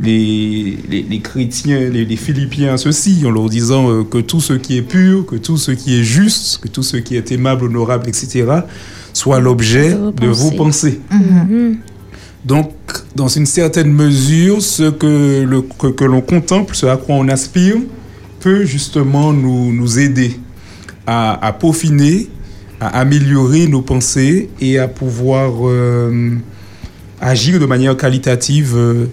les, 0.00 0.76
les, 0.90 1.02
les 1.02 1.20
chrétiens, 1.20 1.88
les, 1.88 2.04
les 2.04 2.16
Philippiens 2.16 2.74
à 2.74 2.76
ceci, 2.76 3.22
en 3.24 3.30
leur 3.30 3.48
disant 3.48 3.90
euh, 3.90 4.04
que 4.04 4.18
tout 4.18 4.40
ce 4.40 4.52
qui 4.52 4.76
est 4.76 4.82
pur, 4.82 5.24
que 5.26 5.36
tout 5.36 5.56
ce 5.56 5.70
qui 5.72 5.98
est 5.98 6.04
juste, 6.04 6.58
que 6.58 6.68
tout 6.68 6.82
ce 6.82 6.96
qui 6.98 7.16
est 7.16 7.32
aimable, 7.32 7.64
honorable, 7.64 8.08
etc., 8.08 8.44
soit 9.12 9.40
l'objet 9.40 9.90
De 9.92 9.96
vos 9.96 10.10
de 10.12 10.26
vos 10.26 10.50
pensées. 10.50 11.00
pensées. 11.10 11.24
Mhm. 11.50 11.76
Donc, 12.44 12.72
dans 13.16 13.28
une 13.28 13.46
certaine 13.46 13.90
mesure, 13.92 14.60
ce 14.62 14.90
que, 14.90 15.42
le- 15.42 15.62
que, 15.62 15.88
que 15.88 16.04
l'on 16.04 16.20
contemple, 16.20 16.76
ce 16.76 16.86
à 16.86 16.96
quoi 16.96 17.16
on 17.16 17.28
aspire, 17.28 17.76
peut 18.40 18.64
justement 18.64 19.32
nous, 19.32 19.72
nous 19.72 19.98
aider 19.98 20.38
à, 21.06 21.44
à 21.44 21.52
peaufiner, 21.52 22.28
à 22.78 23.00
améliorer 23.00 23.66
nos 23.66 23.80
pensées 23.82 24.50
et 24.60 24.78
à 24.78 24.86
pouvoir 24.86 25.52
euh, 25.66 26.34
agir 27.20 27.58
de 27.58 27.64
manière 27.66 27.96
qualitative 27.96 28.74
euh, 28.76 29.06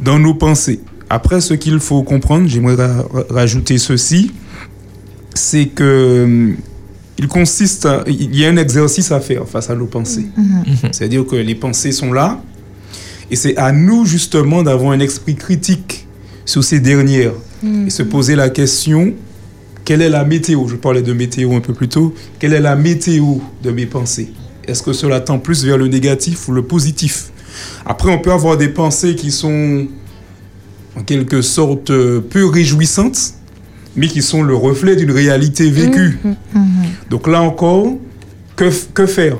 dans 0.00 0.18
nos 0.18 0.34
pensées. 0.34 0.80
Après, 1.10 1.40
ce 1.40 1.54
qu'il 1.54 1.80
faut 1.80 2.02
comprendre, 2.02 2.46
j'aimerais 2.48 2.74
ra- 2.76 3.04
rajouter 3.30 3.78
ceci, 3.78 4.30
c'est 5.34 5.66
que 5.66 5.84
euh, 5.84 6.52
il 7.18 7.28
consiste, 7.28 7.86
à- 7.86 8.04
il 8.06 8.34
y 8.36 8.44
a 8.44 8.48
un 8.48 8.56
exercice 8.56 9.10
à 9.12 9.20
faire 9.20 9.46
face 9.48 9.70
à 9.70 9.74
nos 9.74 9.86
pensées. 9.86 10.26
C'est-à-dire 10.92 11.24
que 11.26 11.36
les 11.36 11.54
pensées 11.54 11.92
sont 11.92 12.12
là, 12.12 12.40
et 13.30 13.36
c'est 13.36 13.56
à 13.56 13.72
nous 13.72 14.04
justement 14.06 14.62
d'avoir 14.62 14.92
un 14.92 15.00
esprit 15.00 15.34
critique 15.34 16.06
sur 16.44 16.62
ces 16.64 16.80
dernières 16.80 17.32
et 17.86 17.90
se 17.90 18.02
poser 18.02 18.36
la 18.36 18.48
question 18.50 19.14
quelle 19.84 20.02
est 20.02 20.10
la 20.10 20.22
météo? 20.24 20.68
Je 20.68 20.76
parlais 20.76 21.00
de 21.00 21.14
météo 21.14 21.54
un 21.56 21.60
peu 21.60 21.72
plus 21.72 21.88
tôt. 21.88 22.14
Quelle 22.38 22.52
est 22.52 22.60
la 22.60 22.76
météo 22.76 23.38
de 23.64 23.70
mes 23.70 23.86
pensées? 23.86 24.30
Est-ce 24.66 24.82
que 24.82 24.92
cela 24.92 25.18
tend 25.20 25.38
plus 25.38 25.64
vers 25.64 25.78
le 25.78 25.88
négatif 25.88 26.46
ou 26.46 26.52
le 26.52 26.62
positif? 26.62 27.30
Après, 27.86 28.10
on 28.10 28.18
peut 28.18 28.32
avoir 28.32 28.56
des 28.56 28.68
pensées 28.68 29.14
qui 29.14 29.30
sont 29.30 29.86
en 30.96 31.02
quelque 31.02 31.42
sorte 31.42 31.90
euh, 31.90 32.20
peu 32.20 32.46
réjouissantes, 32.46 33.34
mais 33.96 34.08
qui 34.08 34.22
sont 34.22 34.42
le 34.42 34.54
reflet 34.54 34.96
d'une 34.96 35.10
réalité 35.10 35.70
vécue. 35.70 36.18
Donc 37.10 37.26
là 37.26 37.42
encore, 37.42 37.96
que, 38.56 39.06
faire? 39.06 39.36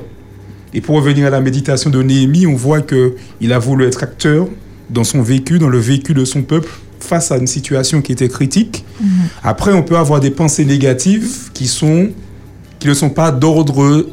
Et 0.73 0.81
pour 0.81 0.95
revenir 0.95 1.27
à 1.27 1.29
la 1.29 1.41
méditation 1.41 1.89
de 1.89 2.01
Néhémie, 2.01 2.47
on 2.47 2.55
voit 2.55 2.81
que 2.81 3.15
il 3.41 3.53
a 3.53 3.59
voulu 3.59 3.85
être 3.85 4.03
acteur 4.03 4.47
dans 4.89 5.03
son 5.03 5.21
vécu, 5.21 5.59
dans 5.59 5.69
le 5.69 5.79
vécu 5.79 6.13
de 6.13 6.25
son 6.25 6.41
peuple, 6.41 6.69
face 6.99 7.31
à 7.31 7.37
une 7.37 7.47
situation 7.47 8.01
qui 8.01 8.11
était 8.11 8.29
critique. 8.29 8.85
Après, 9.43 9.73
on 9.73 9.83
peut 9.83 9.97
avoir 9.97 10.19
des 10.19 10.31
pensées 10.31 10.65
négatives 10.65 11.51
qui 11.53 11.67
sont 11.67 12.09
qui 12.79 12.87
ne 12.87 12.93
sont 12.93 13.09
pas 13.09 13.31
d'ordre 13.31 14.07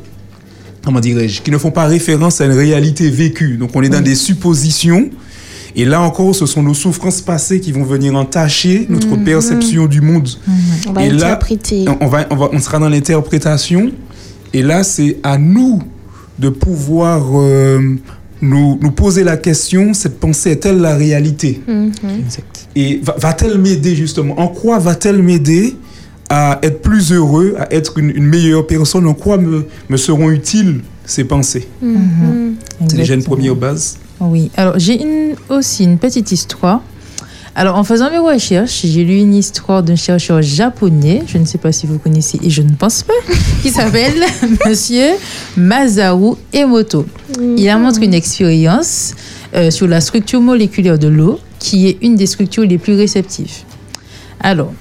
comment 0.86 1.00
dirais-je, 1.00 1.42
qui 1.42 1.50
ne 1.50 1.58
font 1.58 1.72
pas 1.72 1.84
référence 1.86 2.40
à 2.40 2.46
une 2.46 2.52
réalité 2.52 3.10
vécue. 3.10 3.56
Donc 3.58 3.70
on 3.74 3.82
est 3.82 3.88
dans 3.90 4.00
des 4.00 4.14
suppositions. 4.14 5.10
Et 5.74 5.84
là 5.84 6.00
encore, 6.00 6.34
ce 6.34 6.46
sont 6.46 6.62
nos 6.62 6.72
souffrances 6.72 7.20
passées 7.20 7.60
qui 7.60 7.70
vont 7.72 7.82
venir 7.82 8.14
entacher 8.14 8.86
notre 8.88 9.14
perception 9.22 9.86
du 9.86 10.00
monde. 10.00 10.26
On 10.88 10.92
va 10.92 11.04
Et 11.04 11.10
là, 11.10 11.26
interpréter. 11.32 11.84
on, 12.00 12.06
va, 12.06 12.26
on, 12.30 12.36
va, 12.36 12.48
on 12.52 12.58
sera 12.60 12.78
dans 12.78 12.88
l'interprétation. 12.88 13.90
Et 14.54 14.62
là, 14.62 14.82
c'est 14.84 15.18
à 15.22 15.36
nous 15.36 15.82
de 16.38 16.48
pouvoir 16.48 17.26
euh, 17.34 17.80
nous, 18.40 18.78
nous 18.80 18.90
poser 18.92 19.22
la 19.24 19.36
question, 19.36 19.92
cette 19.92 20.18
pensée 20.18 20.50
est-elle 20.52 20.78
la 20.78 20.94
réalité? 20.96 21.60
Mhm. 21.66 21.92
Et 22.74 23.00
va- 23.02 23.16
va-t-elle 23.18 23.58
m'aider 23.58 23.96
justement? 23.96 24.38
En 24.40 24.48
quoi 24.48 24.78
va-t-elle 24.78 25.22
m'aider? 25.22 25.74
À 26.28 26.58
être 26.62 26.82
plus 26.82 27.12
heureux, 27.12 27.54
à 27.58 27.72
être 27.72 27.98
une, 27.98 28.10
une 28.10 28.24
meilleure 28.26 28.66
personne 28.66 29.06
En 29.06 29.14
quoi 29.14 29.36
me, 29.38 29.66
me 29.88 29.96
seront 29.96 30.30
utiles 30.30 30.80
ses 31.04 31.24
pensées? 31.24 31.66
Mhm. 31.82 32.56
C'est 32.88 32.96
déjà 32.96 33.14
une 33.14 33.22
première 33.24 33.54
base. 33.54 33.96
Oui, 34.20 34.50
alors 34.56 34.78
j'ai 34.78 35.00
une- 35.00 35.34
aussi 35.48 35.84
une 35.84 35.98
petite 35.98 36.32
histoire. 36.32 36.82
Alors 37.54 37.76
en 37.76 37.84
faisant 37.84 38.10
mes 38.10 38.18
recherches, 38.18 38.82
j'ai 38.84 39.02
lu 39.04 39.16
une 39.16 39.34
histoire 39.34 39.82
d'un 39.82 39.96
chercheur 39.96 40.42
japonais, 40.42 41.22
je 41.26 41.38
ne 41.38 41.46
sais 41.46 41.56
pas 41.58 41.72
si 41.72 41.86
vous 41.86 41.98
connaissez 41.98 42.38
et 42.42 42.50
je 42.50 42.60
ne 42.60 42.72
pense 42.72 43.02
pas, 43.02 43.14
qui 43.62 43.70
s'appelle 43.70 44.12
Monsieur 44.66 45.12
Masaru 45.56 46.34
Emoto. 46.52 47.06
Il 47.56 47.66
a 47.68 47.78
montré 47.78 48.04
une 48.04 48.14
expérience 48.14 49.14
euh, 49.54 49.70
sur 49.70 49.86
la 49.86 50.00
structure 50.02 50.40
moléculaire 50.40 50.98
de 50.98 51.08
l'eau, 51.08 51.38
qui 51.58 51.88
est 51.88 51.96
une 52.02 52.14
des 52.16 52.26
structures 52.26 52.64
les 52.64 52.76
plus 52.78 52.94
réceptives. 52.94 53.52
Alors, 54.40 54.72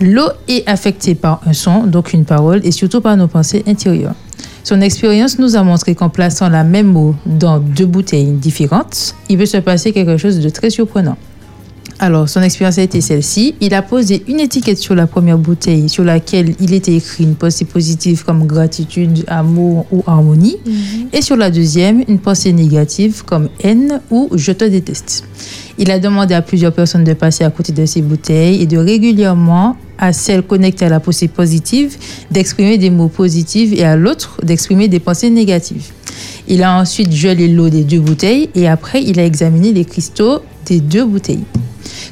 l'eau 0.00 0.28
est 0.48 0.66
affectée 0.68 1.14
par 1.14 1.40
un 1.46 1.52
son, 1.52 1.84
donc 1.84 2.12
une 2.12 2.24
parole, 2.24 2.60
et 2.64 2.72
surtout 2.72 3.00
par 3.00 3.16
nos 3.16 3.28
pensées 3.28 3.62
intérieures. 3.66 4.14
Son 4.64 4.80
expérience 4.80 5.38
nous 5.38 5.56
a 5.56 5.62
montré 5.62 5.94
qu'en 5.94 6.08
plaçant 6.08 6.48
la 6.48 6.64
même 6.64 6.96
eau 6.96 7.14
dans 7.26 7.58
deux 7.58 7.86
bouteilles 7.86 8.32
différentes, 8.32 9.14
il 9.28 9.38
peut 9.38 9.46
se 9.46 9.56
passer 9.56 9.92
quelque 9.92 10.16
chose 10.16 10.40
de 10.40 10.48
très 10.48 10.70
surprenant. 10.70 11.16
Alors, 12.02 12.30
son 12.30 12.40
expérience 12.40 12.78
a 12.78 12.82
été 12.82 13.02
celle-ci. 13.02 13.54
Il 13.60 13.74
a 13.74 13.82
posé 13.82 14.22
une 14.26 14.40
étiquette 14.40 14.78
sur 14.78 14.94
la 14.94 15.06
première 15.06 15.36
bouteille 15.36 15.90
sur 15.90 16.02
laquelle 16.02 16.54
il 16.58 16.72
était 16.72 16.94
écrit 16.94 17.24
une 17.24 17.34
pensée 17.34 17.66
positive 17.66 18.24
comme 18.24 18.46
gratitude, 18.46 19.22
amour 19.26 19.84
ou 19.92 20.02
harmonie. 20.06 20.56
Et 21.12 21.20
sur 21.20 21.36
la 21.36 21.50
deuxième, 21.50 22.02
une 22.08 22.18
pensée 22.18 22.54
négative 22.54 23.22
comme 23.26 23.50
haine 23.62 24.00
ou 24.10 24.30
je 24.34 24.50
te 24.52 24.64
déteste. 24.64 25.24
Il 25.76 25.90
a 25.90 25.98
demandé 25.98 26.32
à 26.32 26.40
plusieurs 26.40 26.72
personnes 26.72 27.04
de 27.04 27.12
passer 27.12 27.44
à 27.44 27.50
côté 27.50 27.72
de 27.72 27.84
ces 27.84 28.00
bouteilles 28.00 28.62
et 28.62 28.66
de 28.66 28.78
régulièrement, 28.78 29.76
à 29.98 30.14
celle 30.14 30.42
connectée 30.42 30.86
à 30.86 30.88
la 30.88 31.00
pensée 31.00 31.28
positive, 31.28 31.98
d'exprimer 32.30 32.78
des 32.78 32.88
mots 32.88 33.08
positifs 33.08 33.74
et 33.74 33.84
à 33.84 33.96
l'autre 33.96 34.40
d'exprimer 34.42 34.88
des 34.88 35.00
pensées 35.00 35.28
négatives. 35.28 35.92
Il 36.48 36.62
a 36.62 36.80
ensuite 36.80 37.12
gelé 37.12 37.46
l'eau 37.46 37.68
des 37.68 37.84
deux 37.84 38.00
bouteilles 38.00 38.48
et 38.54 38.68
après 38.68 39.02
il 39.02 39.20
a 39.20 39.26
examiné 39.26 39.72
les 39.72 39.84
cristaux 39.84 40.40
des 40.66 40.80
deux 40.80 41.04
bouteilles. 41.04 41.44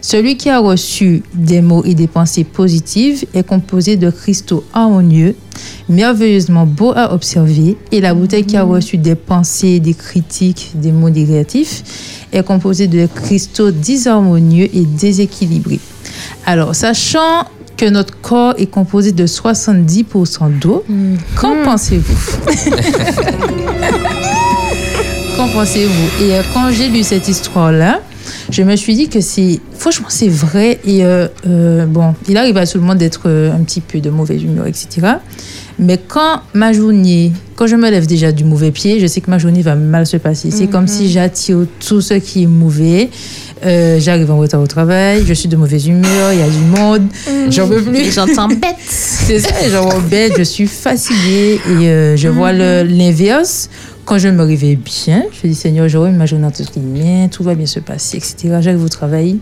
Celui 0.01 0.37
qui 0.37 0.49
a 0.49 0.59
reçu 0.59 1.23
des 1.35 1.61
mots 1.61 1.85
et 1.85 1.95
des 1.95 2.07
pensées 2.07 2.45
positives 2.45 3.25
est 3.35 3.43
composé 3.43 3.97
de 3.97 4.11
cristaux 4.11 4.65
harmonieux, 4.73 5.35
merveilleusement 5.89 6.67
beaux 6.67 6.93
à 6.95 7.13
observer, 7.13 7.77
et 7.91 8.01
la 8.01 8.15
bouteille 8.15 8.45
qui 8.45 8.57
a 8.57 8.63
reçu 8.63 8.97
des 8.97 9.17
pensées, 9.17 9.81
des 9.81 9.95
critiques, 9.95 10.73
des 10.75 10.93
mots 10.93 11.11
négatifs 11.11 12.27
est 12.33 12.43
composée 12.43 12.87
de 12.87 13.07
cristaux 13.07 13.71
disharmonieux 13.71 14.69
et 14.75 14.85
déséquilibrés. 14.85 15.81
Alors, 16.47 16.75
sachant 16.75 17.45
que 17.77 17.87
notre 17.87 18.19
corps 18.21 18.55
est 18.59 18.67
composé 18.67 19.13
de 19.13 19.27
70% 19.27 20.59
d'eau, 20.59 20.85
qu'en 21.37 21.63
pensez-vous? 21.65 22.39
Qu'en 25.37 25.49
pensez-vous? 25.49 26.25
Et 26.25 26.35
euh, 26.35 26.43
quand 26.53 26.73
j'ai 26.73 26.89
lu 26.89 27.05
cette 27.05 27.29
histoire-là, 27.29 28.01
je 28.51 28.63
me 28.63 28.77
suis 28.77 28.95
dit 28.95 29.09
que 29.09 29.21
c'est, 29.21 29.61
franchement, 29.77 30.09
c'est 30.11 30.29
vrai. 30.29 30.79
Et 30.87 31.05
euh, 31.05 31.29
euh, 31.47 31.87
bon, 31.87 32.15
il 32.29 32.37
arrive 32.37 32.57
à 32.57 32.67
tout 32.67 32.79
le 32.79 32.85
monde 32.85 32.99
d'être 32.99 33.23
euh, 33.27 33.53
un 33.55 33.61
petit 33.63 33.81
peu 33.81 34.01
de 34.01 34.11
mauvaise 34.11 34.43
humeur, 34.43 34.67
etc. 34.67 34.89
Mais 35.79 35.99
quand 36.09 36.41
ma 36.55 36.73
journée, 36.73 37.33
quand 37.55 37.67
je 37.69 37.77
me 37.77 37.89
lève 37.89 38.07
déjà 38.07 38.33
du 38.33 38.43
mauvais 38.45 38.71
pied, 38.73 38.99
je 39.01 39.07
sais 39.07 39.21
que 39.21 39.31
ma 39.31 39.39
journée 39.39 39.63
va 39.63 39.77
mal 39.77 40.07
se 40.07 40.17
passer. 40.17 40.51
C'est 40.51 40.67
comme 40.67 40.89
si 40.89 41.09
j'attire 41.11 41.59
tout 41.87 42.01
ce 42.01 42.15
qui 42.15 42.43
est 42.45 42.47
mauvais. 42.47 43.11
Euh, 43.65 43.99
J'arrive 44.01 44.31
en 44.31 44.39
retard 44.39 44.61
au 44.61 44.67
travail, 44.67 45.25
je 45.27 45.35
suis 45.35 45.49
de 45.49 45.57
mauvaise 45.57 45.87
humeur, 45.87 46.33
il 46.33 46.39
y 46.39 46.43
a 46.43 46.49
du 46.49 46.81
monde, 46.81 47.03
j'en 47.51 47.69
peux 47.69 47.83
plus. 47.83 48.13
Gens 48.13 48.27
t'embêtent. 48.27 48.61
C'est 48.89 49.41
ça, 49.41 49.69
gens 49.71 49.85
m'embêtent, 49.89 50.35
je 50.39 50.43
suis 50.45 50.67
fatiguée 50.67 51.61
et 51.69 51.89
euh, 51.89 52.17
je 52.17 52.29
vois 52.29 52.53
le- 52.53 52.83
l'inverse. 52.85 53.69
Quand 54.09 54.17
je 54.17 54.29
me 54.29 54.43
réveille 54.43 54.77
bien, 54.77 55.27
je 55.31 55.47
dis 55.47 55.55
Seigneur, 55.55 55.87
j'aurai 55.87 56.11
ma 56.13 56.25
journée 56.25 56.47
entre 56.47 56.63
bien, 56.79 57.29
tout 57.29 57.43
va 57.43 57.55
bien 57.55 57.67
se 57.67 57.79
passer, 57.79 58.17
etc. 58.17 58.57
J'arrive 58.63 58.83
au 58.83 58.89
travail, 58.89 59.39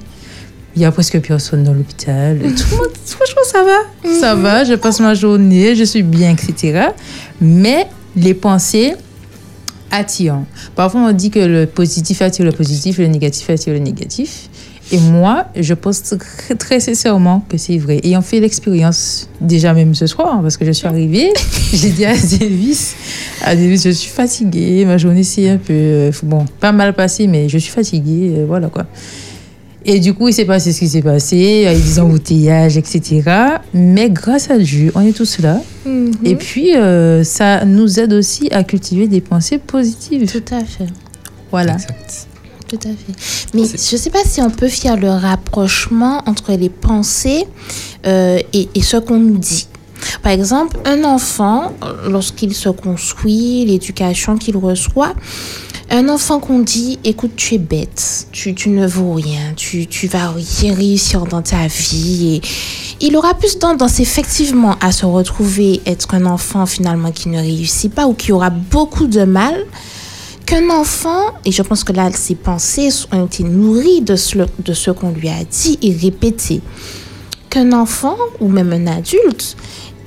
il 0.75 0.83
y 0.83 0.85
a 0.85 0.91
presque 0.91 1.21
personne 1.21 1.62
dans 1.62 1.73
l'hôpital. 1.73 2.41
Tout 2.41 2.64
le 2.73 2.77
monde, 2.79 2.89
franchement, 3.05 3.43
ça 3.45 3.62
va. 3.62 4.11
Ça 4.21 4.35
va, 4.35 4.64
je 4.64 4.75
passe 4.75 4.99
ma 4.99 5.14
journée, 5.14 5.77
je 5.77 5.85
suis 5.85 6.03
bien, 6.03 6.33
etc. 6.33 6.89
Mais 7.41 7.87
les 8.17 8.35
pensées 8.35 8.97
attirent. 9.93 10.43
Parfois, 10.75 11.03
on 11.03 11.12
dit 11.12 11.31
que 11.31 11.39
le 11.39 11.67
positif 11.67 12.21
attire 12.21 12.45
le 12.45 12.51
positif, 12.51 12.99
le 12.99 13.07
négatif 13.07 13.49
attire 13.49 13.73
le 13.73 13.79
négatif. 13.79 14.49
Et 14.93 14.99
moi, 14.99 15.47
je 15.57 15.74
pense 15.74 16.03
très, 16.03 16.55
très 16.55 16.78
sincèrement 16.78 17.45
que 17.49 17.59
c'est 17.59 17.76
vrai. 17.76 18.01
Ayant 18.05 18.22
fait 18.22 18.39
l'expérience 18.39 19.28
déjà 19.41 19.74
même 19.74 19.95
ce 19.95 20.07
soir, 20.07 20.41
parce 20.43 20.57
que 20.57 20.64
je 20.64 20.70
suis 20.70 20.87
arrivée, 20.87 21.32
j'ai 21.72 21.91
dit 21.91 22.05
à 22.05 22.14
Davis, 22.14 22.95
à 23.43 23.57
Davis, 23.57 23.82
je 23.82 23.91
suis 23.91 24.11
fatiguée, 24.11 24.84
ma 24.84 24.97
journée 24.97 25.24
s'est 25.24 25.49
un 25.49 25.57
peu, 25.57 25.72
euh, 25.72 26.12
bon, 26.22 26.45
pas 26.61 26.70
mal 26.70 26.95
passée, 26.95 27.26
mais 27.26 27.49
je 27.49 27.59
suis 27.59 27.72
fatiguée, 27.72 28.32
euh, 28.37 28.45
voilà 28.47 28.68
quoi. 28.68 28.87
Et 29.89 30.01
du 30.01 30.14
coup, 30.14 30.28
il 30.28 30.34
s'est 30.34 30.45
passé 30.45 30.72
ce 30.72 30.80
qui 30.80 30.89
s'est 30.89 31.03
passé, 31.03 31.37
il 31.37 31.62
y 31.62 31.66
a 31.66 31.72
eu 31.72 31.80
des 31.80 32.01
embouteillages, 32.01 32.76
etc. 32.76 33.22
Mais 33.72 34.11
grâce 34.11 34.51
à 34.51 34.59
Dieu, 34.59 34.91
on 34.97 35.01
est 35.01 35.16
tous 35.16 35.39
là. 35.39 35.61
Et 36.24 36.34
puis, 36.34 36.74
euh, 36.74 37.22
ça 37.22 37.64
nous 37.64 38.01
aide 38.01 38.12
aussi 38.12 38.49
à 38.51 38.64
cultiver 38.64 39.07
des 39.07 39.20
pensées 39.20 39.59
positives. 39.59 40.28
Tout 40.30 40.55
à 40.55 40.64
fait. 40.64 40.87
Voilà. 41.53 41.74
Exact. 41.74 42.26
Tout 42.69 42.79
à 42.85 42.89
fait. 42.89 43.55
Mais 43.55 43.64
je 43.64 43.73
ne 43.73 44.01
sais 44.01 44.11
pas 44.11 44.25
si 44.25 44.41
on 44.41 44.51
peut 44.51 44.69
faire 44.69 44.97
le 44.97 45.11
rapprochement 45.11 46.23
entre 46.27 46.53
les 46.53 46.69
pensées 46.69 47.47
euh, 48.07 48.39
et, 48.53 48.69
et 48.75 48.83
ce 48.83 48.97
qu'on 48.97 49.19
nous 49.19 49.39
dit. 49.39 49.69
Par 50.23 50.33
exemple, 50.33 50.79
un 50.85 51.05
enfant, 51.05 51.73
euh, 51.83 52.11
lorsqu'il 52.11 52.55
se 52.55 52.69
construit, 52.69 53.64
l'éducation 53.64 54.37
qu'il 54.37 54.57
reçoit, 54.57 55.14
un 55.91 56.09
enfant 56.09 56.41
qu'on 56.41 56.59
dit, 56.59 56.99
écoute, 57.05 57.33
tu 57.37 57.55
es 57.55 57.59
bête, 57.59 58.27
tu, 58.33 58.55
tu 58.55 58.71
ne 58.71 58.87
vaux 58.87 59.12
rien, 59.12 59.55
tu, 59.55 59.87
tu 59.87 60.09
vas 60.09 60.33
rien 60.33 60.75
réussir 60.75 61.27
dans 61.27 61.43
ta 61.43 61.69
vie. 61.69 62.41
Et 63.01 63.07
il 63.07 63.17
aura 63.17 63.35
plus 63.35 63.59
tendance 63.59 64.01
effectivement 64.01 64.77
à 64.81 64.91
se 64.91 65.07
retrouver 65.07 65.81
être 65.87 66.14
un 66.14 66.27
enfant 66.27 66.67
finalement 66.67 67.12
qui 67.12 67.29
ne 67.29 67.39
réussit 67.39 67.95
pas 67.95 68.09
ou 68.09 68.14
qui 68.14 68.33
aura 68.33 68.51
beaucoup 68.51 69.07
de 69.07 69.23
mal 69.23 69.55
qu'un 70.47 70.70
enfant, 70.70 71.34
et 71.44 71.53
je 71.53 71.61
pense 71.62 71.84
que 71.84 71.92
là, 71.92 72.11
ses 72.12 72.36
pensées 72.36 72.88
ont 73.12 73.26
été 73.26 73.42
nourries 73.42 74.01
de 74.01 74.16
ce, 74.16 74.38
de 74.61 74.72
ce 74.72 74.90
qu'on 74.92 75.11
lui 75.11 75.28
a 75.28 75.44
dit 75.44 75.78
et 75.82 75.92
répété, 75.92 76.61
qu'un 77.51 77.72
enfant 77.72 78.16
ou 78.40 78.49
même 78.49 78.72
un 78.72 78.86
adulte, 78.86 79.57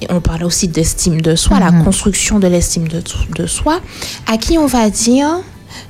et 0.01 0.07
on 0.09 0.21
parle 0.21 0.45
aussi 0.45 0.69
d'estime 0.69 1.19
de 1.19 1.35
soi, 1.35 1.59
la 1.59 1.71
construction 1.83 2.39
de 2.39 2.47
l'estime 2.47 2.87
de, 2.87 3.03
de 3.35 3.47
soi, 3.47 3.81
à 4.27 4.37
qui 4.37 4.57
on 4.57 4.65
va 4.65 4.89
dire, 4.89 5.41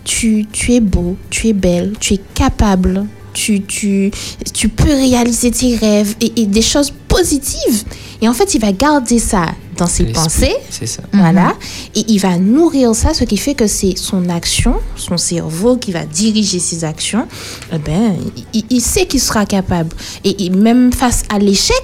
tu, 0.04 0.48
tu 0.52 0.74
es 0.74 0.80
beau, 0.80 1.16
tu 1.30 1.48
es 1.48 1.54
belle, 1.54 1.94
tu 2.00 2.16
es 2.16 2.22
capable, 2.34 3.06
tu, 3.40 3.62
tu, 3.62 4.12
tu 4.54 4.68
peux 4.68 4.92
réaliser 4.92 5.52
tes 5.52 5.76
rêves 5.78 6.14
et, 6.20 6.42
et 6.42 6.46
des 6.46 6.62
choses 6.62 6.92
positives. 7.08 7.84
Et 8.22 8.28
en 8.28 8.34
fait, 8.34 8.54
il 8.54 8.60
va 8.60 8.74
garder 8.74 9.18
ça 9.18 9.46
dans 9.78 9.88
ses 9.88 10.04
pensées. 10.04 10.56
C'est 10.70 10.86
ça. 10.86 11.04
Voilà. 11.14 11.56
Et 11.96 12.04
il 12.10 12.20
va 12.20 12.38
nourrir 12.38 12.94
ça, 12.94 13.14
ce 13.14 13.24
qui 13.24 13.38
fait 13.38 13.56
que 13.56 13.66
c'est 13.66 13.98
son 13.98 14.28
action, 14.30 14.76
son 14.98 15.16
cerveau 15.16 15.78
qui 15.78 15.94
va 15.94 16.06
diriger 16.06 16.60
ses 16.60 16.84
actions. 16.84 17.26
Eh 17.74 17.78
ben, 17.78 18.18
il, 18.54 18.66
il 18.70 18.82
sait 18.82 19.06
qu'il 19.06 19.22
sera 19.22 19.46
capable. 19.46 19.96
Et, 20.26 20.46
et 20.46 20.50
même 20.50 20.92
face 20.92 21.24
à 21.34 21.40
l'échec, 21.40 21.82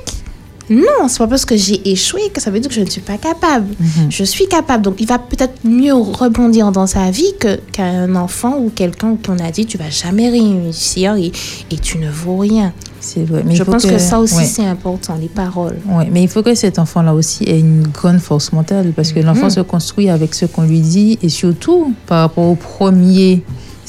non, 0.69 1.07
c'est 1.07 1.19
pas 1.19 1.27
parce 1.27 1.45
que 1.45 1.55
j'ai 1.55 1.89
échoué 1.89 2.21
que 2.33 2.41
ça 2.41 2.49
veut 2.49 2.59
dire 2.59 2.69
que 2.69 2.75
je 2.75 2.81
ne 2.81 2.89
suis 2.89 3.01
pas 3.01 3.17
capable. 3.17 3.67
Je 4.09 4.23
suis 4.23 4.47
capable. 4.47 4.83
Donc, 4.83 4.95
il 4.99 5.07
va 5.07 5.19
peut-être 5.19 5.59
mieux 5.63 5.93
rebondir 5.93 6.71
dans 6.71 6.87
sa 6.87 7.11
vie 7.11 7.33
qu'un 7.71 8.15
enfant 8.15 8.57
ou 8.59 8.71
quelqu'un 8.73 9.17
qu'on 9.23 9.39
a 9.39 9.51
dit 9.51 9.65
tu 9.65 9.77
vas 9.77 9.89
jamais 9.89 10.29
réussir 10.29 11.15
et, 11.15 11.31
et 11.71 11.77
tu 11.77 11.97
ne 11.97 12.09
vaux 12.09 12.37
rien. 12.37 12.73
C'est 12.99 13.23
vrai. 13.23 13.43
Mais 13.45 13.55
je 13.55 13.63
pense 13.63 13.85
que, 13.85 13.99
ça 13.99 14.19
aussi, 14.19 14.35
ouais. 14.35 14.45
c'est 14.45 14.65
important, 14.65 15.15
les 15.19 15.27
paroles. 15.27 15.77
Ouais, 15.87 16.09
mais 16.11 16.23
il 16.23 16.27
faut 16.27 16.41
que 16.41 16.55
cet 16.55 16.79
enfant-là 16.79 17.13
aussi 17.13 17.43
ait 17.43 17.59
une 17.59 17.87
grande 17.87 18.19
force 18.19 18.51
mentale 18.51 18.93
parce 18.95 19.11
que 19.11 19.19
l'enfant 19.19 19.49
se 19.49 19.59
construit 19.59 20.09
avec 20.09 20.33
ce 20.33 20.45
qu'on 20.45 20.63
lui 20.63 20.79
dit 20.79 21.19
et 21.21 21.29
surtout 21.29 21.93
par 22.07 22.21
rapport 22.21 22.45
aux 22.45 22.55
premiers 22.55 23.43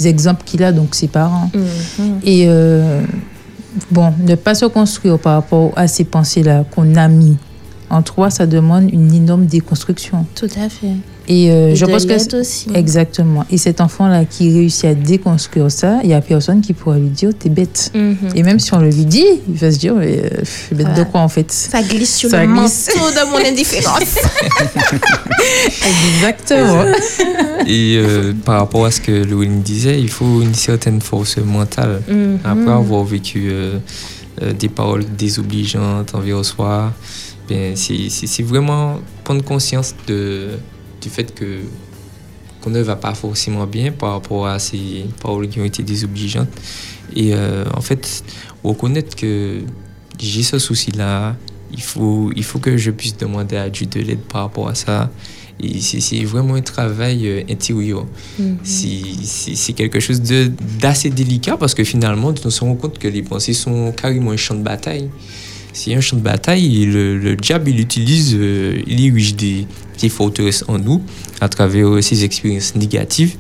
exemples 0.05 0.43
qu'il 0.45 0.63
a, 0.63 0.73
donc 0.73 0.95
ses 0.95 1.09
parents. 1.09 1.51
Mhm. 1.55 2.21
Et 2.25 2.45
euh, 2.47 3.01
bon, 3.91 4.13
ne 4.19 4.35
pas 4.35 4.55
se 4.55 4.67
construire 4.67 5.19
par 5.19 5.35
rapport 5.35 5.73
à 5.77 5.89
ces 5.89 6.05
pensées-là 6.05 6.65
qu'on 6.75 6.95
a 6.97 7.09
mis 7.09 7.37
en 7.91 8.03
toi, 8.03 8.31
ça 8.31 8.47
demande 8.47 8.93
une 8.93 9.15
énorme 9.15 9.47
déconstruction. 9.47 10.27
Tout 10.35 10.49
à 10.57 10.69
fait. 10.69 10.95
Et, 11.29 11.51
euh, 11.51 11.71
Et 11.71 11.77
je 11.77 11.85
de 11.85 11.91
pense 11.91 12.05
que 12.07 12.37
aussi. 12.41 12.69
exactement. 12.75 13.45
Et 13.51 13.59
cet 13.59 13.81
enfant-là 13.81 14.25
qui 14.25 14.53
réussit 14.53 14.85
à 14.85 14.95
déconstruire 14.95 15.71
ça, 15.71 15.99
il 16.05 16.11
y 16.11 16.15
a 16.15 16.21
personne 16.21 16.61
qui 16.61 16.73
pourra 16.73 16.99
lui 16.99 17.09
dire 17.09 17.31
t'es 17.39 17.49
bête. 17.49 17.91
Mhm. 17.95 18.17
Et 18.35 18.43
même 18.43 18.59
si 18.61 18.73
on 18.75 18.79
le 18.79 18.91
lui 18.91 19.05
dit, 19.05 19.25
il 19.49 19.55
va 19.57 19.71
se 19.73 19.79
dire 19.79 19.95
mais, 19.97 20.19
euh, 20.25 20.29
bête 20.73 20.79
de 20.79 20.83
Voilà. 20.93 21.05
quoi 21.07 21.21
en 21.23 21.29
fait? 21.29 21.51
Ça 21.51 21.83
glisse 21.83 22.17
sur 22.17 22.31
Ça 22.31 22.45
le 22.45 22.53
glisse. 22.53 22.91
manteau 22.97 23.11
de 23.11 23.31
mon 23.31 23.39
indifférence. 23.45 24.17
Exactement. 26.17 26.85
Et 27.67 27.97
euh, 27.99 28.33
par 28.45 28.61
rapport 28.61 28.85
à 28.87 28.91
ce 28.91 29.01
que 29.01 29.13
Louine 29.25 29.63
disait, 29.63 30.01
il 30.01 30.09
faut 30.11 30.43
une 30.43 30.55
certaine 30.55 31.01
force 31.01 31.37
mentale. 31.39 32.03
Mhm. 32.09 32.39
Après 32.45 32.73
avoir 32.73 33.05
vécu 33.05 33.49
euh, 33.51 33.79
euh, 34.43 34.53
des 34.53 34.69
paroles 34.69 35.05
désobligeantes 35.17 36.15
envers 36.15 36.45
soi, 36.45 36.93
ben, 37.49 37.75
c'est 37.77 38.43
vraiment 38.43 38.99
prendre 39.25 39.43
conscience 39.43 39.95
de, 40.07 40.51
du 41.01 41.09
fait 41.09 41.35
que 41.35 41.61
qu'on 42.63 42.71
ne 42.71 42.81
va 42.81 42.97
pas 42.97 43.15
forcément 43.15 43.67
bien 43.67 43.93
par 43.93 44.13
rapport 44.13 44.47
à 44.49 44.59
ces 44.59 45.05
paroles 45.23 45.49
qui 45.49 45.61
ont 45.61 45.65
été 45.65 45.83
désobligeantes. 45.83 46.49
Et 47.15 47.33
euh, 47.35 47.65
en 47.77 47.81
fait, 47.81 48.25
reconnaître 48.65 49.15
que 49.15 49.61
j'ai 50.19 50.43
ce 50.43 50.59
souci-là, 50.59 51.37
il 51.73 51.83
faut, 51.83 52.33
il 52.35 52.43
faut 52.43 52.59
que 52.59 52.77
je 52.77 52.91
puisse 52.91 53.17
demander 53.17 53.57
à 53.57 53.69
Dieu 53.71 53.87
de 53.87 54.01
l'aide 54.01 54.21
par 54.21 54.43
rapport 54.43 54.69
à 54.69 54.75
ça. 54.75 55.11
Et 55.61 55.81
c'est 55.81 56.25
vraiment 56.25 56.55
un 56.55 56.61
travail 56.61 57.27
euh, 57.29 57.43
intérieur. 57.49 58.05
Mhm. 58.39 58.59
C'est- 58.65 59.55
C'est 59.55 59.73
quelque 59.73 60.01
chose 60.01 60.21
d'assez 60.81 61.11
délicat 61.11 61.57
parce 61.57 61.75
que 61.75 61.85
finalement, 61.85 62.35
on 62.45 62.51
se 62.51 62.61
rend 62.61 62.75
compte 62.75 62.99
que 62.99 63.09
les 63.09 63.23
pensées 63.23 63.53
sont 63.55 63.93
carrément 63.93 64.33
un 64.33 64.37
champ 64.37 64.55
de 64.55 64.63
bataille. 64.63 65.09
C'est 65.77 65.95
un 65.95 66.01
champ 66.01 66.17
de 66.17 66.23
bataille 66.23 66.83
et 66.83 66.87
le, 66.87 67.19
le 67.19 67.37
diable, 67.37 67.69
il 67.69 67.79
utilise, 67.81 68.35
euh, 68.35 68.81
il 68.87 69.05
érige 69.05 69.35
des, 69.37 69.67
des 70.01 70.09
forteresses 70.09 70.65
en 70.69 70.79
nous 70.79 71.03
à 71.39 71.51
travers 71.51 71.87
euh, 71.89 72.01
ses 72.01 72.25
expériences 72.25 72.75
négatives. 72.77 73.37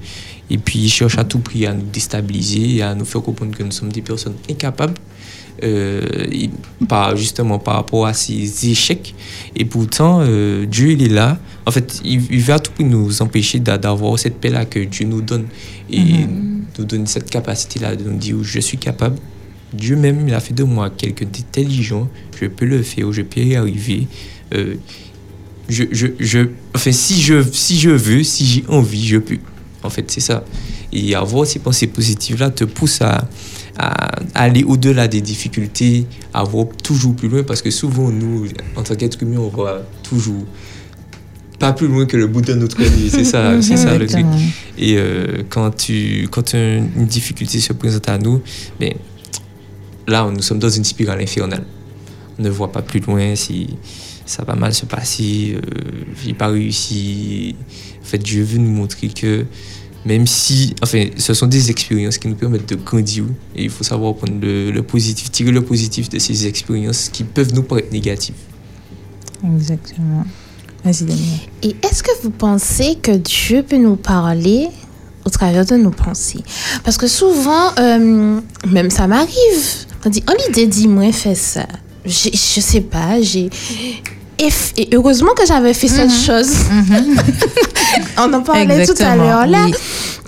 Et 0.51 0.59
puis, 0.59 0.78
il 0.80 0.91
cherche 0.91 1.16
à 1.16 1.24
tout 1.24 1.39
prix 1.39 1.64
à 1.64 1.72
nous 1.72 1.87
déstabiliser 1.91 2.76
et 2.76 2.82
à 2.82 2.95
nous 2.95 3.07
faire 3.07 3.22
comprendre 3.22 3.57
que 3.57 3.62
nous 3.62 3.70
sommes 3.70 3.91
des 3.91 4.03
personnes 4.03 4.34
incapables 4.51 4.93
euh, 5.64 6.03
et 6.30 6.51
par, 6.87 7.16
justement 7.16 7.59
par 7.59 7.76
rapport 7.76 8.07
à 8.07 8.12
ces 8.12 8.68
échecs. 8.68 9.14
Et 9.57 9.64
pourtant, 9.64 10.20
euh, 10.20 10.66
Dieu, 10.66 10.91
il 10.93 11.03
est 11.03 11.09
là. 11.09 11.39
En 11.64 11.70
fait, 11.70 12.01
il, 12.05 12.20
il 12.30 12.41
veut 12.41 12.53
à 12.53 12.61
tout 12.61 12.70
prix 12.70 12.84
nous 12.84 13.22
empêcher 13.22 13.61
d'a- 13.61 13.78
d'avoir 13.78 14.18
cette 14.18 14.39
paix-là 14.43 14.66
que 14.66 14.80
Dieu 14.80 15.07
nous 15.07 15.22
donne. 15.22 15.47
Et 15.91 16.26
nous 16.78 16.84
donne 16.84 17.07
cette 17.07 17.30
capacité-là 17.30 17.97
de 17.97 18.05
nous 18.05 18.18
dire 18.18 18.37
je 18.43 18.61
suis 18.61 18.76
capable. 18.76 19.16
Dieu 19.73 19.97
même, 19.97 20.29
il 20.29 20.35
a 20.35 20.41
fait 20.41 20.55
de 20.55 20.64
moi 20.64 20.91
quelqu'un 20.91 21.27
d'intelligent. 21.27 22.09
Je 22.41 22.47
peux 22.47 22.67
le 22.67 22.83
faire, 22.83 23.12
je 23.12 23.23
peux 23.23 23.41
y 23.41 23.57
arriver. 23.57 24.07
Euh, 24.55 24.75
je, 25.69 25.85
je, 25.91 26.07
je, 26.21 26.49
enfin, 26.75 26.93
si 26.93 27.21
je, 27.21 27.43
si 27.53 27.79
je 27.79 27.91
veux, 27.91 28.23
si 28.23 28.47
j'ai 28.47 28.64
envie, 28.69 29.07
je 29.07 29.19
peux. 29.19 29.39
En 29.83 29.91
fait, 29.91 30.09
c'est 30.11 30.21
ça. 30.21 30.45
Et 30.93 31.14
avoir 31.14 31.47
ces 31.47 31.59
pensées 31.59 31.89
positives-là 31.89 32.51
te 32.51 32.64
pousse 32.64 33.01
à, 33.03 33.29
à 33.77 34.19
aller 34.35 34.62
au-delà 34.64 35.09
des 35.09 35.21
difficultés, 35.21 36.07
à 36.33 36.45
voir 36.45 36.67
toujours 36.83 37.14
plus 37.17 37.29
loin, 37.29 37.43
parce 37.43 37.61
que 37.62 37.71
souvent, 37.71 38.11
nous, 38.11 38.47
en 38.77 38.83
tant 38.83 38.95
qu'être 38.95 39.21
humain, 39.23 39.39
on 39.41 39.49
voit 39.49 39.83
toujours 40.03 40.45
pas 41.59 41.73
plus 41.73 41.89
loin 41.89 42.05
que 42.07 42.17
le 42.17 42.27
bout 42.27 42.43
de 42.43 42.55
notre 42.55 42.79
nez. 42.81 43.09
C'est 43.09 43.25
ça, 43.25 43.61
c'est 43.62 43.77
ça 43.77 43.97
le 43.99 44.07
truc. 44.07 44.27
Et 44.79 44.97
euh, 44.99 45.43
quand, 45.49 45.71
tu, 45.75 46.29
quand 46.31 46.55
un- 46.55 46.85
une 46.97 47.07
difficulté 47.07 47.59
se 47.61 47.73
présente 47.73 48.09
à 48.09 48.19
nous, 48.19 48.41
ben, 48.79 48.93
là, 50.07 50.31
nous 50.31 50.43
sommes 50.43 50.59
dans 50.59 50.69
une 50.71 50.85
spirale 50.85 51.21
infernale. 51.21 51.65
On 52.39 52.43
ne 52.43 52.51
voit 52.51 52.71
pas 52.71 52.83
plus 52.83 53.01
loin 53.01 53.35
si 53.35 53.77
ça 54.27 54.45
va 54.45 54.55
mal 54.57 54.75
se 54.75 54.87
passer, 54.87 55.57
euh, 55.57 56.05
j'ai 56.23 56.35
pas 56.35 56.49
réussi. 56.49 57.55
En 58.03 58.05
fait, 58.05 58.19
Dieu 58.19 58.43
veut 58.43 58.59
nous 58.59 58.71
montrer 58.71 59.09
que 59.09 59.47
même 60.05 60.27
si, 60.27 60.75
enfin, 60.83 61.05
ce 61.17 61.35
sont 61.35 61.47
des 61.47 61.71
expériences 61.71 62.19
qui 62.19 62.29
nous 62.29 62.37
permettent 62.37 62.69
de 62.69 62.77
grandir, 62.77 63.25
et 63.55 63.65
il 63.65 63.71
faut 63.71 63.85
savoir 63.85 64.15
prendre 64.15 64.41
le, 64.41 64.71
le 64.71 64.83
positif, 64.83 65.31
tirer 65.31 65.51
le 65.51 65.63
positif 65.63 66.09
de 66.09 66.19
ces 66.19 66.47
expériences 66.47 67.09
qui 67.09 67.25
peuvent 67.25 67.53
nous 67.55 67.63
paraître 67.63 67.93
négatives. 67.93 68.35
Exactement. 69.45 70.25
Vas-y, 70.85 71.05
Daniel. 71.05 71.41
Et 71.63 71.75
est-ce 71.83 72.03
que 72.03 72.23
vous 72.23 72.31
pensez 72.31 72.97
que 73.03 73.11
Dieu 73.11 73.65
peut 73.65 73.79
nous 73.79 73.97
parler 73.97 74.69
au 75.27 75.31
travers 75.31 75.66
de 75.66 75.77
nos 75.77 75.91
pensées 75.91 76.41
Parce 76.85 76.97
que 76.97 77.07
souvent, 77.09 77.72
euh, 77.79 78.41
même 78.70 78.91
ça 78.91 79.07
m'arrive, 79.07 79.87
on 80.05 80.09
dit, 80.09 80.22
oh 80.31 80.33
l'idée, 80.47 80.66
dis-moi, 80.66 81.12
fais 81.12 81.35
ça. 81.35 81.66
J'ai- 82.05 82.31
Je 82.33 82.61
sais 82.61 82.81
pas, 82.83 83.20
j'ai... 83.20 83.51
Et, 84.39 84.51
heureusement 84.95 85.33
que 85.35 85.47
j'avais 85.47 85.72
fait 85.74 85.89
cette 85.89 86.12
chose. 86.12 86.51
on 88.18 88.33
en 88.33 88.43
parlait 88.43 88.85
tout 88.87 88.95
à 89.03 89.16
l'heure 89.16 89.47
là. 89.47 89.64
oui. 89.66 89.72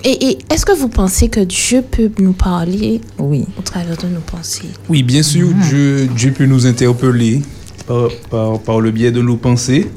Et, 0.05 0.29
et 0.31 0.39
est-ce 0.51 0.65
que 0.65 0.73
vous 0.73 0.89
pensez 0.89 1.29
que 1.29 1.41
Dieu 1.41 1.83
peut 1.83 2.11
nous 2.19 2.33
parler 2.33 3.01
Oui. 3.19 3.45
au 3.59 3.63
travers 3.63 3.97
de 3.97 4.07
nos 4.07 4.21
pensées? 4.21 4.69
Oui, 4.89 5.03
bien 5.03 5.23
sûr, 5.23 5.49
Dieu, 5.69 6.09
Dieu 6.17 6.33
peut 6.33 6.47
nous 6.47 6.67
interpeller 6.67 7.43
par, 7.87 8.09
par, 8.31 8.59
par 8.61 8.81
le 8.81 8.91
biais 8.93 9.11
de 9.13 9.21
nos 9.21 9.37
pensées. 9.37 9.91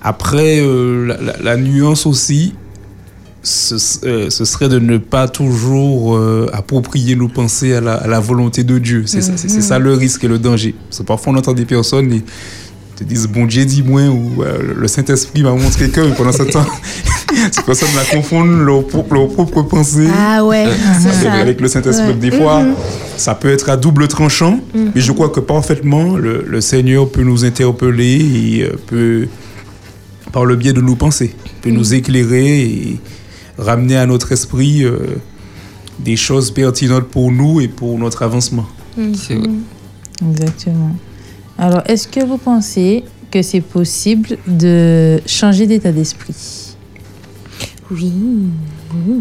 Après, 0.00 0.58
euh, 0.60 1.06
la, 1.06 1.16
la- 1.20 1.36
la 1.42 1.56
nuance 1.56 2.06
aussi, 2.06 2.54
ce, 3.42 3.74
euh, 4.06 4.30
ce 4.30 4.44
serait 4.44 4.68
de 4.68 4.78
ne 4.78 4.98
pas 4.98 5.26
toujours 5.28 6.16
euh, 6.16 6.48
approprier 6.52 7.16
nos 7.16 7.28
pensées 7.28 7.74
à 7.74 7.80
la, 7.80 7.94
à 7.94 8.06
la 8.06 8.20
volonté 8.20 8.62
de 8.64 8.78
Dieu. 8.78 9.02
C'est 9.06 9.20
ça, 9.20 9.32
ça 9.36 9.78
le 9.78 9.94
risque 9.94 10.22
et 10.24 10.28
le 10.28 10.38
danger. 10.38 10.74
Parce 10.88 10.98
que 11.00 11.02
parfois, 11.04 11.32
on 11.32 11.36
entend 11.36 11.52
des 11.52 11.64
personnes 11.64 12.12
et 12.12 12.22
te 12.94 13.02
disent 13.04 13.26
Bon 13.26 13.46
Dieu, 13.46 13.64
dis-moi, 13.64 14.02
ou 14.02 14.42
euh, 14.42 14.58
le 14.76 14.86
Saint-Esprit 14.88 15.42
m'a 15.42 15.50
montré 15.52 15.88
que, 15.88 16.00
et 16.00 16.12
pendant 16.12 16.30
ce 16.30 16.44
temps, 16.44 16.64
ces 17.50 17.62
personnes 17.62 17.88
la 17.96 18.04
confondent 18.16 18.60
leurs 18.60 18.86
propres 18.86 19.62
pensées 19.62 20.06
Ah 20.16 20.44
ouais, 20.44 20.66
avec, 20.66 21.26
avec 21.40 21.60
le 21.60 21.68
Saint-Esprit. 21.68 22.08
Ouais. 22.08 22.14
Des 22.14 22.30
fois, 22.30 22.62
Mhm. 22.62 22.74
ça 23.16 23.34
peut 23.34 23.50
être 23.50 23.68
à 23.70 23.76
double 23.76 24.06
tranchant, 24.06 24.60
mais 24.74 25.00
je 25.00 25.10
crois 25.10 25.30
que 25.30 25.40
parfaitement, 25.40 26.16
le, 26.16 26.44
le 26.46 26.60
Seigneur 26.60 27.08
peut 27.08 27.22
nous 27.22 27.44
interpeller 27.44 28.18
et 28.20 28.68
peut, 28.86 29.26
par 30.30 30.44
le 30.44 30.54
biais 30.54 30.72
de 30.72 30.80
nos 30.80 30.94
pensées, 30.94 31.34
peut 31.60 31.70
nous 31.70 31.92
éclairer 31.94 32.60
et 32.62 33.00
ramener 33.62 33.96
à 33.96 34.06
notre 34.06 34.32
esprit 34.32 34.84
euh, 34.84 34.98
des 35.98 36.16
choses 36.16 36.50
pertinentes 36.50 37.08
pour 37.08 37.30
nous 37.32 37.60
et 37.60 37.68
pour 37.68 37.98
notre 37.98 38.22
avancement. 38.22 38.66
C'est 39.14 39.34
vrai. 39.34 39.48
Exactement. 40.30 40.94
Alors, 41.58 41.82
est-ce 41.86 42.06
que 42.08 42.24
vous 42.24 42.38
pensez 42.38 43.04
que 43.30 43.42
c'est 43.42 43.60
possible 43.60 44.36
de 44.46 45.20
changer 45.26 45.66
d'état 45.66 45.92
d'esprit? 45.92 46.34
Oui. 47.90 48.12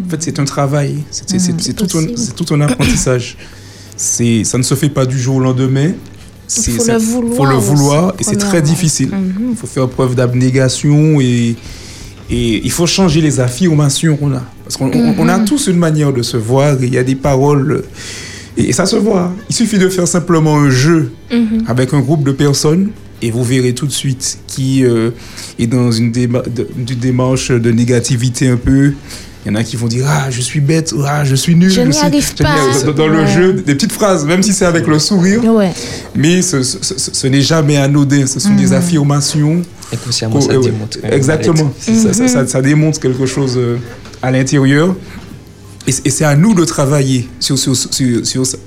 En 0.06 0.10
fait, 0.10 0.22
c'est 0.24 0.40
un 0.40 0.46
travail, 0.46 0.98
c'est 1.12 1.30
c'est- 1.30 1.40
c'est- 1.40 1.52
Mhm. 1.54 1.60
c'est 1.60 1.74
tout, 1.74 1.84
un- 1.98 2.02
Possible. 2.04 2.18
c'est 2.18 2.36
tout 2.36 2.54
un 2.54 2.62
apprentissage. 2.62 3.38
C'est- 3.96 4.44
Ça 4.44 4.58
ne 4.58 4.64
se 4.64 4.76
fait 4.76 4.90
pas 4.90 5.06
du 5.06 5.20
jour 5.20 5.36
au 5.38 5.40
lendemain. 5.40 5.92
C'est- 6.48 6.72
faut 6.72 6.86
le 6.86 6.98
vouloir 6.98 7.36
faut 7.38 7.46
le 7.46 7.56
vouloir 7.56 8.14
et 8.20 8.24
c'est 8.24 8.36
très 8.38 8.62
difficile. 8.62 9.10
Mhm. 9.10 9.50
Il 9.52 9.56
faut 9.56 9.68
faire 9.68 9.88
preuve 9.88 10.16
d'abnégation 10.16 11.22
et, 11.22 11.56
et 12.32 12.62
il 12.64 12.72
faut 12.72 12.88
changer 12.88 13.22
les 13.22 13.40
affirmations 13.40 14.16
qu'on 14.18 14.34
a. 14.34 14.42
Parce 14.64 14.78
qu'on 14.78 14.88
on- 14.94 15.16
on 15.20 15.28
a 15.28 15.38
Mhm. 15.38 15.46
tous 15.46 15.68
une 15.68 15.78
manière 15.78 16.14
de 16.14 16.22
se 16.22 16.38
voir 16.38 16.76
il 16.82 16.94
y 16.94 16.98
a 16.98 17.04
des 17.04 17.16
paroles. 17.16 17.84
Et, 18.58 18.74
ça 18.74 18.86
se 18.86 18.96
voit. 18.96 19.34
Il 19.50 19.56
suffit 19.56 19.78
de 19.78 19.90
faire 19.90 20.08
simplement 20.08 20.58
un 20.60 20.70
jeu 20.70 21.12
Mhm. 21.32 21.64
avec 21.68 21.94
un 21.94 22.00
groupe 22.00 22.24
de 22.24 22.32
personnes 22.32 22.90
et 23.22 23.32
vous 23.32 23.44
verrez 23.44 23.74
tout 23.74 23.86
de 23.88 23.92
suite 23.92 24.40
qui 24.48 24.84
euh, 24.84 25.12
est 25.60 25.68
dans 25.68 25.92
une, 25.92 26.12
déma- 26.12 26.44
de- 26.50 26.68
une 26.78 26.86
démarche 26.86 27.52
de 27.52 27.72
négativité 27.72 28.48
un 28.48 28.58
peu. 28.58 28.94
Il 29.44 29.52
y 29.52 29.52
en 29.52 29.56
a 29.56 29.64
qui 29.64 29.76
vont 29.76 29.88
dire 29.88 30.06
Ah, 30.08 30.30
je 30.30 30.40
suis 30.42 30.60
bête, 30.60 30.94
ah, 31.08 31.24
je 31.26 31.34
suis 31.36 31.56
nul. 31.56 31.72
Je 31.72 31.82
n'y 31.82 31.94
suis- 31.94 32.06
arrive 32.06 32.24
je 32.38 32.44
n'y 32.44 32.50
pas. 32.50 32.56
arrive- 32.56 32.86
Dans, 32.86 32.92
dans 32.94 33.08
le 33.08 33.26
jeu, 33.26 33.54
des 33.54 33.74
petites 33.74 33.92
phrases, 33.92 34.24
même 34.26 34.44
si 34.44 34.54
c'est 34.54 34.66
avec 34.66 34.86
le 34.86 35.00
sourire. 35.00 35.44
Ouais. 35.46 35.72
Mais 36.16 36.42
ce, 36.44 36.62
ce- 36.62 36.78
ce- 36.82 37.12
ce 37.14 37.28
n'est 37.28 37.42
jamais 37.42 37.78
anodin. 37.78 38.26
Ce 38.28 38.40
sont 38.40 38.54
des 38.54 38.72
affirmations. 38.74 39.62
Inconsciemment, 39.94 40.40
ça 40.42 40.54
qu'au- 40.54 40.62
euh, 40.62 40.64
démontre 40.64 40.98
Exactement. 41.04 41.54
mal-être. 41.88 42.02
Ça, 42.02 42.14
ça- 42.14 42.28
ça- 42.28 42.48
ça 42.48 42.62
démontre 42.62 43.00
quelque 43.00 43.26
chose 43.26 43.56
euh, 43.58 43.78
à 44.22 44.32
l'intérieur. 44.32 44.96
Et, 45.88 45.92
c'est 46.10 46.24
à 46.26 46.36
nous 46.36 46.54
de 46.54 46.64
travailler 46.64 47.28
sur, 47.40 47.58
sur, 47.58 47.76
sur, 47.76 48.26
sur 48.26 48.46
ça. 48.46 48.58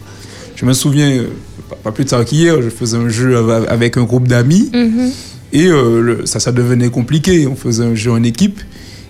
Je 0.57 0.64
me 0.66 0.72
souviens, 0.72 1.11
euh, 1.11 1.27
pas- 1.70 1.77
pas 1.77 1.93
plus 1.93 2.05
tard 2.05 2.25
qu'hier, 2.25 2.61
je 2.62 2.68
faisais 2.70 2.97
un 2.97 3.09
jeu 3.09 3.37
av- 3.37 3.66
avec 3.68 3.97
un 3.97 4.03
groupe 4.05 4.29
d'amis. 4.29 4.70
Mhm. 4.75 5.11
Et 5.53 5.66
euh, 5.68 6.01
le- 6.01 6.27
ça, 6.27 6.41
ça 6.41 6.51
devenait 6.53 6.89
compliqué. 6.91 7.47
On 7.47 7.55
faisait 7.57 7.85
un 7.85 7.95
jeu 7.95 8.11
en 8.11 8.22
équipe. 8.22 8.61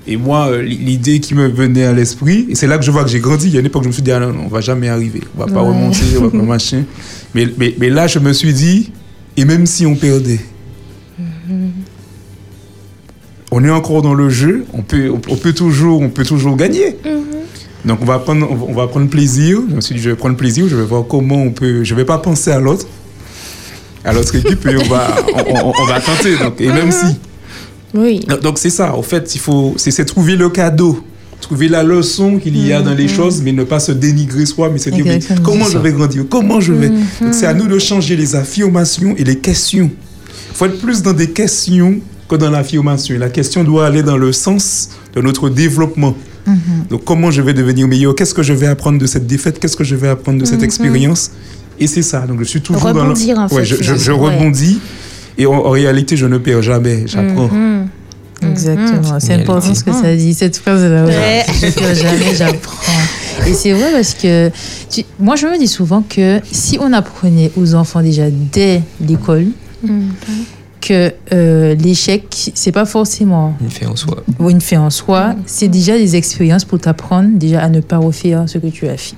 Et 0.06 0.18
moi, 0.18 0.58
l'idée 0.60 1.18
qui 1.18 1.34
me 1.34 1.48
venait 1.48 1.84
à 1.84 1.94
l'esprit, 1.94 2.46
et 2.50 2.54
c'est 2.54 2.66
là 2.66 2.76
que 2.76 2.84
je 2.84 2.90
vois 2.90 3.04
que 3.04 3.10
j'ai 3.10 3.20
grandi. 3.20 3.46
Il 3.48 3.54
y 3.54 3.56
a 3.56 3.60
une 3.60 3.66
époque, 3.66 3.84
je 3.84 3.88
me 3.88 3.92
suis 3.94 4.02
dit, 4.02 4.12
ah 4.12 4.20
non, 4.20 4.34
non, 4.34 4.42
on 4.44 4.48
va 4.48 4.60
jamais 4.60 4.90
arriver. 4.90 5.22
On 5.34 5.40
va 5.40 5.46
pas 5.46 5.62
Ouais. 5.62 5.68
remonter, 5.68 5.98
on 6.18 6.24
va 6.24 6.30
pas 6.30 6.36
machin. 6.44 6.82
Mais, 7.34 7.48
mais, 7.56 7.74
mais 7.78 7.88
là, 7.88 8.06
je 8.06 8.18
me 8.18 8.34
suis 8.34 8.52
dit, 8.52 8.92
et 9.38 9.46
même 9.46 9.64
si 9.64 9.86
on 9.86 9.94
perdait, 9.96 10.40
on 13.56 13.64
est 13.64 13.70
encore 13.70 14.02
dans 14.02 14.14
le 14.14 14.28
jeu, 14.30 14.64
on 14.74 14.82
peut, 14.82 15.10
on, 15.10 15.20
on 15.32 15.36
peut, 15.36 15.52
toujours, 15.52 16.00
on 16.00 16.08
peut 16.08 16.24
toujours 16.24 16.56
gagner. 16.56 16.96
Donc 17.84 17.98
on 18.02 18.04
va, 18.04 18.18
prendre, 18.18 18.48
on 18.50 18.72
va- 18.72 18.88
prendre 18.88 19.08
plaisir. 19.08 19.60
Je 19.70 19.76
me 19.76 19.80
suis 19.80 19.94
dit, 19.94 20.00
je 20.00 20.10
vais 20.10 20.16
prendre 20.16 20.36
plaisir, 20.36 20.66
je 20.68 20.74
vais 20.74 20.84
voir 20.84 21.04
comment 21.08 21.36
on 21.42 21.50
peut. 21.50 21.84
Je 21.84 21.94
vais 21.94 22.04
pas 22.04 22.18
penser 22.18 22.50
à 22.50 22.58
l'autre, 22.58 22.86
à 24.04 24.12
l'autre 24.12 24.34
équipe, 24.34 24.66
et 24.66 24.76
on 24.76 24.88
va, 24.88 25.14
on, 25.46 25.84
va 25.84 26.00
tenter. 26.00 26.36
Donc, 26.36 26.60
et 26.60 26.66
même 26.68 26.90
si. 26.90 27.14
Oui. 27.94 28.20
Donc- 28.42 28.58
c'est 28.58 28.70
ça, 28.70 28.96
en 28.96 29.02
fait, 29.02 29.34
il 29.36 29.40
faut, 29.40 29.74
c'est 29.76 29.92
c'est 29.92 30.04
trouver 30.04 30.34
le 30.34 30.48
cadeau, 30.48 30.98
trouver 31.40 31.68
la 31.68 31.84
leçon 31.84 32.38
qu'il 32.38 32.56
y 32.66 32.72
a 32.72 32.82
dans 32.82 32.94
les 32.94 33.06
choses, 33.06 33.40
mais 33.40 33.52
ne 33.52 33.62
pas 33.64 33.78
se 33.78 33.92
dénigrer 33.92 34.46
soi, 34.46 34.68
mais 34.72 34.78
se 34.78 34.90
dire 34.90 35.04
mais 35.04 35.20
comment 35.44 35.66
je 35.66 35.78
vais 35.78 35.92
grandir, 35.92 36.24
comment 36.28 36.60
je 36.60 36.72
vais. 36.72 36.88
Donc 36.88 37.32
c'est 37.32 37.46
à 37.46 37.54
nous 37.54 37.68
de 37.68 37.78
changer 37.78 38.16
les 38.16 38.34
affirmations 38.34 39.14
et 39.16 39.22
les 39.22 39.38
questions. 39.38 39.90
Il 40.50 40.56
faut 40.56 40.64
être 40.66 40.80
plus 40.80 41.02
dans 41.02 41.12
des 41.12 41.30
questions 41.30 42.00
que 42.28 42.36
dans 42.36 42.50
l'affirmation. 42.50 43.18
La 43.18 43.28
question 43.28 43.64
doit 43.64 43.86
aller 43.86 44.02
dans 44.02 44.16
le 44.16 44.32
sens 44.32 44.90
de 45.14 45.20
notre 45.20 45.48
développement. 45.48 46.14
Donc 46.90 47.04
comment 47.04 47.30
je 47.30 47.40
vais 47.40 47.54
devenir 47.54 47.88
meilleur, 47.88 48.14
qu'est-ce 48.14 48.34
que 48.34 48.42
je 48.42 48.52
vais 48.52 48.66
apprendre 48.66 48.98
de 48.98 49.06
cette 49.06 49.26
défaite, 49.26 49.58
qu'est-ce 49.58 49.76
que 49.76 49.84
je 49.84 49.94
vais 49.96 50.08
apprendre 50.08 50.38
de 50.40 50.44
cette 50.44 50.62
expérience? 50.62 51.30
Et 51.80 51.86
c'est 51.86 52.02
ça, 52.02 52.20
donc 52.20 52.38
je 52.40 52.44
suis 52.44 52.60
toujours 52.60 52.82
Rebondir, 52.82 53.34
dans 53.36 53.42
en 53.44 53.46
le... 53.48 53.54
Ouais, 53.54 53.60
fait, 53.64 53.64
je, 53.64 53.76
je- 53.76 53.94
je 53.94 53.98
finalement, 53.98 54.24
ouais. 54.26 54.36
rebondis. 54.38 54.78
Et 55.38 55.46
en, 55.46 55.52
en 55.54 55.70
réalité, 55.70 56.16
je 56.16 56.26
ne 56.26 56.38
perds 56.38 56.62
jamais, 56.62 57.04
j'apprends. 57.06 57.48
Mhm. 57.48 57.88
Exactement. 58.50 59.18
C'est 59.20 59.32
important 59.34 59.74
ce 59.74 59.82
que 59.82 59.92
ça 59.92 60.14
dit, 60.14 60.34
cette 60.34 60.58
phrase-là. 60.58 61.06
Ouais. 61.06 61.44
Je 61.48 61.66
fais 61.70 61.94
jamais, 61.94 62.34
j'apprends. 62.36 62.76
Et 63.46 63.54
c'est 63.54 63.72
vrai 63.72 63.90
parce 63.92 64.12
que 64.14 64.50
tu- 64.90 65.04
moi, 65.18 65.34
je 65.36 65.46
me 65.46 65.58
dis 65.58 65.66
souvent 65.66 66.04
que 66.06 66.40
si 66.52 66.78
on 66.80 66.92
apprenait 66.92 67.50
aux 67.56 67.74
enfants 67.74 68.02
déjà 68.02 68.24
dès 68.30 68.82
l'école 69.00 69.46
que 70.86 71.12
euh, 71.32 71.74
l'échec, 71.74 72.24
c'est 72.54 72.72
pas 72.72 72.84
forcément 72.84 73.54
Une 73.60 73.70
fait 73.70 73.86
en 73.86 73.96
soi. 73.96 74.22
une 74.40 74.60
fin 74.60 74.80
en 74.80 74.90
soi, 74.90 75.34
c'est 75.46 75.68
déjà 75.68 75.96
des 75.96 76.16
expériences 76.16 76.64
pour 76.64 76.78
t'apprendre 76.78 77.30
déjà 77.38 77.62
à 77.62 77.68
ne 77.68 77.80
pas 77.80 77.98
refaire 77.98 78.44
ce 78.46 78.58
que 78.58 78.66
tu 78.68 78.86
as 78.88 78.96
fait. 78.96 79.16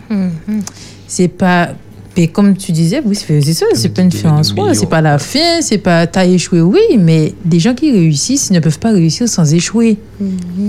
C'est 1.08 1.28
pas. 1.28 1.70
Mais 2.16 2.28
comme 2.28 2.56
tu 2.56 2.72
disais, 2.72 3.02
oui, 3.04 3.14
c'est 3.14 3.42
c'est 3.42 3.52
ça, 3.52 3.66
c'est 3.74 3.90
pas 3.90 4.00
une 4.00 4.10
fin 4.10 4.30
en 4.38 4.42
soi, 4.42 4.72
c'est 4.74 4.86
pas 4.88 5.02
la 5.02 5.18
fin, 5.18 5.60
c'est 5.60 5.76
pas 5.76 6.06
t'as 6.06 6.24
échoué, 6.24 6.62
oui, 6.62 6.80
mais 6.98 7.34
des 7.44 7.60
gens 7.60 7.74
qui 7.74 7.92
réussissent 7.92 8.50
ne 8.50 8.58
peuvent 8.60 8.78
pas 8.78 8.90
réussir 8.92 9.28
sans 9.28 9.52
échouer. 9.52 9.98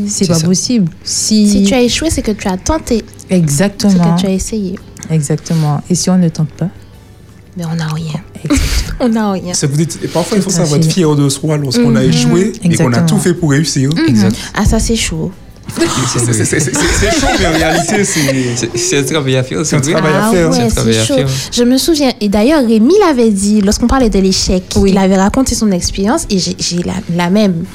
C'est 0.07 0.25
C'est 0.25 0.27
pas 0.27 0.39
ça. 0.39 0.45
possible. 0.45 0.91
Si, 1.05 1.47
Si 1.47 1.63
tu 1.63 1.73
as 1.73 1.81
échoué, 1.81 2.09
c'est 2.09 2.21
que 2.21 2.31
tu 2.31 2.47
as 2.49 2.57
tenté, 2.57 3.01
c'est 3.29 3.37
Exactement. 3.37 4.15
que 4.15 4.19
tu 4.19 4.27
as 4.27 4.31
essayé. 4.31 4.75
Exactement. 5.09 5.81
Et 5.89 5.95
si 5.95 6.09
on 6.09 6.17
ne 6.17 6.27
tente 6.27 6.49
pas? 6.49 6.67
Mais 7.57 7.65
on 7.65 7.75
n'a 7.75 7.87
rien. 7.87 8.13
On 8.99 9.09
n'a 9.09 9.31
rien. 9.31 9.53
Ça 9.53 9.65
vous 9.67 9.77
dit- 9.77 9.87
et 10.03 10.07
parfois, 10.07 10.37
il 10.37 10.43
faut 10.43 10.49
savoir 10.51 10.77
être 10.79 10.91
fier 10.91 11.15
de 11.15 11.27
soi 11.29 11.57
lorsqu'on 11.57 11.95
a 11.95 12.03
Mhm. 12.03 12.09
échoué 12.09 12.53
et 12.63 12.75
qu'on 12.77 12.93
a 12.93 13.01
tout 13.01 13.17
fait 13.17 13.33
pour 13.33 13.49
réussir. 13.51 13.89
Exact. 14.07 14.35
Ah, 14.53 14.65
ça, 14.65 14.79
c'est 14.79 14.95
chaud. 14.95 15.31
C'est- 15.67 17.19
chaud, 17.19 17.27
mais 17.39 17.47
en 17.47 17.51
réalité, 17.51 18.03
c'est. 18.03 18.97
Un 18.97 19.03
travail 19.03 19.35
à 19.35 19.43
faire. 19.43 19.65
C'est 19.65 19.75
un 19.75 19.81
travail 19.81 20.13
à 20.13 20.29
ah 20.29 21.03
faire. 21.05 21.27
Je 21.51 21.63
me 21.63 21.77
souviens, 21.77 22.11
et 22.21 22.29
d'ailleurs, 22.29 22.65
Rémi 22.65 22.93
l'avait 22.99 23.29
dit, 23.29 23.61
lorsqu'on 23.61 23.87
parlait 23.87 24.09
de 24.09 24.19
l'échec, 24.19 24.63
il 24.85 24.97
avait 24.97 25.17
raconté 25.17 25.55
son 25.55 25.71
expérience 25.71 26.25
et 26.29 26.39
j'ai 26.39 26.55
j'ai 26.59 26.83
la, 26.83 26.93
la 27.15 27.29
même. 27.29 27.65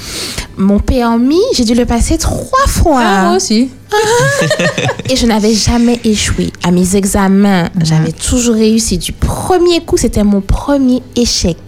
Mon 0.56 0.78
permis, 0.78 1.40
j'ai 1.54 1.64
dû 1.64 1.74
le 1.74 1.86
passer 1.86 2.18
trois 2.18 2.66
fois. 2.66 3.00
Ah, 3.02 3.24
moi 3.24 3.36
aussi. 3.36 3.70
Et 5.10 5.16
je 5.16 5.26
n'avais 5.26 5.52
jamais 5.52 6.00
échoué. 6.04 6.50
À 6.62 6.70
mes 6.70 6.96
examens, 6.96 7.68
j'avais 7.82 8.12
toujours 8.12 8.54
réussi. 8.54 8.98
Du 8.98 9.12
premier 9.12 9.80
coup, 9.80 9.96
c'était 9.96 10.24
mon 10.24 10.40
premier 10.40 11.02
échec. 11.16 11.58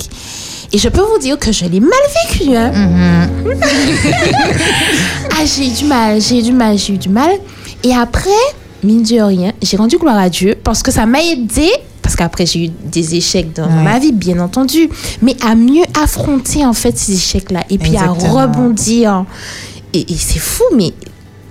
Et 0.74 0.78
je 0.78 0.88
peux 0.88 1.02
vous 1.02 1.18
dire 1.20 1.38
que 1.38 1.52
je 1.52 1.66
l'ai 1.66 1.78
mal 1.78 1.92
vécu. 2.28 2.56
Hein. 2.56 2.72
ah, 5.30 5.44
j'ai 5.44 5.68
eu 5.68 5.70
du 5.70 5.84
mal, 5.84 6.20
j'ai 6.20 6.40
eu 6.40 6.42
du 6.42 6.52
mal, 6.52 6.76
j'ai 6.76 6.94
eu 6.94 6.98
du 6.98 7.08
mal. 7.08 7.30
Et 7.84 7.94
après, 7.94 8.30
mine 8.82 9.04
de 9.04 9.20
rien, 9.22 9.52
j'ai 9.62 9.76
rendu 9.76 9.98
gloire 9.98 10.18
à 10.18 10.28
Dieu 10.28 10.56
parce 10.64 10.82
que 10.82 10.90
ça 10.90 11.06
m'a 11.06 11.22
aidé. 11.22 11.68
Parce 12.02 12.16
qu'après, 12.16 12.44
j'ai 12.44 12.64
eu 12.66 12.68
des 12.68 13.14
échecs 13.14 13.52
dans 13.54 13.66
Ouais. 13.68 13.82
ma 13.84 14.00
vie, 14.00 14.10
bien 14.10 14.40
entendu. 14.40 14.90
Mais 15.22 15.36
à 15.46 15.54
mieux 15.54 15.84
affronter, 16.02 16.66
en 16.66 16.72
fait, 16.74 16.98
ces 16.98 17.12
échecs-là. 17.14 17.64
Et 17.70 17.78
puis 17.78 17.96
à 17.96 18.08
rebondir. 18.08 19.24
Et, 19.92 20.00
et 20.12 20.16
c'est 20.18 20.40
fou, 20.40 20.64
mais 20.76 20.92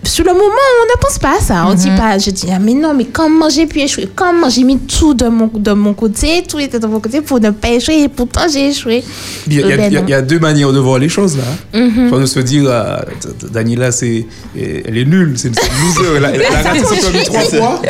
sur 0.05 0.23
le 0.25 0.31
moment, 0.33 0.43
on 0.43 0.85
ne 0.95 1.01
pense 1.01 1.17
pas 1.19 1.37
à 1.37 1.39
ça. 1.41 1.65
On 1.67 1.73
dit 1.73 1.89
pas, 1.97 2.17
je 2.17 2.29
dis, 2.31 2.47
ah, 2.53 2.59
mais 2.59 2.73
non, 2.73 2.93
mais 2.93 3.05
comment 3.05 3.49
j'ai 3.49 3.65
pu 3.65 3.79
échouer? 3.79 4.09
Comment 4.15 4.49
j'ai 4.49 4.63
mis 4.63 4.77
tout 4.79 5.13
de 5.13 5.27
mon, 5.27 5.49
de 5.53 5.71
mon 5.71 5.93
côté, 5.93 6.43
tout 6.47 6.59
était 6.59 6.79
de 6.79 6.87
mon 6.87 6.99
côté 6.99 7.21
pour 7.21 7.39
ne 7.39 7.51
pas 7.51 7.69
échouer 7.69 8.03
et 8.03 8.07
pourtant 8.09 8.41
j'ai 8.51 8.69
échoué. 8.69 9.03
Il 9.47 9.53
y, 9.53 9.63
a, 9.63 9.65
il 9.65 9.69
y 9.69 9.73
a- 9.73 9.77
Ben 9.77 9.87
il 9.87 9.93
y 9.93 9.97
a- 9.97 9.99
non. 10.01 10.07
il 10.07 10.11
y 10.11 10.13
a 10.13 10.21
deux 10.21 10.39
manières 10.39 10.73
de 10.73 10.79
voir 10.79 10.99
les 10.99 11.09
choses 11.09 11.37
là. 11.37 11.79
Mhm. 11.79 12.09
Soit 12.09 12.19
de 12.19 12.25
se 12.25 12.39
dire, 12.41 12.69
ah, 12.69 13.05
D- 13.21 13.47
Daniela, 13.51 13.91
c'est, 13.91 14.25
elle 14.55 14.97
est 14.97 15.05
nulle, 15.05 15.33
c'est 15.37 15.47
une 15.49 15.55
loser, 15.55 16.17
elle 16.17 16.25
a, 16.25 16.31
elle 16.35 16.45
a 16.45 16.61
raté 16.69 16.79
son 16.85 16.95
permis 16.95 17.23
trois 17.25 17.41
fois. 17.41 17.81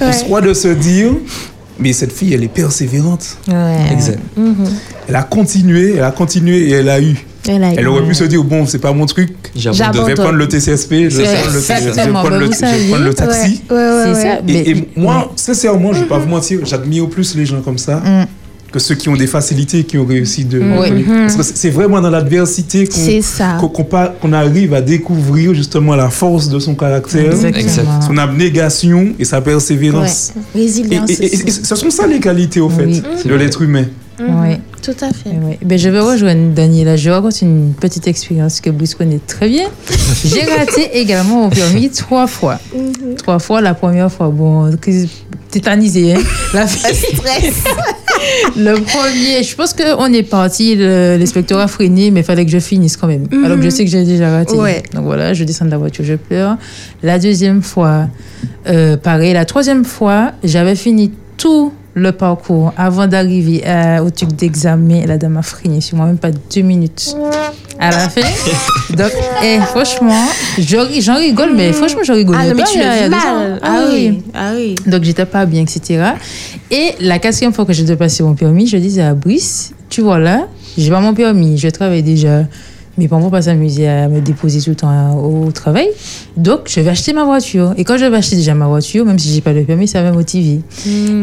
Ou 0.00 0.04
Ouais. 0.04 0.12
soit 0.12 0.40
de 0.40 0.54
se 0.54 0.68
dire, 0.68 1.10
mais 1.78 1.92
cette 1.92 2.12
fille, 2.12 2.34
elle 2.34 2.44
est 2.44 2.48
persévérante. 2.48 3.24
Ouais. 3.48 3.86
Exact. 3.92 4.18
Mhm. 4.36 4.54
Elle 5.08 5.16
a 5.16 5.22
continué, 5.22 5.94
elle 5.96 6.04
a 6.04 6.10
continué 6.10 6.68
et 6.68 6.70
elle 6.72 6.88
a 6.88 7.00
eu. 7.00 7.16
Elle, 7.48 7.88
aurait 7.88 8.06
pu 8.06 8.14
se 8.14 8.24
dire, 8.24 8.42
bon, 8.44 8.66
c'est 8.66 8.78
pas 8.78 8.92
mon 8.92 9.06
truc, 9.06 9.30
J'abandonne. 9.56 9.72
je 9.92 9.92
J'abandonne. 9.98 10.14
prendre 10.14 10.38
le 10.38 10.48
TCSP, 10.48 10.92
je 11.10 11.16
vais 11.18 11.24
C'est 11.26 11.34
prendre 11.34 11.54
le, 11.54 11.60
je 11.60 11.66
vais 11.66 12.08
prendre 12.12 12.30
le- 12.38 12.46
je 12.46 12.88
prendre 12.90 13.04
le 13.04 13.14
taxi. 13.14 13.62
Ouais, 13.70 13.76
ouais, 13.76 13.82
ouais, 13.82 14.02
C'est 14.04 14.12
ouais. 14.12 14.22
ça. 14.22 14.38
Et, 14.38 14.42
Mais- 14.52 14.68
et 14.70 14.88
moi, 14.96 15.32
sincèrement, 15.36 15.92
je 15.92 15.98
ne 15.98 16.02
vais 16.04 16.08
pas 16.08 16.18
vous 16.18 16.28
mentir, 16.28 16.60
j'admire 16.64 17.08
plus 17.08 17.34
les 17.34 17.44
gens 17.46 17.60
comme 17.60 17.78
ça 17.78 17.96
Mm. 17.96 18.26
que 18.72 18.78
ceux 18.78 18.94
qui 18.94 19.08
ont 19.08 19.16
des 19.16 19.26
facilités, 19.26 19.82
qui 19.84 19.98
ont 19.98 20.06
réussi 20.06 20.44
de. 20.44 20.58
Oui. 20.60 21.04
Parce 21.26 21.36
que 21.36 21.42
c'est 21.42 21.70
vraiment 21.70 22.00
dans 22.00 22.10
l'adversité 22.10 22.86
qu'on 22.86 24.32
arrive 24.32 24.74
à 24.74 24.80
découvrir 24.80 25.52
justement 25.54 25.94
la 25.96 26.10
force 26.10 26.48
de 26.48 26.58
son 26.58 26.74
caractère, 26.74 27.32
Exactement. 27.44 28.00
son 28.00 28.16
abnégation 28.18 29.08
et 29.18 29.24
sa 29.24 29.40
persévérance. 29.40 30.32
Ouais. 30.54 30.60
Et, 30.60 30.64
Résilience. 30.64 31.10
et- 31.10 31.24
et- 31.24 31.48
et 31.48 31.50
ce 31.50 31.74
sont 31.74 31.90
ça 31.90 32.06
les 32.06 32.20
qualités, 32.20 32.60
au 32.60 32.68
fait, 32.68 32.86
Oui. 32.86 33.02
de 33.24 33.34
l'être 33.34 33.62
humain. 33.62 33.84
Mhm. 34.28 34.40
Oui. 34.42 34.56
Tout 34.82 34.96
à 35.00 35.12
fait. 35.12 35.30
Oui. 35.30 35.58
Ben, 35.64 35.78
je 35.78 35.88
vais 35.88 36.00
rejoindre 36.00 36.52
Daniela. 36.54 36.96
Je 36.96 37.10
raconte 37.10 37.40
une 37.42 37.72
petite 37.72 38.08
expérience 38.08 38.60
que 38.60 38.70
Bruce 38.70 38.94
connaît 38.94 39.20
très 39.24 39.48
bien. 39.48 39.68
J'ai 40.24 40.42
raté 40.42 40.98
également 40.98 41.42
mon 41.42 41.50
permis 41.50 41.88
trois 41.90 42.26
fois. 42.26 42.58
Trois 43.18 43.38
fois. 43.38 43.60
La 43.60 43.74
première 43.74 44.10
fois, 44.10 44.28
bon, 44.28 44.76
crise 44.76 45.08
tétanisée. 45.50 46.14
Hein? 46.14 46.20
La 46.54 46.66
Stress. 46.66 47.64
le 48.56 48.74
premier, 48.74 49.42
je 49.42 49.54
pense 49.54 49.72
qu'on 49.72 50.12
est 50.12 50.22
parti, 50.22 50.74
l'inspecteur 50.76 51.60
a 51.60 51.68
freiné, 51.68 52.10
mais 52.10 52.20
il 52.20 52.24
fallait 52.24 52.44
que 52.44 52.50
je 52.50 52.58
finisse 52.58 52.96
quand 52.96 53.06
même. 53.06 53.26
Alors 53.44 53.58
que 53.58 53.62
je 53.62 53.70
sais 53.70 53.84
que 53.84 53.90
j'ai 53.90 54.04
déjà 54.04 54.30
raté. 54.30 54.56
Ouais. 54.56 54.82
Donc 54.94 55.04
voilà, 55.04 55.34
je 55.34 55.44
descends 55.44 55.66
de 55.66 55.70
la 55.70 55.78
voiture, 55.78 56.04
je 56.04 56.14
pleure. 56.14 56.56
La 57.02 57.18
deuxième 57.18 57.62
fois, 57.62 58.08
euh, 58.66 58.96
pareil. 58.96 59.32
La 59.32 59.44
troisième 59.44 59.84
fois, 59.84 60.32
j'avais 60.42 60.74
fini 60.74 61.12
tout 61.36 61.72
le 61.94 62.12
parcours 62.12 62.72
avant 62.76 63.06
d'arriver 63.06 63.64
à- 63.66 64.02
au 64.02 64.10
truc 64.10 64.30
d'examen. 64.34 65.04
La 65.06 65.18
dame 65.18 65.36
a 65.36 65.42
freiné 65.42 65.80
sur 65.80 65.96
moi, 65.96 66.06
même 66.06 66.18
pas 66.18 66.30
deux 66.30 66.62
minutes. 66.62 67.14
À 67.78 67.90
la 67.90 68.08
fin. 68.08 68.20
Donc, 68.96 69.10
eh, 69.44 69.58
franchement, 69.60 70.26
j'en 70.58 71.16
rigole, 71.16 71.52
mais 71.54 71.72
franchement, 71.72 72.02
je 72.04 72.12
rigole 72.12 72.36
Ah 72.38 72.46
non, 72.48 72.54
mais 72.54 72.62
pas. 72.62 72.68
tu 72.68 72.78
le 72.78 72.84
vis 72.84 73.04
ans. 73.06 73.10
mal. 73.10 73.58
Ah 73.62 73.80
oui. 73.92 74.22
Ah 74.34 74.52
oui. 74.54 74.74
Donc 74.86 75.02
j'étais 75.02 75.26
pas 75.26 75.44
bien, 75.46 75.62
etc. 75.62 76.02
Et 76.70 76.92
la 77.00 77.18
quatrième 77.18 77.52
fois 77.52 77.64
que 77.64 77.72
je 77.72 77.82
devais 77.82 77.96
passer 77.96 78.22
mon 78.22 78.34
permis, 78.34 78.66
je 78.66 78.76
disais 78.76 79.02
à 79.02 79.14
Brice, 79.14 79.72
tu 79.90 80.00
vois 80.00 80.18
là, 80.18 80.46
j'ai 80.78 80.90
pas 80.90 81.00
mon 81.00 81.12
permis, 81.14 81.58
je 81.58 81.68
travaille 81.68 82.02
déjà. 82.02 82.44
Mes 82.98 83.08
parents 83.08 83.22
vont 83.22 83.30
pas 83.30 83.42
s'amuser 83.42 83.88
à 83.88 84.08
me 84.08 84.20
déposer 84.20 84.60
tout 84.60 84.70
le 84.70 84.76
temps 84.76 85.16
au 85.18 85.50
travail. 85.50 85.88
Donc, 86.36 86.62
je 86.66 86.80
vais 86.80 86.90
acheter 86.90 87.12
ma 87.12 87.24
voiture. 87.24 87.72
Et 87.78 87.84
quand 87.84 87.96
je 87.96 88.04
vais 88.04 88.16
acheter 88.16 88.36
déjà 88.36 88.54
ma 88.54 88.66
voiture, 88.66 89.06
même 89.06 89.18
si 89.18 89.32
j'ai 89.32 89.40
pas 89.40 89.52
le 89.52 89.64
permis, 89.64 89.88
ça 89.88 90.02
va 90.02 90.10
me 90.10 90.16
motiver. 90.16 90.60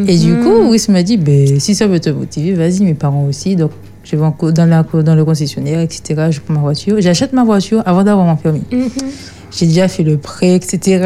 Et 0.07 0.17
du 0.17 0.36
coup, 0.39 0.67
Brice 0.67 0.89
m'a 0.89 1.03
dit, 1.03 1.17
ben, 1.17 1.59
si 1.59 1.76
ça 1.76 1.86
veut 1.88 1.99
te 1.99 2.09
motiver, 2.09 2.53
vas-y, 2.53 2.82
mes 2.82 2.95
parents 2.95 3.26
aussi. 3.26 3.55
Donc, 3.55 3.72
je 4.03 4.15
vais 4.15 4.51
dans, 4.51 4.65
la, 4.65 4.84
dans 4.84 5.15
le 5.15 5.26
concessionnaire, 5.26 5.80
etc. 5.82 6.30
Je 6.32 6.39
prends 6.39 6.55
ma 6.55 6.61
voiture. 6.61 6.95
J'achète 6.99 7.34
ma 7.34 7.43
voiture 7.43 7.84
avant 7.86 8.03
d'avoir 8.03 8.26
mon 8.26 8.36
permis. 8.36 8.63
J'ai 9.52 9.66
déjà 9.66 9.88
fait 9.88 10.04
le 10.04 10.18
prêt, 10.18 10.56
etc. 10.56 11.04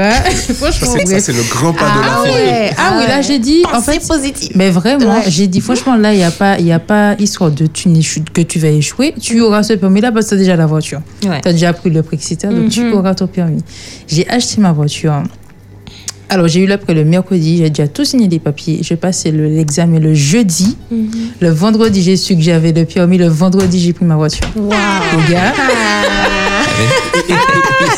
Franchement, 0.56 0.88
c'est 0.98 1.06
ça, 1.08 1.20
c'est 1.20 1.32
le 1.42 1.44
grand 1.50 1.72
pas 1.72 1.86
de 1.86 1.92
Ah 2.04 2.24
la 2.26 2.30
fille. 2.30 2.42
ouais, 2.42 2.72
ah 2.78 2.96
oui, 3.00 3.08
là 3.08 3.22
j'ai 3.22 3.40
dit, 3.40 3.64
en 3.66 3.72
Pensée 3.80 4.00
fait, 4.00 4.08
positive. 4.08 4.52
mais 4.56 4.70
vraiment, 4.70 5.16
Ouais. 5.16 5.24
j'ai 5.28 5.48
dit, 5.48 5.62
franchement, 5.62 5.96
là, 5.96 6.14
il 6.14 6.18
n'y 6.18 6.24
a, 6.24 6.32
pas- 6.32 6.60
il 6.60 6.66
y 6.66 6.72
a 6.74 6.80
pas 6.80 7.16
histoire 7.20 7.52
de 7.52 7.66
tu 7.68 7.90
que 8.34 8.42
tu 8.42 8.60
vas 8.60 8.68
échouer. 8.68 9.14
Tu 9.22 9.40
auras 9.40 9.64
ce 9.64 9.74
permis-là 9.74 10.12
parce 10.12 10.26
que 10.26 10.30
tu 10.32 10.36
as 10.36 10.38
déjà 10.40 10.56
la 10.58 10.66
voiture. 10.66 11.00
Ouais. 11.26 11.40
Tu 11.42 11.48
as 11.48 11.54
déjà 11.54 11.72
pris 11.72 11.90
le 11.90 12.04
prix, 12.04 12.18
etc. 12.18 12.54
Donc, 12.54 12.70
tu 12.70 12.82
Mhm. 12.84 12.94
auras 12.96 13.16
ton 13.16 13.28
permis. 13.28 13.64
J'ai 14.08 14.28
acheté 14.30 14.60
ma 14.60 14.74
voiture. 14.74 15.24
Alors, 16.30 16.48
j'ai 16.48 16.62
eu 16.62 16.66
l'après 16.68 16.94
le 16.96 17.06
mercredi, 17.06 17.58
j'ai 17.60 17.70
déjà 17.70 17.88
tout 17.88 18.04
signé 18.04 18.28
les 18.28 18.40
papiers. 18.40 18.80
Je 18.82 18.96
passais 18.96 19.32
le- 19.32 19.48
l'examen 19.48 20.00
le 20.00 20.14
jeudi. 20.16 20.76
Le 21.40 21.50
vendredi, 21.50 22.02
j'ai 22.02 22.18
su 22.18 22.36
que 22.36 22.42
j'avais 22.42 22.72
le 22.74 22.84
permis. 22.86 23.18
Le 23.18 23.28
vendredi, 23.28 23.80
j'ai 23.80 23.94
pris 23.94 24.04
ma 24.06 24.16
voiture. 24.16 24.48
Wow. 24.56 24.72
Les 26.80 27.28
gars, 27.30 27.42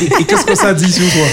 Et, 0.00 0.04
et- 0.04 0.20
et 0.20 0.24
qu'est-ce 0.24 0.44
que 0.44 0.54
ça 0.54 0.74
dit 0.74 0.90
sur 0.92 1.04
toi? 1.12 1.26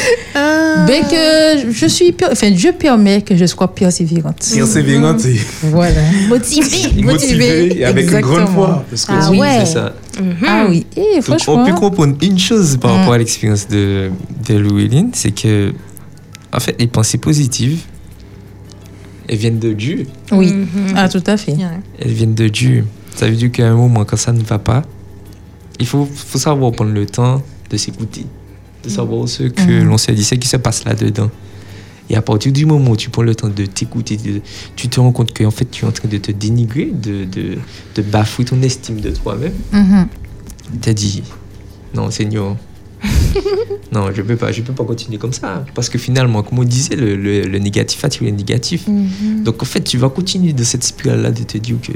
Ben 0.87 1.01
que 1.03 1.71
je 1.71 1.85
suis, 1.85 2.15
enfin, 2.31 2.49
Dieu 2.51 2.71
permet 2.71 3.21
que 3.21 3.35
je 3.35 3.45
sois 3.45 3.73
persévérante. 3.73 4.43
Persévérante 4.53 5.25
et 5.25 5.39
Voilà. 5.63 6.01
Motivé. 6.29 7.01
motivée 7.03 7.79
et 7.79 7.85
avec 7.85 8.09
une 8.11 8.19
grande 8.21 8.49
foi. 8.49 8.83
Parce 8.89 9.05
que 9.05 9.11
Ah 9.13 9.29
Oui, 9.31 9.39
ouais. 9.39 9.59
c'est 9.59 9.73
ça. 9.73 9.93
Ah 10.47 10.65
oui, 10.69 10.85
et 10.95 11.15
Donc, 11.15 11.23
franchement. 11.23 11.63
on 11.63 11.65
peut 11.65 11.73
comprendre 11.73 12.15
une 12.21 12.39
chose 12.39 12.77
par 12.77 12.91
Mm. 12.93 12.97
rapport 12.99 13.13
à 13.13 13.17
l'expérience 13.17 13.67
de, 13.67 14.09
de 14.47 14.53
Louéline, 14.55 15.09
c'est 15.13 15.31
que, 15.31 15.73
en 16.51 16.59
fait, 16.59 16.75
les 16.79 16.87
pensées 16.87 17.17
positives, 17.17 17.79
elles 19.27 19.37
viennent 19.37 19.59
de 19.59 19.73
Dieu. 19.73 20.05
Oui, 20.31 20.51
Mhm. 20.51 20.93
ah, 20.95 21.07
tout 21.09 21.23
à 21.27 21.37
fait. 21.37 21.55
Elles 21.99 22.11
viennent 22.11 22.35
de 22.35 22.47
Dieu. 22.47 22.85
Ça 23.15 23.27
veut 23.27 23.35
dire 23.35 23.51
qu'à 23.51 23.67
un 23.67 23.75
moment, 23.75 24.03
quand 24.05 24.17
ça 24.17 24.31
ne 24.33 24.41
va 24.43 24.59
pas, 24.59 24.81
il 25.83 25.87
faut, 25.87 26.05
faut 26.13 26.37
savoir 26.39 26.71
prendre 26.71 26.91
le 26.93 27.05
temps 27.05 27.41
de 27.69 27.75
s'écouter, 27.77 28.25
de 28.85 28.89
savoir 28.89 29.27
ce 29.27 29.43
que 29.43 29.61
Mhm. 29.81 29.87
l'on 29.89 29.97
se 29.97 30.11
dit, 30.13 30.23
ce 30.23 30.35
qui 30.35 30.47
se 30.47 30.55
passe 30.57 30.85
là-dedans. 30.85 31.29
Et 32.09 32.15
à 32.15 32.21
partir 32.21 32.51
du 32.53 32.65
moment 32.65 32.91
où 32.91 32.97
tu 32.97 33.09
prends 33.09 33.21
le 33.23 33.35
temps 33.35 33.49
de 33.49 33.65
t'écouter, 33.65 34.17
tu 34.77 34.87
te 34.87 34.99
rends 35.01 35.11
compte 35.11 35.37
qu'en 35.37 35.51
fait, 35.51 35.69
tu 35.69 35.83
es 35.83 35.87
en 35.87 35.91
train 35.91 36.07
de 36.07 36.17
te 36.17 36.31
dénigrer, 36.31 36.85
de, 36.85 37.25
de, 37.25 37.57
de 37.95 38.01
bafouer 38.01 38.45
ton 38.45 38.61
estime 38.61 39.01
de 39.01 39.09
toi-même. 39.11 39.53
Mhm. 39.73 40.07
T'as 40.81 40.93
dit, 40.93 41.21
non, 41.93 42.09
Seigneur, 42.11 42.55
non, 43.91 44.09
je 44.13 44.21
peux 44.21 44.35
pas, 44.37 44.51
je 44.53 44.61
peux 44.61 44.73
pas 44.73 44.85
continuer 44.85 45.17
comme 45.17 45.33
ça. 45.33 45.65
Parce 45.75 45.89
que 45.89 45.97
finalement, 45.97 46.43
comme 46.43 46.59
on 46.59 46.63
disait, 46.63 46.95
le, 46.95 47.15
le- 47.17 47.41
le 47.47 47.59
négatif 47.59 48.03
attire 48.05 48.23
le 48.23 48.31
négatif. 48.31 48.85
Donc 49.43 49.61
en 49.61 49.65
fait, 49.65 49.81
tu 49.83 49.97
vas 49.97 50.09
continuer 50.09 50.53
de 50.53 50.63
cette 50.63 50.83
spirale-là 50.83 51.31
de 51.31 51.43
te 51.43 51.57
dire 51.57 51.75
que 51.81 51.91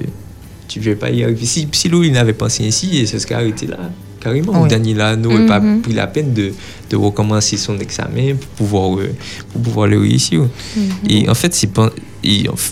tu 0.68 0.80
ne 0.80 0.86
vas 0.86 0.96
pas 0.96 1.10
y 1.10 1.24
arriver. 1.24 1.46
Si, 1.46 1.68
si 1.72 1.90
Louis 1.90 2.12
n'avait 2.12 2.34
pensé 2.34 2.68
ainsi, 2.68 2.90
il 2.92 3.08
se 3.08 3.18
serait 3.20 3.36
arrêté 3.36 3.68
là, 3.68 3.78
carrément. 4.20 4.62
Oui. 4.64 4.70
Daniela 4.70 5.16
n'aurait 5.16 5.46
pas 5.46 5.60
Mhm. 5.60 5.82
pris 5.82 5.94
la 5.94 6.08
peine 6.08 6.34
de, 6.34 6.54
de 6.90 6.96
recommencer 6.96 7.58
son 7.58 7.78
examen 7.80 8.36
pour 8.36 8.50
pouvoir, 8.68 9.00
euh, 9.00 9.14
pour 9.52 9.62
pouvoir 9.62 9.88
le 9.88 10.00
réussir. 10.00 10.42
Mhm. 10.76 10.84
Et 11.10 11.30
en 11.30 11.36
fait, 11.36 11.54
c'est 11.54 11.70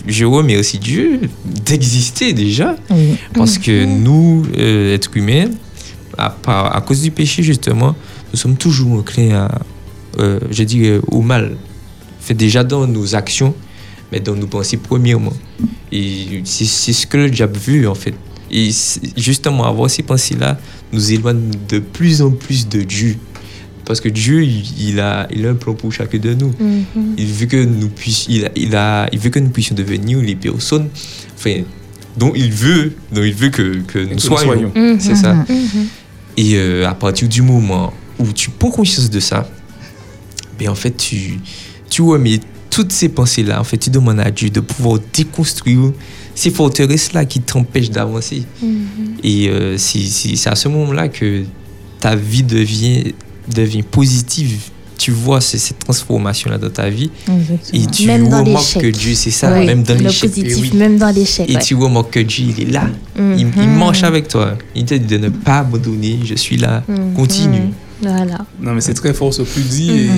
je 0.06 0.24
remercie 0.24 0.78
Dieu 0.78 1.20
d'exister 1.44 2.32
déjà. 2.32 2.76
Oui. 2.90 3.16
Parce 3.34 3.58
que 3.58 3.84
nous, 3.84 4.44
euh, 4.58 4.94
êtres 4.94 5.16
humains, 5.16 5.48
à, 6.18 6.82
cause 6.86 7.02
du 7.02 7.10
péché, 7.10 7.42
justement, 7.42 7.94
nous 8.32 8.38
sommes 8.38 8.56
toujours 8.56 8.92
enclins 8.98 9.34
à, 9.46 9.58
euh, 10.18 10.40
je 10.50 10.62
dirais, 10.64 11.00
au 11.10 11.20
mal. 11.22 11.56
Fait 12.20 12.34
déjà 12.34 12.64
dans 12.64 12.86
nos 12.86 13.14
actions, 13.14 13.54
mais 14.12 14.20
dans 14.20 14.34
nos 14.34 14.46
pensées 14.46 14.76
premièrement. 14.76 15.32
Et 15.92 16.42
c'est 16.44 16.64
c'est 16.64 16.92
ce 16.92 17.06
que 17.06 17.16
le 17.16 17.30
diable 17.30 17.56
veut, 17.58 17.88
en 17.88 17.94
fait. 17.94 18.14
Et 18.50 18.70
justement, 19.16 19.64
avoir 19.64 19.90
ces 19.90 20.02
pensées-là 20.02 20.58
nous 20.92 21.12
éloigne 21.12 21.50
de 21.68 21.78
plus 21.80 22.22
en 22.22 22.30
plus 22.30 22.68
de 22.68 22.82
Dieu. 22.82 23.16
Parce 23.84 24.00
que 24.00 24.08
Dieu, 24.08 24.42
il, 24.44 24.98
a, 25.00 25.28
il 25.32 25.46
a 25.46 25.50
un 25.50 25.54
plan 25.54 25.74
pour 25.74 25.92
chacun 25.92 26.18
de 26.18 26.34
nous. 26.34 26.52
Mhm. 26.58 27.14
Il 27.18 27.26
veut 27.26 27.46
que 27.46 27.62
nous 27.64 27.88
puissions, 27.88 28.32
il, 28.32 28.44
a- 28.46 28.50
il, 28.56 28.74
a, 28.76 29.08
il 29.12 29.18
veut 29.18 29.30
que 29.30 29.38
nous 29.38 29.50
puissions 29.50 29.74
devenir 29.76 30.18
les 30.20 30.34
personnes, 30.34 30.88
enfin, 31.36 31.60
dont 32.16 32.32
il 32.34 32.50
veut, 32.52 32.92
dont 33.12 33.22
il 33.22 33.32
veut 33.34 33.50
que, 33.50 33.78
que 33.86 33.98
nous 34.00 34.14
nous 34.14 34.18
soyons. 34.18 34.44
soyons. 34.44 34.72
Mhm. 34.74 34.98
C'est 35.00 35.14
ça. 35.14 35.34
Mhm. 35.34 35.86
Et 36.36 36.54
euh, 36.56 36.88
à 36.88 36.94
partir 36.94 37.28
du 37.28 37.42
moment 37.42 37.92
où 38.18 38.26
tu 38.32 38.50
prends 38.50 38.70
conscience 38.70 39.08
de 39.10 39.20
ça, 39.20 39.48
ben 40.58 40.68
en 40.68 40.74
fait, 40.74 40.96
tu, 40.96 41.38
tu 41.88 42.02
remets 42.02 42.40
toutes 42.76 42.92
ces 42.92 43.08
pensées-là. 43.08 43.58
En 43.58 43.64
fait, 43.64 43.78
tu 43.78 43.88
demandes 43.88 44.20
à 44.20 44.30
Dieu 44.30 44.50
de 44.50 44.60
pouvoir 44.60 44.98
déconstruire 45.14 45.92
ces 46.34 46.50
forteresses-là 46.50 47.24
qui 47.24 47.40
t'empêchent 47.40 47.88
d'avancer. 47.90 48.42
Mhm. 48.62 48.68
Et 49.24 49.48
euh, 49.48 49.78
c'est 49.78 50.46
à 50.46 50.54
ce 50.54 50.68
moment-là 50.68 51.08
que 51.08 51.44
ta 52.00 52.14
vie 52.14 52.42
devient, 52.42 53.14
devient 53.54 53.82
positive. 53.82 54.58
Tu 54.98 55.10
vois 55.10 55.40
cette 55.40 55.78
transformation-là 55.78 56.58
dans 56.58 56.68
ta 56.68 56.90
vie. 56.90 57.10
Exactement. 57.26 57.82
Et 57.82 57.86
tu 57.86 58.06
Même 58.06 58.28
dans 58.28 58.44
remarques 58.44 58.78
que 58.78 58.86
Dieu, 58.90 59.14
c'est 59.14 59.30
ça, 59.30 59.58
Oui, 59.58 59.64
même 59.66 59.82
dans 59.82 59.94
le 59.94 60.00
l'échec. 60.04 60.30
positif, 60.30 60.58
Et 60.58 60.60
oui. 60.60 60.70
même 60.74 60.98
dans 60.98 61.10
l'échec. 61.14 61.48
Et 61.48 61.54
ouais. 61.56 61.62
tu 61.62 61.74
remarques 61.76 62.10
que 62.10 62.20
Dieu, 62.20 62.46
il 62.58 62.62
est 62.68 62.70
là. 62.72 62.90
Il, 63.18 63.40
il 63.40 63.46
Mhm. 63.46 63.78
marche 63.78 64.02
avec 64.02 64.28
toi. 64.28 64.58
Il 64.74 64.84
te 64.84 64.92
dit 64.94 65.06
de 65.06 65.16
ne 65.16 65.28
pas 65.30 65.60
abandonner. 65.60 66.18
Je 66.24 66.34
suis 66.34 66.58
là. 66.58 66.82
Mhm. 66.88 67.14
Continue. 67.14 67.68
Voilà. 68.02 68.38
Non, 68.60 68.74
mais 68.74 68.82
c'est 68.82 68.92
très 68.94 69.14
fort 69.14 69.32
ce 69.32 69.40
que 69.42 69.48
tu 69.54 69.60
dis. 69.60 69.90
Et. 69.90 70.08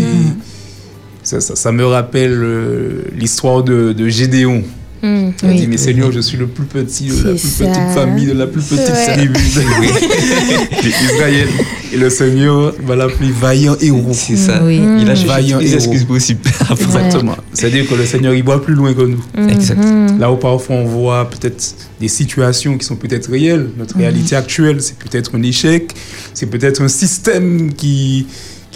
Ça, 1.28 1.40
ça- 1.40 1.56
ça 1.56 1.72
me 1.72 1.84
rappelle 1.84 2.32
euh, 2.42 3.02
l'histoire 3.16 3.62
de, 3.62 3.92
de 3.92 4.08
Gédéon. 4.08 4.62
Mhm. 5.02 5.32
Il 5.44 5.48
a 5.48 5.52
dit, 5.52 5.60
Oui. 5.60 5.66
mais 5.68 5.76
Seigneur, 5.76 6.10
je 6.10 6.18
suis 6.20 6.36
le 6.38 6.46
plus 6.48 6.64
petit 6.64 7.04
de 7.08 7.12
la 7.12 7.16
C'est 7.16 7.28
plus 7.30 7.38
ça. 7.38 7.64
petite 7.66 7.94
famille, 7.94 8.26
de 8.26 8.32
la 8.32 8.46
plus 8.48 8.62
petite 8.62 8.78
Ouais. 8.92 9.12
tribu 9.14 9.38
d'Israël. 10.82 11.48
Et 11.92 11.96
le 11.96 12.10
Seigneur 12.10 12.74
va 12.84 12.96
l'appeler 12.96 13.30
vaillant 13.30 13.76
héros. 13.80 14.10
C'est 14.12 14.36
ça. 14.36 14.60
Oui. 14.62 14.76
Il 15.00 15.08
a 15.08 15.14
cherché 15.14 15.26
Vaillant 15.26 15.58
toutes 15.58 15.66
les 15.68 15.74
excuses 15.74 16.04
possibles. 16.04 16.40
Exactement. 16.70 17.36
C'est-à-dire 17.52 17.88
que 17.88 17.94
le 17.94 18.04
Seigneur, 18.04 18.34
il 18.34 18.42
voit 18.44 18.60
plus 18.62 18.74
loin 18.74 18.92
que 18.92 19.02
nous. 19.02 19.24
Exact. 19.48 19.78
Mhm. 19.82 20.18
Là 20.18 20.30
où 20.32 20.36
parfois 20.36 20.76
on 20.76 20.84
voit 20.84 21.28
peut-être 21.30 21.74
des 22.00 22.08
situations 22.08 22.76
qui 22.76 22.84
sont 22.84 22.96
peut-être 22.96 23.30
réelles, 23.30 23.68
notre 23.78 23.96
réalité 23.96 24.36
actuelle, 24.36 24.82
c'est 24.82 24.98
peut-être 24.98 25.34
un 25.36 25.42
échec, 25.42 25.92
c'est 26.34 26.46
peut-être 26.46 26.82
un 26.82 26.88
système 26.88 27.72
qui, 27.72 28.26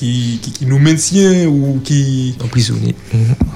qui, 0.03 0.40
qui, 0.42 0.50
qui 0.50 0.66
nous 0.66 0.80
maintient 0.80 1.46
ou 1.46 1.80
qui... 1.84 2.34
Emprisonné. 2.42 2.96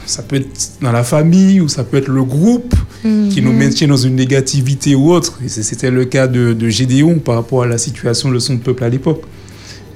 Ça 0.07 0.23
peut 0.23 0.37
être 0.37 0.47
dans 0.81 0.93
la 0.93 1.03
famille 1.03 1.61
ou 1.61 1.67
ça 1.69 1.83
peut 1.83 1.97
être 1.97 2.07
le 2.09 2.23
groupe 2.23 2.73
qui 3.03 3.43
nous 3.43 3.53
maintient 3.53 3.89
dans 3.89 3.97
une 3.97 4.15
négativité 4.15 4.95
ou 4.95 5.11
autre. 5.11 5.41
C'était 5.49 5.91
le 5.91 6.05
cas 6.05 6.29
de, 6.29 6.53
de 6.53 6.69
Gédéon 6.69 7.19
par 7.19 7.35
rapport 7.35 7.63
à 7.65 7.67
la 7.67 7.79
situation 7.79 8.31
de 8.31 8.39
son 8.39 8.59
peuple 8.59 8.85
à 8.85 8.89
l'époque. 8.89 9.23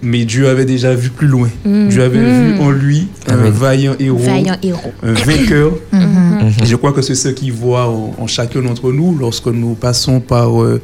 Mais 0.03 0.25
Dieu 0.25 0.49
avait 0.49 0.65
déjà 0.65 0.95
vu 0.95 1.11
plus 1.11 1.29
loin. 1.29 1.51
Mhm. 1.65 1.89
Dieu 1.89 2.03
avait 2.03 2.19
vu 2.19 2.59
en 2.59 2.71
lui 2.71 3.07
un 3.29 3.51
vaillant 3.51 3.95
héros, 4.01 4.19
Vaillant 4.19 4.57
héros. 4.63 4.93
un 5.03 5.13
vainqueur. 5.13 5.73
Et 6.63 6.67
je 6.67 6.75
crois 6.77 6.93
que 6.93 7.03
c'est 7.03 7.15
ce 7.15 7.29
qu'il 7.29 7.53
voit 7.53 7.87
en, 7.87 8.15
en 8.19 8.27
chacun 8.27 8.63
d'entre 8.63 8.91
nous 8.93 9.17
lorsque 9.17 9.47
nous 9.47 9.75
passons 9.75 10.21
par 10.21 10.63
euh, 10.63 10.81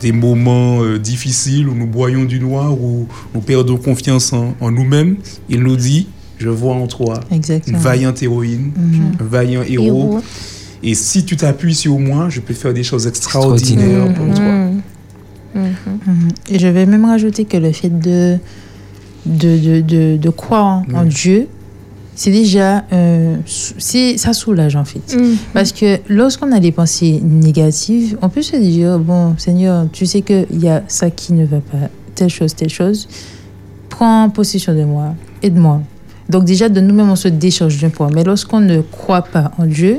des 0.00 0.12
moments 0.12 0.82
euh, 0.82 0.98
difficiles 0.98 1.68
où 1.68 1.74
nous 1.74 1.86
broyons 1.86 2.24
du 2.24 2.38
noir, 2.40 2.72
où 2.72 3.06
nous 3.34 3.40
perdons 3.40 3.76
confiance 3.78 4.32
en, 4.32 4.54
en 4.60 4.70
nous-mêmes. 4.70 5.16
Il 5.48 5.60
nous 5.62 5.76
dit, 5.76 6.08
je 6.38 6.48
vois 6.50 6.74
en 6.74 6.86
toi 6.86 7.20
une 7.30 7.76
vaillante 7.76 8.22
héroïne, 8.22 8.72
Mhm. 8.76 9.12
un 9.20 9.24
vaillant 9.24 9.62
héros. 9.62 9.84
Héros. 9.86 10.20
Et 10.82 10.94
si 10.94 11.24
tu 11.24 11.36
t'appuies 11.36 11.74
sur 11.74 11.98
moi, 11.98 12.28
je 12.28 12.40
peux 12.40 12.52
faire 12.54 12.74
des 12.74 12.84
choses 12.84 13.06
extraordinaires 13.06 14.12
pour 14.14 14.34
toi. 14.34 14.44
Mhm. 14.44 14.82
Mhm. 15.54 16.28
Et 16.50 16.58
je 16.58 16.68
vais 16.68 16.84
même 16.84 17.06
rajouter 17.06 17.46
que 17.46 17.56
le 17.56 17.72
fait 17.72 17.88
de, 17.88 18.36
de, 19.24 19.58
de, 19.58 19.80
de, 19.80 20.16
de 20.18 20.30
croire 20.30 20.82
en. 20.94 21.04
Dieu, 21.04 21.48
c'est 22.16 22.32
déjà. 22.32 22.84
euh, 22.92 23.36
c'est- 23.46 24.16
ça 24.18 24.32
soulage 24.32 24.74
en 24.74 24.84
fait. 24.84 25.14
Mhm. 25.16 25.36
Parce 25.54 25.70
que 25.70 25.98
lorsqu'on 26.08 26.50
a 26.50 26.58
des 26.58 26.72
pensées 26.72 27.20
négatives, 27.22 28.18
on 28.22 28.28
peut 28.28 28.42
se 28.42 28.56
dire 28.56 28.98
Bon, 28.98 29.34
Seigneur, 29.38 29.86
tu 29.92 30.04
sais 30.06 30.22
qu'il 30.22 30.46
y 30.60 30.68
a 30.68 30.82
ça 30.88 31.10
qui 31.10 31.32
ne 31.34 31.44
va 31.46 31.58
pas, 31.60 31.88
telle 32.16 32.30
chose, 32.30 32.54
telle 32.56 32.70
chose. 32.70 33.06
Prends 33.88 34.28
possession 34.30 34.74
de 34.74 34.82
moi, 34.84 35.14
aide-moi. 35.42 35.80
Donc, 36.28 36.44
déjà, 36.44 36.68
de 36.68 36.80
nous-mêmes, 36.80 37.08
on 37.10 37.14
se 37.16 37.28
décharge 37.28 37.80
d'un 37.80 37.88
poids. 37.88 38.08
Mais 38.12 38.24
lorsqu'on 38.24 38.58
ne 38.60 38.80
croit 38.80 39.22
pas 39.22 39.52
en 39.58 39.64
Dieu, 39.66 39.98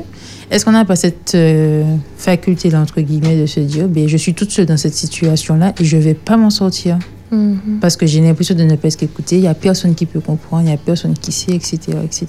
est-ce 0.50 0.62
qu'on 0.64 0.72
n'a 0.72 0.84
pas 0.84 0.94
cette 0.96 1.32
euh, 1.34 1.82
faculté-là, 2.18 2.80
entre 2.82 3.00
guillemets, 3.00 3.40
de 3.40 3.46
se 3.46 3.60
dire 3.60 3.88
ben, 3.88 4.06
Je 4.06 4.16
suis 4.18 4.34
toute 4.34 4.50
seule 4.50 4.66
dans 4.66 4.76
cette 4.76 4.92
situation-là 4.94 5.72
et 5.80 5.84
je 5.84 5.96
ne 5.96 6.02
vais 6.02 6.12
pas 6.14 6.36
m'en 6.36 6.50
sortir? 6.50 6.98
Mhm. 7.30 7.78
parce 7.80 7.96
que 7.96 8.06
j'ai 8.06 8.20
l'impression 8.20 8.54
de 8.54 8.62
ne 8.64 8.74
pas 8.76 8.88
être 8.88 9.02
écoutée. 9.02 9.36
Il 9.36 9.42
n'y 9.42 9.48
a 9.48 9.54
personne 9.54 9.94
qui 9.94 10.06
peut 10.06 10.20
comprendre, 10.20 10.62
il 10.62 10.68
n'y 10.68 10.72
a 10.74 10.78
personne 10.78 11.14
qui 11.14 11.30
sait, 11.32 11.52
etc., 11.52 11.78
etc. 12.04 12.26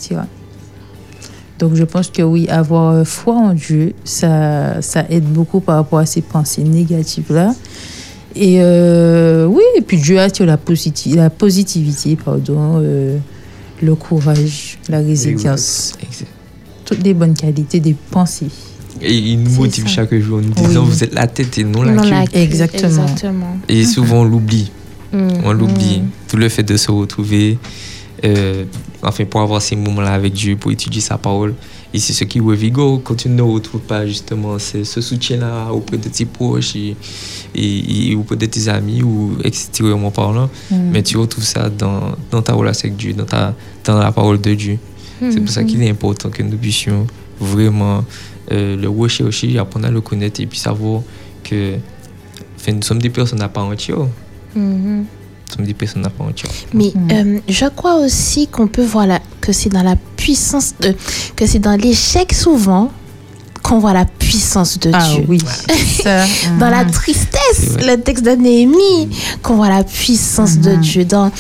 Donc 1.58 1.76
je 1.76 1.84
pense 1.84 2.10
que 2.10 2.22
oui, 2.22 2.48
avoir 2.50 3.06
foi 3.06 3.36
en 3.36 3.54
Dieu, 3.54 3.94
ça, 4.04 4.82
ça 4.82 5.06
aide 5.10 5.26
beaucoup 5.26 5.60
par 5.60 5.76
rapport 5.76 6.00
à 6.00 6.06
ces 6.06 6.22
pensées 6.22 6.64
négatives-là. 6.64 7.54
Et 8.36 8.58
euh, 8.62 9.46
oui, 9.46 9.64
et 9.78 9.82
puis 9.82 9.98
Dieu 9.98 10.20
attire 10.20 10.46
la, 10.46 10.56
positi- 10.58 11.16
la 11.16 11.30
positivité, 11.30 12.16
pardon, 12.16 12.80
euh, 12.82 13.18
le 13.82 13.96
courage, 13.96 14.78
la 14.88 15.00
résilience, 15.00 15.94
toutes 16.86 17.04
les 17.04 17.14
bonnes 17.14 17.34
qualités 17.34 17.80
des 17.80 17.96
pensées. 18.12 18.48
Et 19.02 19.16
il 19.16 19.44
nous 19.44 19.52
motive 19.52 19.86
ça. 19.88 19.96
chaque 19.96 20.16
jour 20.20 20.40
en 20.40 20.42
nous 20.42 20.54
disant 20.54 20.84
Oui. 20.84 20.90
vous 20.90 21.04
êtes 21.04 21.14
la 21.14 21.28
tête 21.28 21.58
et 21.58 21.64
non 21.64 21.84
la 21.84 21.94
queue, 22.26 22.38
Exactement. 22.40 23.04
Exactement. 23.04 23.58
Et 23.70 23.84
souvent 23.86 24.22
on 24.22 24.26
l'oublie. 24.26 24.72
Mhm. 25.14 25.42
On 25.44 25.54
l'oublie. 25.54 26.02
Tout 26.28 26.38
le 26.38 26.50
fait 26.50 26.64
de 26.64 26.78
se 26.78 26.92
retrouver, 26.92 27.58
euh, 28.24 28.66
enfin 29.02 29.26
pour 29.26 29.42
avoir 29.42 29.62
ces 29.62 29.76
moments-là 29.76 30.14
avec 30.14 30.34
Dieu, 30.34 30.56
pour 30.56 30.72
étudier 30.72 31.02
sa 31.02 31.18
parole. 31.18 31.56
Et 31.92 31.98
c'est 31.98 32.14
ce 32.14 32.24
qui 32.24 32.40
revigore 32.40 33.02
quand 33.04 33.16
tu 33.16 33.30
ne 33.30 33.42
retrouves 33.42 33.82
pas 33.82 34.06
justement 34.06 34.60
ce, 34.60 34.84
ce 34.84 35.02
soutien-là 35.02 35.72
auprès 35.72 35.98
de 35.98 36.08
tes 36.08 36.26
proches 36.26 36.76
et, 36.76 36.96
et, 37.56 38.12
et 38.12 38.16
auprès 38.16 38.36
de 38.36 38.46
tes 38.46 38.68
amis 38.68 39.02
ou 39.02 39.38
extérieurement 39.44 40.12
parlant. 40.12 40.50
Mm. 40.70 40.76
Mais 40.92 41.02
tu 41.02 41.18
retrouves 41.18 41.44
ça 41.46 41.70
dans, 41.70 42.12
dans 42.30 42.44
ta 42.44 42.54
relation 42.54 42.88
avec 42.90 42.98
Dieu, 42.98 43.14
dans, 43.14 43.26
ta, 43.26 43.56
dans 43.86 43.98
la 43.98 44.12
parole 44.12 44.40
de 44.40 44.54
Dieu. 44.54 44.78
C'est 45.32 45.42
pour 45.42 45.50
ça 45.50 45.66
qu'il 45.66 45.84
est 45.84 45.90
important 45.90 46.30
que 46.30 46.42
nous 46.44 46.56
puissions 46.56 47.06
vraiment 47.42 48.06
euh, 48.52 48.78
le 48.78 48.88
rechercher, 48.88 49.58
apprendre 49.60 49.88
à 49.88 49.92
le 49.92 50.00
connaître 50.00 50.40
et 50.40 50.46
puis 50.46 50.58
savoir 50.58 51.02
que 51.44 51.76
enfin, 52.56 52.72
nous 52.72 52.82
sommes 52.84 53.02
des 53.02 53.10
personnes 53.10 53.42
à 53.42 53.50
part 53.50 53.66
entière. 53.66 53.98
Mhm. 54.56 55.06
Nous 55.50 55.56
sommes 55.56 55.66
des 55.66 55.74
personnes 55.74 56.06
à 56.06 56.10
part 56.10 56.28
entière. 56.28 56.52
Mais 56.74 56.92
Mhm. 56.96 57.10
euh, 57.12 57.40
je 57.48 57.66
crois 57.66 57.96
aussi 57.96 58.48
qu'on 58.48 58.68
peut 58.68 58.84
voir 58.86 59.08
la- 59.08 59.20
que 59.42 59.52
c'est 59.52 59.70
dans 59.70 59.82
la 59.84 59.96
puissance 60.16 60.74
de, 60.80 60.96
que 61.36 61.46
c'est 61.48 61.60
dans 61.60 61.76
l'échec 61.76 62.34
souvent 62.34 62.92
qu'on 63.64 63.80
voit 63.80 63.94
la 63.94 64.06
puissance 64.06 64.80
de 64.80 64.92
Ah 64.94 65.08
Dieu. 65.14 65.26
oui, 65.28 65.40
ça. 66.04 66.26
Dans 66.60 66.70
la 66.70 66.84
mhm. 66.86 66.92
tristesse, 66.92 67.78
le 67.82 67.96
texte 67.98 68.24
de 68.26 68.32
Néhémie, 68.32 69.10
qu'on 69.42 69.56
voit 69.56 69.70
la 69.70 69.84
puissance 69.84 70.58
de 70.60 70.72
Mhm. 70.72 70.82
Dieu. 70.82 71.06
Dans, 71.06 71.32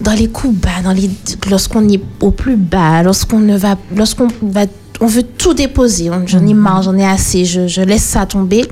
dans 0.00 0.12
les 0.12 0.28
coups 0.28 0.54
bas, 0.54 0.82
dans 0.84 0.92
les, 0.92 1.10
lorsqu'on 1.50 1.88
est 1.88 2.00
au 2.20 2.30
plus 2.30 2.56
bas, 2.56 3.02
lorsqu'on 3.02 3.40
ne 3.40 3.56
va, 3.56 3.76
lorsqu'on 3.96 4.28
va, 4.42 4.66
on 5.00 5.06
veut 5.06 5.22
tout 5.24 5.54
déposer. 5.54 6.10
On- 6.10 6.26
J'en 6.26 6.46
ai 6.46 6.52
Mhm. 6.54 6.60
marre, 6.60 6.82
j'en 6.82 6.96
ai 6.96 7.04
assez, 7.06 7.44
je, 7.46 7.66
je 7.66 7.80
laisse 7.80 8.04
ça 8.04 8.26
tomber. 8.26 8.64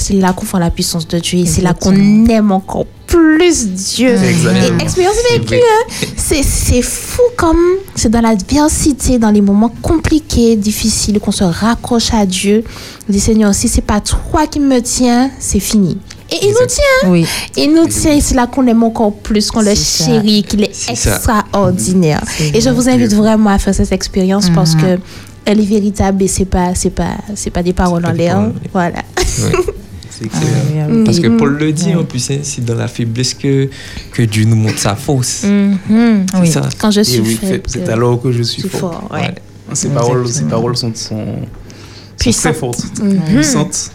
C'est 0.00 0.14
là 0.14 0.32
qu'on 0.32 0.46
voit 0.46 0.60
la 0.60 0.70
puissance 0.70 1.06
de 1.06 1.18
Dieu 1.18 1.40
et 1.40 1.46
c'est 1.46 1.62
là 1.62 1.74
qu'on 1.74 1.94
aime 2.26 2.50
encore 2.52 2.86
plus 3.06 3.66
Dieu. 3.68 4.14
Exactement. 4.14 4.78
Et 4.78 4.82
expérience 4.82 5.14
C'est 5.28 5.38
vécue, 5.38 5.54
hein. 5.56 6.06
c'est 6.16 6.42
c'est 6.42 6.82
fou 6.82 7.22
comme 7.36 7.58
c'est 7.94 8.08
dans 8.08 8.20
l'adversité, 8.20 9.18
dans 9.18 9.30
les 9.30 9.40
moments 9.40 9.72
compliqués, 9.82 10.56
difficiles, 10.56 11.18
qu'on 11.20 11.32
se 11.32 11.44
raccroche 11.44 12.14
à 12.14 12.24
Dieu. 12.24 12.64
On 13.08 13.12
dit 13.12 13.20
Seigneur, 13.20 13.54
si 13.54 13.68
c'est 13.68 13.80
pas 13.82 14.00
toi 14.00 14.46
qui 14.46 14.60
me 14.60 14.80
tiens, 14.80 15.30
c'est 15.38 15.60
fini. 15.60 15.98
Et 16.32 16.36
il 16.46 16.50
nous 16.50 16.66
tient, 16.68 17.10
Oui, 17.10 17.26
il 17.56 17.74
nous 17.74 17.88
tient. 17.88 18.12
et 18.12 18.20
C'est 18.20 18.36
là 18.36 18.46
qu'on 18.46 18.64
aime 18.68 18.84
encore 18.84 19.12
plus, 19.12 19.50
qu'on 19.50 19.62
le 19.62 19.74
chérit, 19.74 20.44
qu'il 20.44 20.62
est, 20.62 20.88
extraordinaire. 20.88 22.22
Et 22.54 22.60
je 22.60 22.70
vous 22.70 22.88
invite 22.88 23.12
vraiment 23.14 23.50
à 23.50 23.58
faire 23.58 23.74
cette 23.74 23.90
expérience 23.92 24.48
parce 24.50 24.74
Mhm. 24.76 24.80
que 24.80 24.98
elle 25.44 25.58
est 25.58 25.64
véritable 25.64 26.22
et 26.22 26.28
c'est 26.28 26.44
pas 26.44 26.74
c'est 26.76 26.90
pas 26.90 27.16
c'est 27.34 27.50
pas 27.50 27.62
des 27.64 27.72
paroles 27.72 28.06
en 28.06 28.12
l'air. 28.12 28.34
paroles 28.34 28.50
en 28.50 28.52
l'air. 28.52 28.70
Voilà. 28.72 28.98
Ouais. 29.42 29.64
C'est 30.20 30.28
clair. 30.28 30.40
Ah, 30.82 30.86
oui, 30.90 31.04
Parce 31.04 31.18
que 31.20 31.28
oui. 31.28 31.36
Paul 31.38 31.56
le 31.58 31.72
dit 31.72 31.94
en 31.94 32.04
plus, 32.04 32.30
hein, 32.30 32.38
c'est 32.42 32.64
dans 32.64 32.74
la 32.74 32.88
faiblesse 32.88 33.34
que, 33.34 33.68
que 34.12 34.22
Dieu 34.22 34.44
nous 34.44 34.56
montre 34.56 34.78
sa 34.78 34.94
force. 34.96 35.44
Mhm. 35.44 36.26
C'est 36.32 36.38
Oui. 36.40 36.50
ça. 36.50 36.68
Quand 36.78 36.90
je 36.90 37.00
suis 37.00 37.20
oui, 37.20 37.36
faible, 37.40 37.62
c'est 37.66 37.88
alors 37.88 38.20
que 38.20 38.30
je 38.32 38.42
suis 38.42 38.62
fort. 38.62 38.80
fort. 38.92 39.08
Ouais. 39.12 39.20
Ouais. 39.22 39.34
Ces 39.72 39.88
paroles, 39.88 40.28
ces 40.28 40.44
paroles 40.44 40.76
sont, 40.76 40.92
sont, 40.94 41.16
sont 41.16 41.36
Puissantes. 42.18 42.42
très 42.42 42.54
fortes, 42.60 42.84
Mhm. 43.02 43.20
puissantes. 43.34 43.90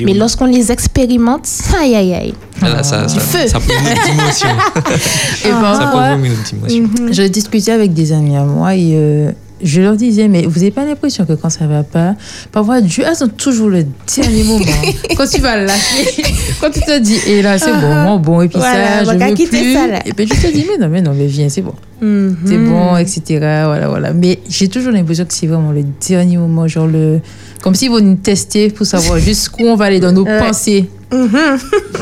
Et 0.00 0.04
Mais 0.04 0.14
lorsqu'on 0.14 0.44
les 0.46 0.70
expérimente, 0.70 1.48
aïe 1.76 1.96
aïe 1.96 2.14
aïe. 2.14 2.34
Là, 2.62 2.82
ça, 2.84 3.04
Du 3.06 3.14
ça, 3.14 3.20
feu. 3.20 3.48
ça 3.48 3.58
prend 3.58 3.74
une 3.74 4.12
dimension. 4.16 4.48
Et 5.44 5.48
Ça 5.48 5.88
prend 5.90 6.14
une 6.16 6.22
dimension. 6.44 7.12
Je 7.12 7.22
discutais 7.24 7.72
avec 7.72 7.92
des 7.92 8.12
amis 8.12 8.36
à 8.36 8.44
moi 8.44 8.76
et 8.76 8.90
euh, 8.94 9.32
je 9.62 9.80
leur 9.80 9.96
disais, 9.96 10.28
mais 10.28 10.42
vous 10.42 10.58
n'avez 10.60 10.70
pas 10.70 10.84
l'impression 10.84 11.24
que 11.24 11.32
quand 11.32 11.50
ça 11.50 11.66
va 11.66 11.82
pas, 11.82 12.14
parfois 12.52 12.80
Dieu 12.80 13.04
attend 13.06 13.28
toujours 13.28 13.68
le 13.68 13.84
dernier 14.16 14.44
moment. 14.44 14.64
quand 15.16 15.26
tu 15.26 15.40
vas 15.40 15.56
lâcher, 15.56 16.22
quand 16.60 16.70
tu 16.70 16.80
te 16.80 16.98
dis, 16.98 17.18
et 17.26 17.42
là 17.42 17.58
c'est 17.58 17.72
bon, 17.72 17.94
moi, 17.94 18.16
bon, 18.18 18.42
et 18.42 18.48
puis 18.48 18.58
Voilà, 18.58 19.04
ça, 19.04 19.14
je 19.14 19.18
veux 19.18 19.48
plus. 19.48 19.72
ça, 19.72 19.86
là. 19.86 20.00
Et 20.06 20.12
puis 20.12 20.26
tu 20.26 20.36
te 20.36 20.46
dis, 20.52 20.64
mais 20.70 20.78
non, 20.78 20.88
mais 20.90 21.02
non, 21.02 21.12
mais 21.14 21.26
viens, 21.26 21.48
c'est 21.48 21.62
bon. 21.62 21.74
Mhm. 22.00 22.36
c'est 22.46 22.58
bon, 22.58 22.96
etc. 22.96 23.20
Voilà, 23.64 23.88
voilà. 23.88 24.12
Mais 24.12 24.38
j'ai 24.48 24.68
toujours 24.68 24.92
l'impression 24.92 25.24
que 25.24 25.34
c'est 25.34 25.46
vraiment 25.48 25.72
le 25.72 25.82
dernier 26.08 26.36
moment, 26.36 26.68
genre 26.68 26.86
le. 26.86 27.20
Comme 27.62 27.74
s'ils 27.74 27.90
vont 27.90 28.00
nous 28.00 28.14
tester 28.14 28.70
pour 28.70 28.86
savoir 28.86 29.18
jusqu'où 29.28 29.64
on 29.64 29.74
va 29.74 29.86
aller 29.86 29.98
dans 29.98 30.12
nos 30.12 30.24
Ouais. 30.24 30.38
pensées. 30.38 30.88
Mhm. 31.12 31.30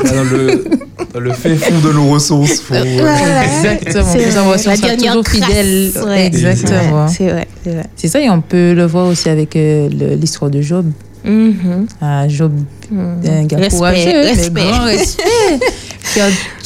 dans 0.03 0.23
le, 0.23 0.47
dans 0.63 0.96
le 1.19 1.33
fin 1.33 1.55
fond 1.55 1.79
de 1.87 1.91
nos 1.93 2.09
ressources. 2.09 2.59
Faut, 2.61 2.73
Voilà. 2.73 3.43
Exactement. 3.45 4.13
La 4.51 4.57
sera 4.57 4.77
dernière 4.77 5.13
toujours 5.13 5.23
trace. 5.23 5.35
fidèle. 5.45 5.91
Ouais. 6.05 6.25
Exactement. 6.27 7.07
C'est 7.07 7.29
vrai, 7.29 7.47
c'est 7.63 7.71
vrai. 7.73 7.85
C'est 7.95 8.07
ça, 8.07 8.19
et 8.21 8.29
on 8.29 8.41
peut 8.41 8.73
le 8.73 8.85
voir 8.85 9.07
aussi 9.07 9.29
avec 9.29 9.55
euh, 9.55 9.89
l'histoire 10.19 10.49
de 10.51 10.61
Job. 10.61 10.85
Mhm. 11.25 11.87
Ah, 12.01 12.27
Job, 12.27 12.53
Mhm. 12.89 13.21
un 13.29 13.43
gars 13.45 13.57
Respect, 13.57 13.75
courageux, 13.77 14.05
mais 14.05 14.31
respect. 14.31 14.61
grand 14.61 14.83
respect. 14.85 15.23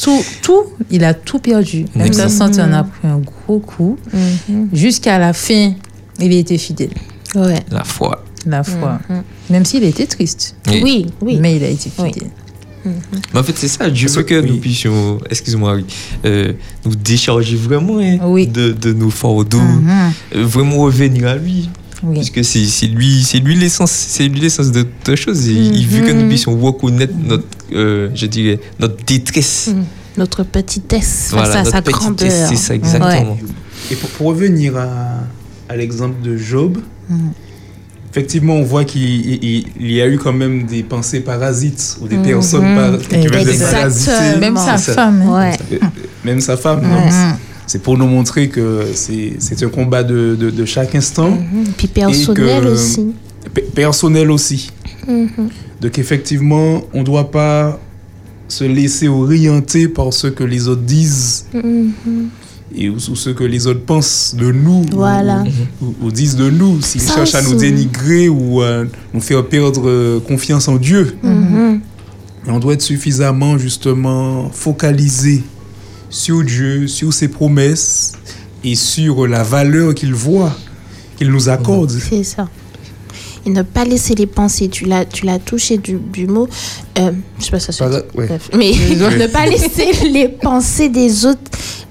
Tout, 0.00 0.22
tout, 0.42 0.62
il 0.90 1.02
a 1.04 1.14
tout 1.14 1.38
perdu. 1.40 1.84
Même 1.96 2.12
sa 2.12 2.28
santé 2.28 2.60
en 2.62 2.72
a 2.72 2.84
pris 2.84 3.08
un 3.08 3.18
gros 3.18 3.58
coup. 3.58 3.98
Jusqu'à 4.72 5.18
la 5.18 5.32
fin, 5.32 5.72
il 6.20 6.32
a 6.32 6.36
été 6.36 6.58
fidèle. 6.58 6.90
Ouais. 7.34 7.58
La 7.70 7.82
foi. 7.84 8.24
La 8.46 8.62
foi. 8.62 8.98
Même 9.50 9.64
s'il 9.64 9.84
était 9.84 10.06
triste. 10.06 10.54
Oui. 10.68 11.06
Oui. 11.20 11.38
Mais 11.40 11.56
il 11.56 11.64
a 11.64 11.68
été 11.68 11.90
Oui. 11.98 12.12
Mais 12.84 13.40
en 13.40 13.42
fait, 13.42 13.54
c'est 13.56 13.68
ça. 13.68 13.88
Dieu 13.90 14.08
veut 14.08 14.22
que- 14.22 14.40
oui. 14.40 14.50
nous 14.50 14.56
puissions, 14.58 15.18
excuse-moi, 15.30 15.74
oui, 15.76 15.84
euh, 16.24 16.52
nous 16.84 16.94
décharger 16.94 17.56
vraiment 17.56 17.98
hein, 18.00 18.18
Oui. 18.24 18.46
de, 18.46 18.72
de 18.72 18.92
nos 18.92 19.10
fardeaux, 19.10 19.58
Mhm. 19.60 20.12
euh, 20.36 20.44
vraiment 20.46 20.78
revenir 20.78 21.26
à 21.28 21.36
lui. 21.36 21.68
Oui. 22.04 22.16
Puisque 22.16 22.44
c'est 22.44 22.64
c'est 22.66 22.86
lui, 22.88 23.22
c'est 23.22 23.38
lui 23.38 23.54
l'essence, 23.54 23.92
c'est 23.92 24.26
lui 24.26 24.40
l'essence 24.40 24.72
de 24.72 24.82
toute 24.82 25.14
chose. 25.14 25.48
Et 25.48 25.52
Il 25.52 25.86
veut 25.86 26.04
que 26.04 26.12
nous 26.12 26.22
Mhm. 26.22 26.28
puissions 26.28 26.58
reconnaître 26.60 27.14
notre, 27.24 27.44
euh, 27.72 28.08
je 28.14 28.26
dirais, 28.26 28.58
notre 28.80 28.96
détresse. 29.04 29.68
Mhm. 29.72 29.84
Notre 30.18 30.42
petitesse 30.42 31.28
face 31.30 31.32
Voilà, 31.32 31.54
à 31.60 31.62
notre 31.62 31.70
sa 31.76 31.80
petitesse, 31.82 32.00
grandeur. 32.02 32.48
c'est 32.48 32.56
ça 32.56 32.74
exactement. 32.74 33.38
Et 33.90 33.94
pour, 33.96 34.10
pour 34.10 34.26
revenir 34.28 34.76
à, 34.76 35.20
à 35.68 35.76
l'exemple 35.76 36.20
de 36.22 36.36
Job. 36.36 36.78
Effectivement, 38.12 38.56
on 38.56 38.62
voit 38.62 38.84
qu'il 38.84 39.02
il- 39.42 39.64
il 39.80 39.90
y 39.92 40.00
a 40.02 40.06
eu 40.06 40.18
quand 40.18 40.32
même 40.34 40.64
des 40.66 40.82
pensées 40.82 41.20
parasites 41.20 41.96
ou 42.00 42.08
des 42.08 42.16
Mhm. 42.18 42.22
personnes 42.26 42.74
par- 42.76 42.98
qui 42.98 43.28
parasités. 43.28 44.38
Même 44.40 44.56
sa 44.56 44.76
ça. 44.78 44.92
femme. 44.92 45.28
Ouais. 45.30 45.52
Euh, 45.72 45.78
Même 46.24 46.40
sa 46.40 46.56
femme. 46.56 46.80
Ouais. 46.80 46.88
donc 47.04 47.12
c'est- 47.66 47.78
pour 47.82 47.96
nous 47.96 48.06
montrer 48.06 48.48
que 48.48 48.84
c'est 48.94 49.62
un 49.62 49.68
combat 49.68 50.02
de, 50.02 50.36
de- 50.38 50.50
de 50.50 50.64
chaque 50.66 50.94
instant, 50.94 51.30
Mhm. 51.30 51.64
Puis 51.76 51.88
personnel 51.88 52.62
que- 52.62 52.68
aussi. 52.68 53.14
pe- 53.54 53.62
personnel 53.74 54.30
aussi. 54.30 54.70
Mhm. 55.08 55.48
Donc 55.80 55.98
effectivement, 55.98 56.82
on 56.92 57.00
ne 57.00 57.04
doit 57.04 57.30
pas 57.30 57.80
se 58.46 58.64
laisser 58.64 59.08
orienter 59.08 59.88
par 59.88 60.12
ce 60.12 60.26
que 60.26 60.44
les 60.44 60.68
autres 60.68 60.82
disent 60.82 61.46
Mhm. 61.54 61.92
Et 62.76 62.88
ou, 62.88 62.94
ou 62.96 63.16
ce 63.16 63.30
que 63.30 63.44
les 63.44 63.66
autres 63.66 63.84
pensent 63.84 64.34
de 64.38 64.50
nous 64.52 64.82
ou- 64.92 64.96
Voilà. 64.96 65.44
ou, 65.80 65.94
ou 66.02 66.10
disent 66.10 66.36
de 66.36 66.50
nous. 66.50 66.80
S'ils 66.82 67.02
cherchent 67.02 67.34
à 67.34 67.42
nous 67.42 67.54
dénigrer 67.54 68.28
ou 68.28 68.60
à 68.62 68.84
nous 69.12 69.20
faire 69.20 69.44
perdre 69.46 69.82
euh, 69.88 70.20
confiance 70.20 70.68
en 70.68 70.76
Dieu, 70.76 71.16
Mhm. 71.22 71.80
on 72.48 72.58
doit 72.58 72.74
être 72.74 72.82
suffisamment 72.82 73.58
justement 73.58 74.50
focalisé 74.50 75.42
sur 76.10 76.42
Dieu, 76.44 76.86
sur 76.88 77.12
ses 77.12 77.28
promesses 77.28 78.12
et 78.64 78.74
sur 78.74 79.26
la 79.26 79.42
valeur 79.42 79.94
qu'il 79.94 80.14
voit, 80.14 80.54
qu'il 81.16 81.30
nous 81.30 81.48
accorde. 81.48 81.90
C'est 81.90 82.24
ça. 82.24 82.48
Et 83.44 83.50
ne 83.50 83.62
pas 83.62 83.84
laisser 83.84 84.14
les 84.14 84.26
pensées. 84.26 84.68
Tu 84.68 84.84
l'as, 84.84 85.04
tu 85.04 85.26
l'as 85.26 85.38
touché 85.38 85.78
du, 85.78 85.98
du 85.98 86.26
mot. 86.26 86.48
Euh, 86.98 87.10
je 87.38 87.44
sais 87.44 87.50
pas 87.50 87.58
si 87.60 87.66
ça 87.66 87.72
se 87.72 87.84
dit. 87.84 88.02
Bref. 88.14 88.50
Mais 88.56 88.70
ne 88.90 89.26
pas 89.26 89.46
laisser 89.46 90.08
les 90.08 90.28
pensées 90.28 90.88
des 90.88 91.26
autres 91.26 91.40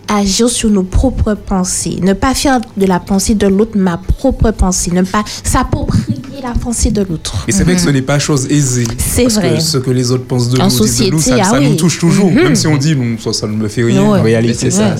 agir 0.07 0.49
sur 0.49 0.69
nos 0.69 0.83
propres 0.83 1.33
pensées. 1.35 1.99
Ne 2.01 2.13
pas 2.13 2.33
faire 2.33 2.59
de 2.77 2.85
la 2.85 2.99
pensée 2.99 3.33
de 3.35 3.47
l'autre 3.47 3.77
ma 3.77 3.97
propre 3.97 4.51
pensée. 4.51 4.91
Ne 4.91 5.03
pas 5.03 5.23
s'approprier 5.43 6.21
la 6.43 6.51
pensée 6.51 6.91
de 6.91 7.01
l'autre. 7.01 7.45
Et 7.47 7.51
c'est 7.51 7.63
vrai 7.63 7.75
que 7.75 7.81
ce 7.81 7.89
n'est 7.89 8.01
pas 8.01 8.19
chose 8.19 8.47
aisée. 8.51 8.85
C'est 8.97 9.23
parce 9.23 9.35
vrai. 9.35 9.55
que 9.55 9.61
ce 9.61 9.77
que 9.77 9.91
les 9.91 10.11
autres 10.11 10.25
pensent 10.25 10.49
de 10.49 10.59
En 10.59 10.65
nous, 10.65 10.69
de 10.69 10.75
société, 10.75 11.11
nous, 11.11 11.21
ça, 11.21 11.37
ah 11.39 11.43
ça 11.43 11.59
nous 11.59 11.71
oui. 11.71 11.77
touche 11.77 11.99
toujours. 11.99 12.31
Mhm. 12.31 12.43
Même 12.43 12.55
si 12.55 12.67
on 12.67 12.77
dit, 12.77 12.95
non, 12.95 13.17
ça, 13.19 13.31
ça 13.33 13.47
ne 13.47 13.53
me 13.53 13.67
fait 13.67 13.83
rien. 13.83 14.03
Ouais. 14.03 14.19
En 14.19 14.23
réalité, 14.23 14.65
Mais 14.65 14.71
c'est 14.71 14.77
ça. 14.77 14.95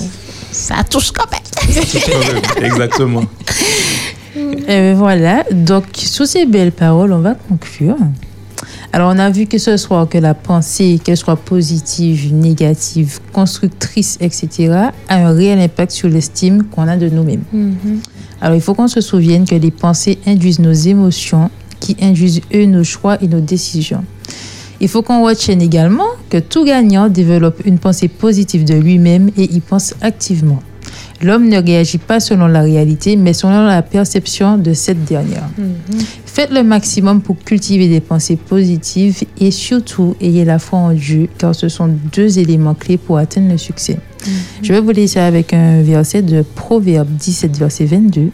Ça 0.52 0.84
touche 0.88 1.10
quand 1.12 1.30
même. 1.30 1.40
Quand 1.76 2.32
même, 2.32 2.42
Exactement. 2.64 3.24
Et 4.68 4.94
voilà, 4.94 5.44
donc 5.50 5.84
sous 5.94 6.26
ces 6.26 6.46
belles 6.46 6.72
paroles, 6.72 7.12
on 7.12 7.20
va 7.20 7.34
conclure. 7.34 7.96
Alors, 8.92 9.12
on 9.14 9.18
a 9.18 9.30
vu 9.30 9.46
que 9.46 9.58
ce 9.58 9.76
soit 9.76 10.06
que 10.06 10.18
la 10.18 10.34
pensée, 10.34 11.00
qu'elle 11.02 11.16
soit 11.16 11.36
positive, 11.36 12.34
négative, 12.34 13.20
constructrice, 13.32 14.18
etc., 14.20 14.90
a 15.08 15.16
un 15.16 15.32
réel 15.32 15.58
impact 15.58 15.92
sur 15.92 16.08
l'estime 16.08 16.64
qu'on 16.64 16.86
a 16.88 16.96
de 16.96 17.08
nous-mêmes. 17.08 17.42
Alors, 18.40 18.54
il 18.54 18.60
faut 18.60 18.74
qu'on 18.74 18.88
se 18.88 19.00
souvienne 19.00 19.46
que 19.46 19.54
les 19.54 19.70
pensées 19.70 20.18
induisent 20.26 20.58
nos 20.58 20.72
émotions, 20.72 21.50
qui 21.80 21.96
induisent 22.00 22.42
eux 22.54 22.66
nos 22.66 22.84
choix 22.84 23.16
et 23.22 23.28
nos 23.28 23.40
décisions. 23.40 24.04
Il 24.80 24.88
faut 24.88 25.02
qu'on 25.02 25.24
retienne 25.24 25.62
également 25.62 26.08
que 26.28 26.38
tout 26.38 26.64
gagnant 26.64 27.08
développe 27.08 27.64
une 27.64 27.78
pensée 27.78 28.08
positive 28.08 28.64
de 28.64 28.74
lui-même 28.74 29.30
et 29.36 29.44
y 29.54 29.60
pense 29.60 29.94
activement. 30.00 30.58
L'homme 31.22 31.48
ne 31.48 31.62
réagit 31.62 31.98
pas 31.98 32.20
selon 32.20 32.46
la 32.48 32.62
réalité, 32.62 33.16
mais 33.16 33.32
selon 33.32 33.66
la 33.66 33.82
perception 33.82 34.58
de 34.58 34.74
cette 34.74 35.04
dernière. 35.04 35.48
Faites 36.26 36.50
le 36.50 36.62
maximum 36.62 37.20
pour 37.20 37.36
cultiver 37.38 37.88
des 37.88 38.00
pensées 38.00 38.36
positives 38.36 39.22
et 39.38 39.50
surtout 39.50 40.16
ayez 40.20 40.44
la 40.44 40.58
foi 40.58 40.78
en 40.78 40.92
Dieu, 40.92 41.28
car 41.38 41.54
ce 41.54 41.68
sont 41.68 41.90
deux 42.12 42.38
éléments 42.38 42.74
clés 42.74 42.96
pour 42.96 43.18
atteindre 43.18 43.50
le 43.50 43.58
succès. 43.58 43.98
Je 44.62 44.72
vais 44.72 44.80
vous 44.80 44.90
laisser 44.92 45.18
avec 45.18 45.52
un 45.52 45.82
verset 45.82 46.22
de 46.22 46.42
Proverbe 46.42 47.08
17, 47.08 47.56
verset 47.58 47.84
22. 47.86 48.30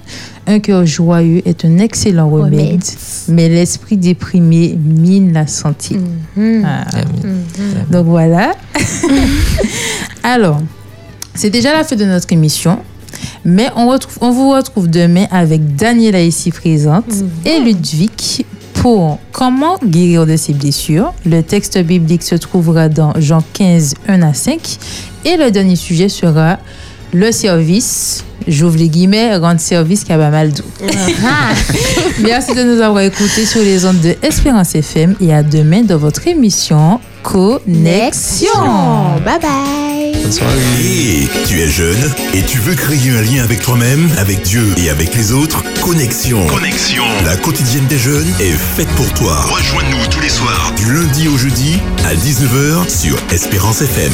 Un 0.47 0.61
cœur 0.61 0.84
joyeux 0.86 1.43
est 1.47 1.64
un 1.64 1.78
excellent 1.78 2.28
remède, 2.30 2.61
Remède. 2.61 2.82
mais 3.28 3.49
l'esprit 3.49 3.97
déprimé 3.97 4.78
mine 4.82 5.32
la 5.32 5.47
santé. 5.47 5.97
Mhm. 6.36 6.62
Ah. 6.64 6.84
Donc 7.91 8.07
voilà. 8.07 8.55
Alors, 10.22 10.61
c'est 11.39 11.51
déjà 11.51 11.72
la 11.72 11.84
fin 11.84 11.95
de 11.95 12.05
notre 12.05 12.32
émission. 12.32 12.80
Mais 13.45 13.68
on, 13.76 13.89
retrouve, 13.89 14.18
on 14.20 14.32
vous 14.32 14.51
retrouve 14.51 14.91
demain 14.91 15.26
avec 15.30 15.76
Daniela 15.76 16.20
ici 16.20 16.51
présente 16.51 17.05
et 17.45 17.61
Ludwig 17.61 18.45
pour 18.74 19.20
Comment 19.30 19.78
guérir 19.84 20.26
de 20.26 20.36
ses 20.36 20.53
blessures. 20.53 21.14
Le 21.24 21.43
texte 21.43 21.78
biblique 21.78 22.24
se 22.24 22.34
trouvera 22.34 22.89
dans 22.89 23.12
Jean 23.20 23.45
15, 23.53 23.95
1 24.09 24.22
à 24.22 24.34
5. 24.34 24.78
Et 25.26 25.36
le 25.36 25.53
dernier 25.53 25.76
sujet 25.76 26.09
sera 26.09 26.59
le 27.12 27.32
service, 27.32 28.24
j'ouvre 28.46 28.76
les 28.76 28.88
guillemets, 28.88 29.36
rendre 29.36 29.61
service 29.61 30.04
qui 30.04 30.12
a 30.12 30.18
pas 30.18 30.30
mal 30.30 30.52
d'eau. 30.52 30.64
Merci 32.22 32.54
de 32.54 32.62
nous 32.62 32.80
avoir 32.80 33.02
écoutés 33.02 33.46
sur 33.46 33.62
les 33.62 33.84
ondes 33.86 34.00
de 34.00 34.14
Espérance 34.22 34.74
FM 34.74 35.14
et 35.20 35.34
à 35.34 35.42
demain 35.42 35.82
dans 35.82 35.98
votre 35.98 36.26
émission 36.26 37.00
Connexion. 37.22 38.48
Bye 39.24 39.40
bye. 39.40 40.22
Bonne 40.22 40.32
soirée. 40.32 40.54
Et 40.80 41.28
tu 41.46 41.61
es 41.61 41.68
jeune 41.68 42.12
et 42.34 42.42
tu 42.42 42.59
veux 42.59 42.74
créer 42.74 43.11
un 43.11 43.22
lien 43.22 43.42
avec 43.42 43.61
toi-même, 43.61 44.09
avec 44.18 44.42
Dieu 44.42 44.64
et 44.76 44.90
avec 44.90 45.14
les 45.14 45.32
autres? 45.32 45.62
Connexion. 45.82 46.46
Connexion. 46.46 47.04
La 47.24 47.36
quotidienne 47.36 47.86
des 47.86 47.98
jeunes 47.98 48.28
est 48.40 48.52
faite 48.52 48.88
pour 48.96 49.12
toi. 49.14 49.36
Rejoins-nous 49.42 50.06
tous 50.11 50.20
les 50.20 50.28
soirs 50.28 50.72
du 50.76 50.92
lundi 50.92 51.28
au 51.28 51.36
jeudi 51.36 51.78
à 52.04 52.14
19h 52.14 52.88
sur 52.88 53.16
Espérance 53.30 53.82
FM. 53.82 54.12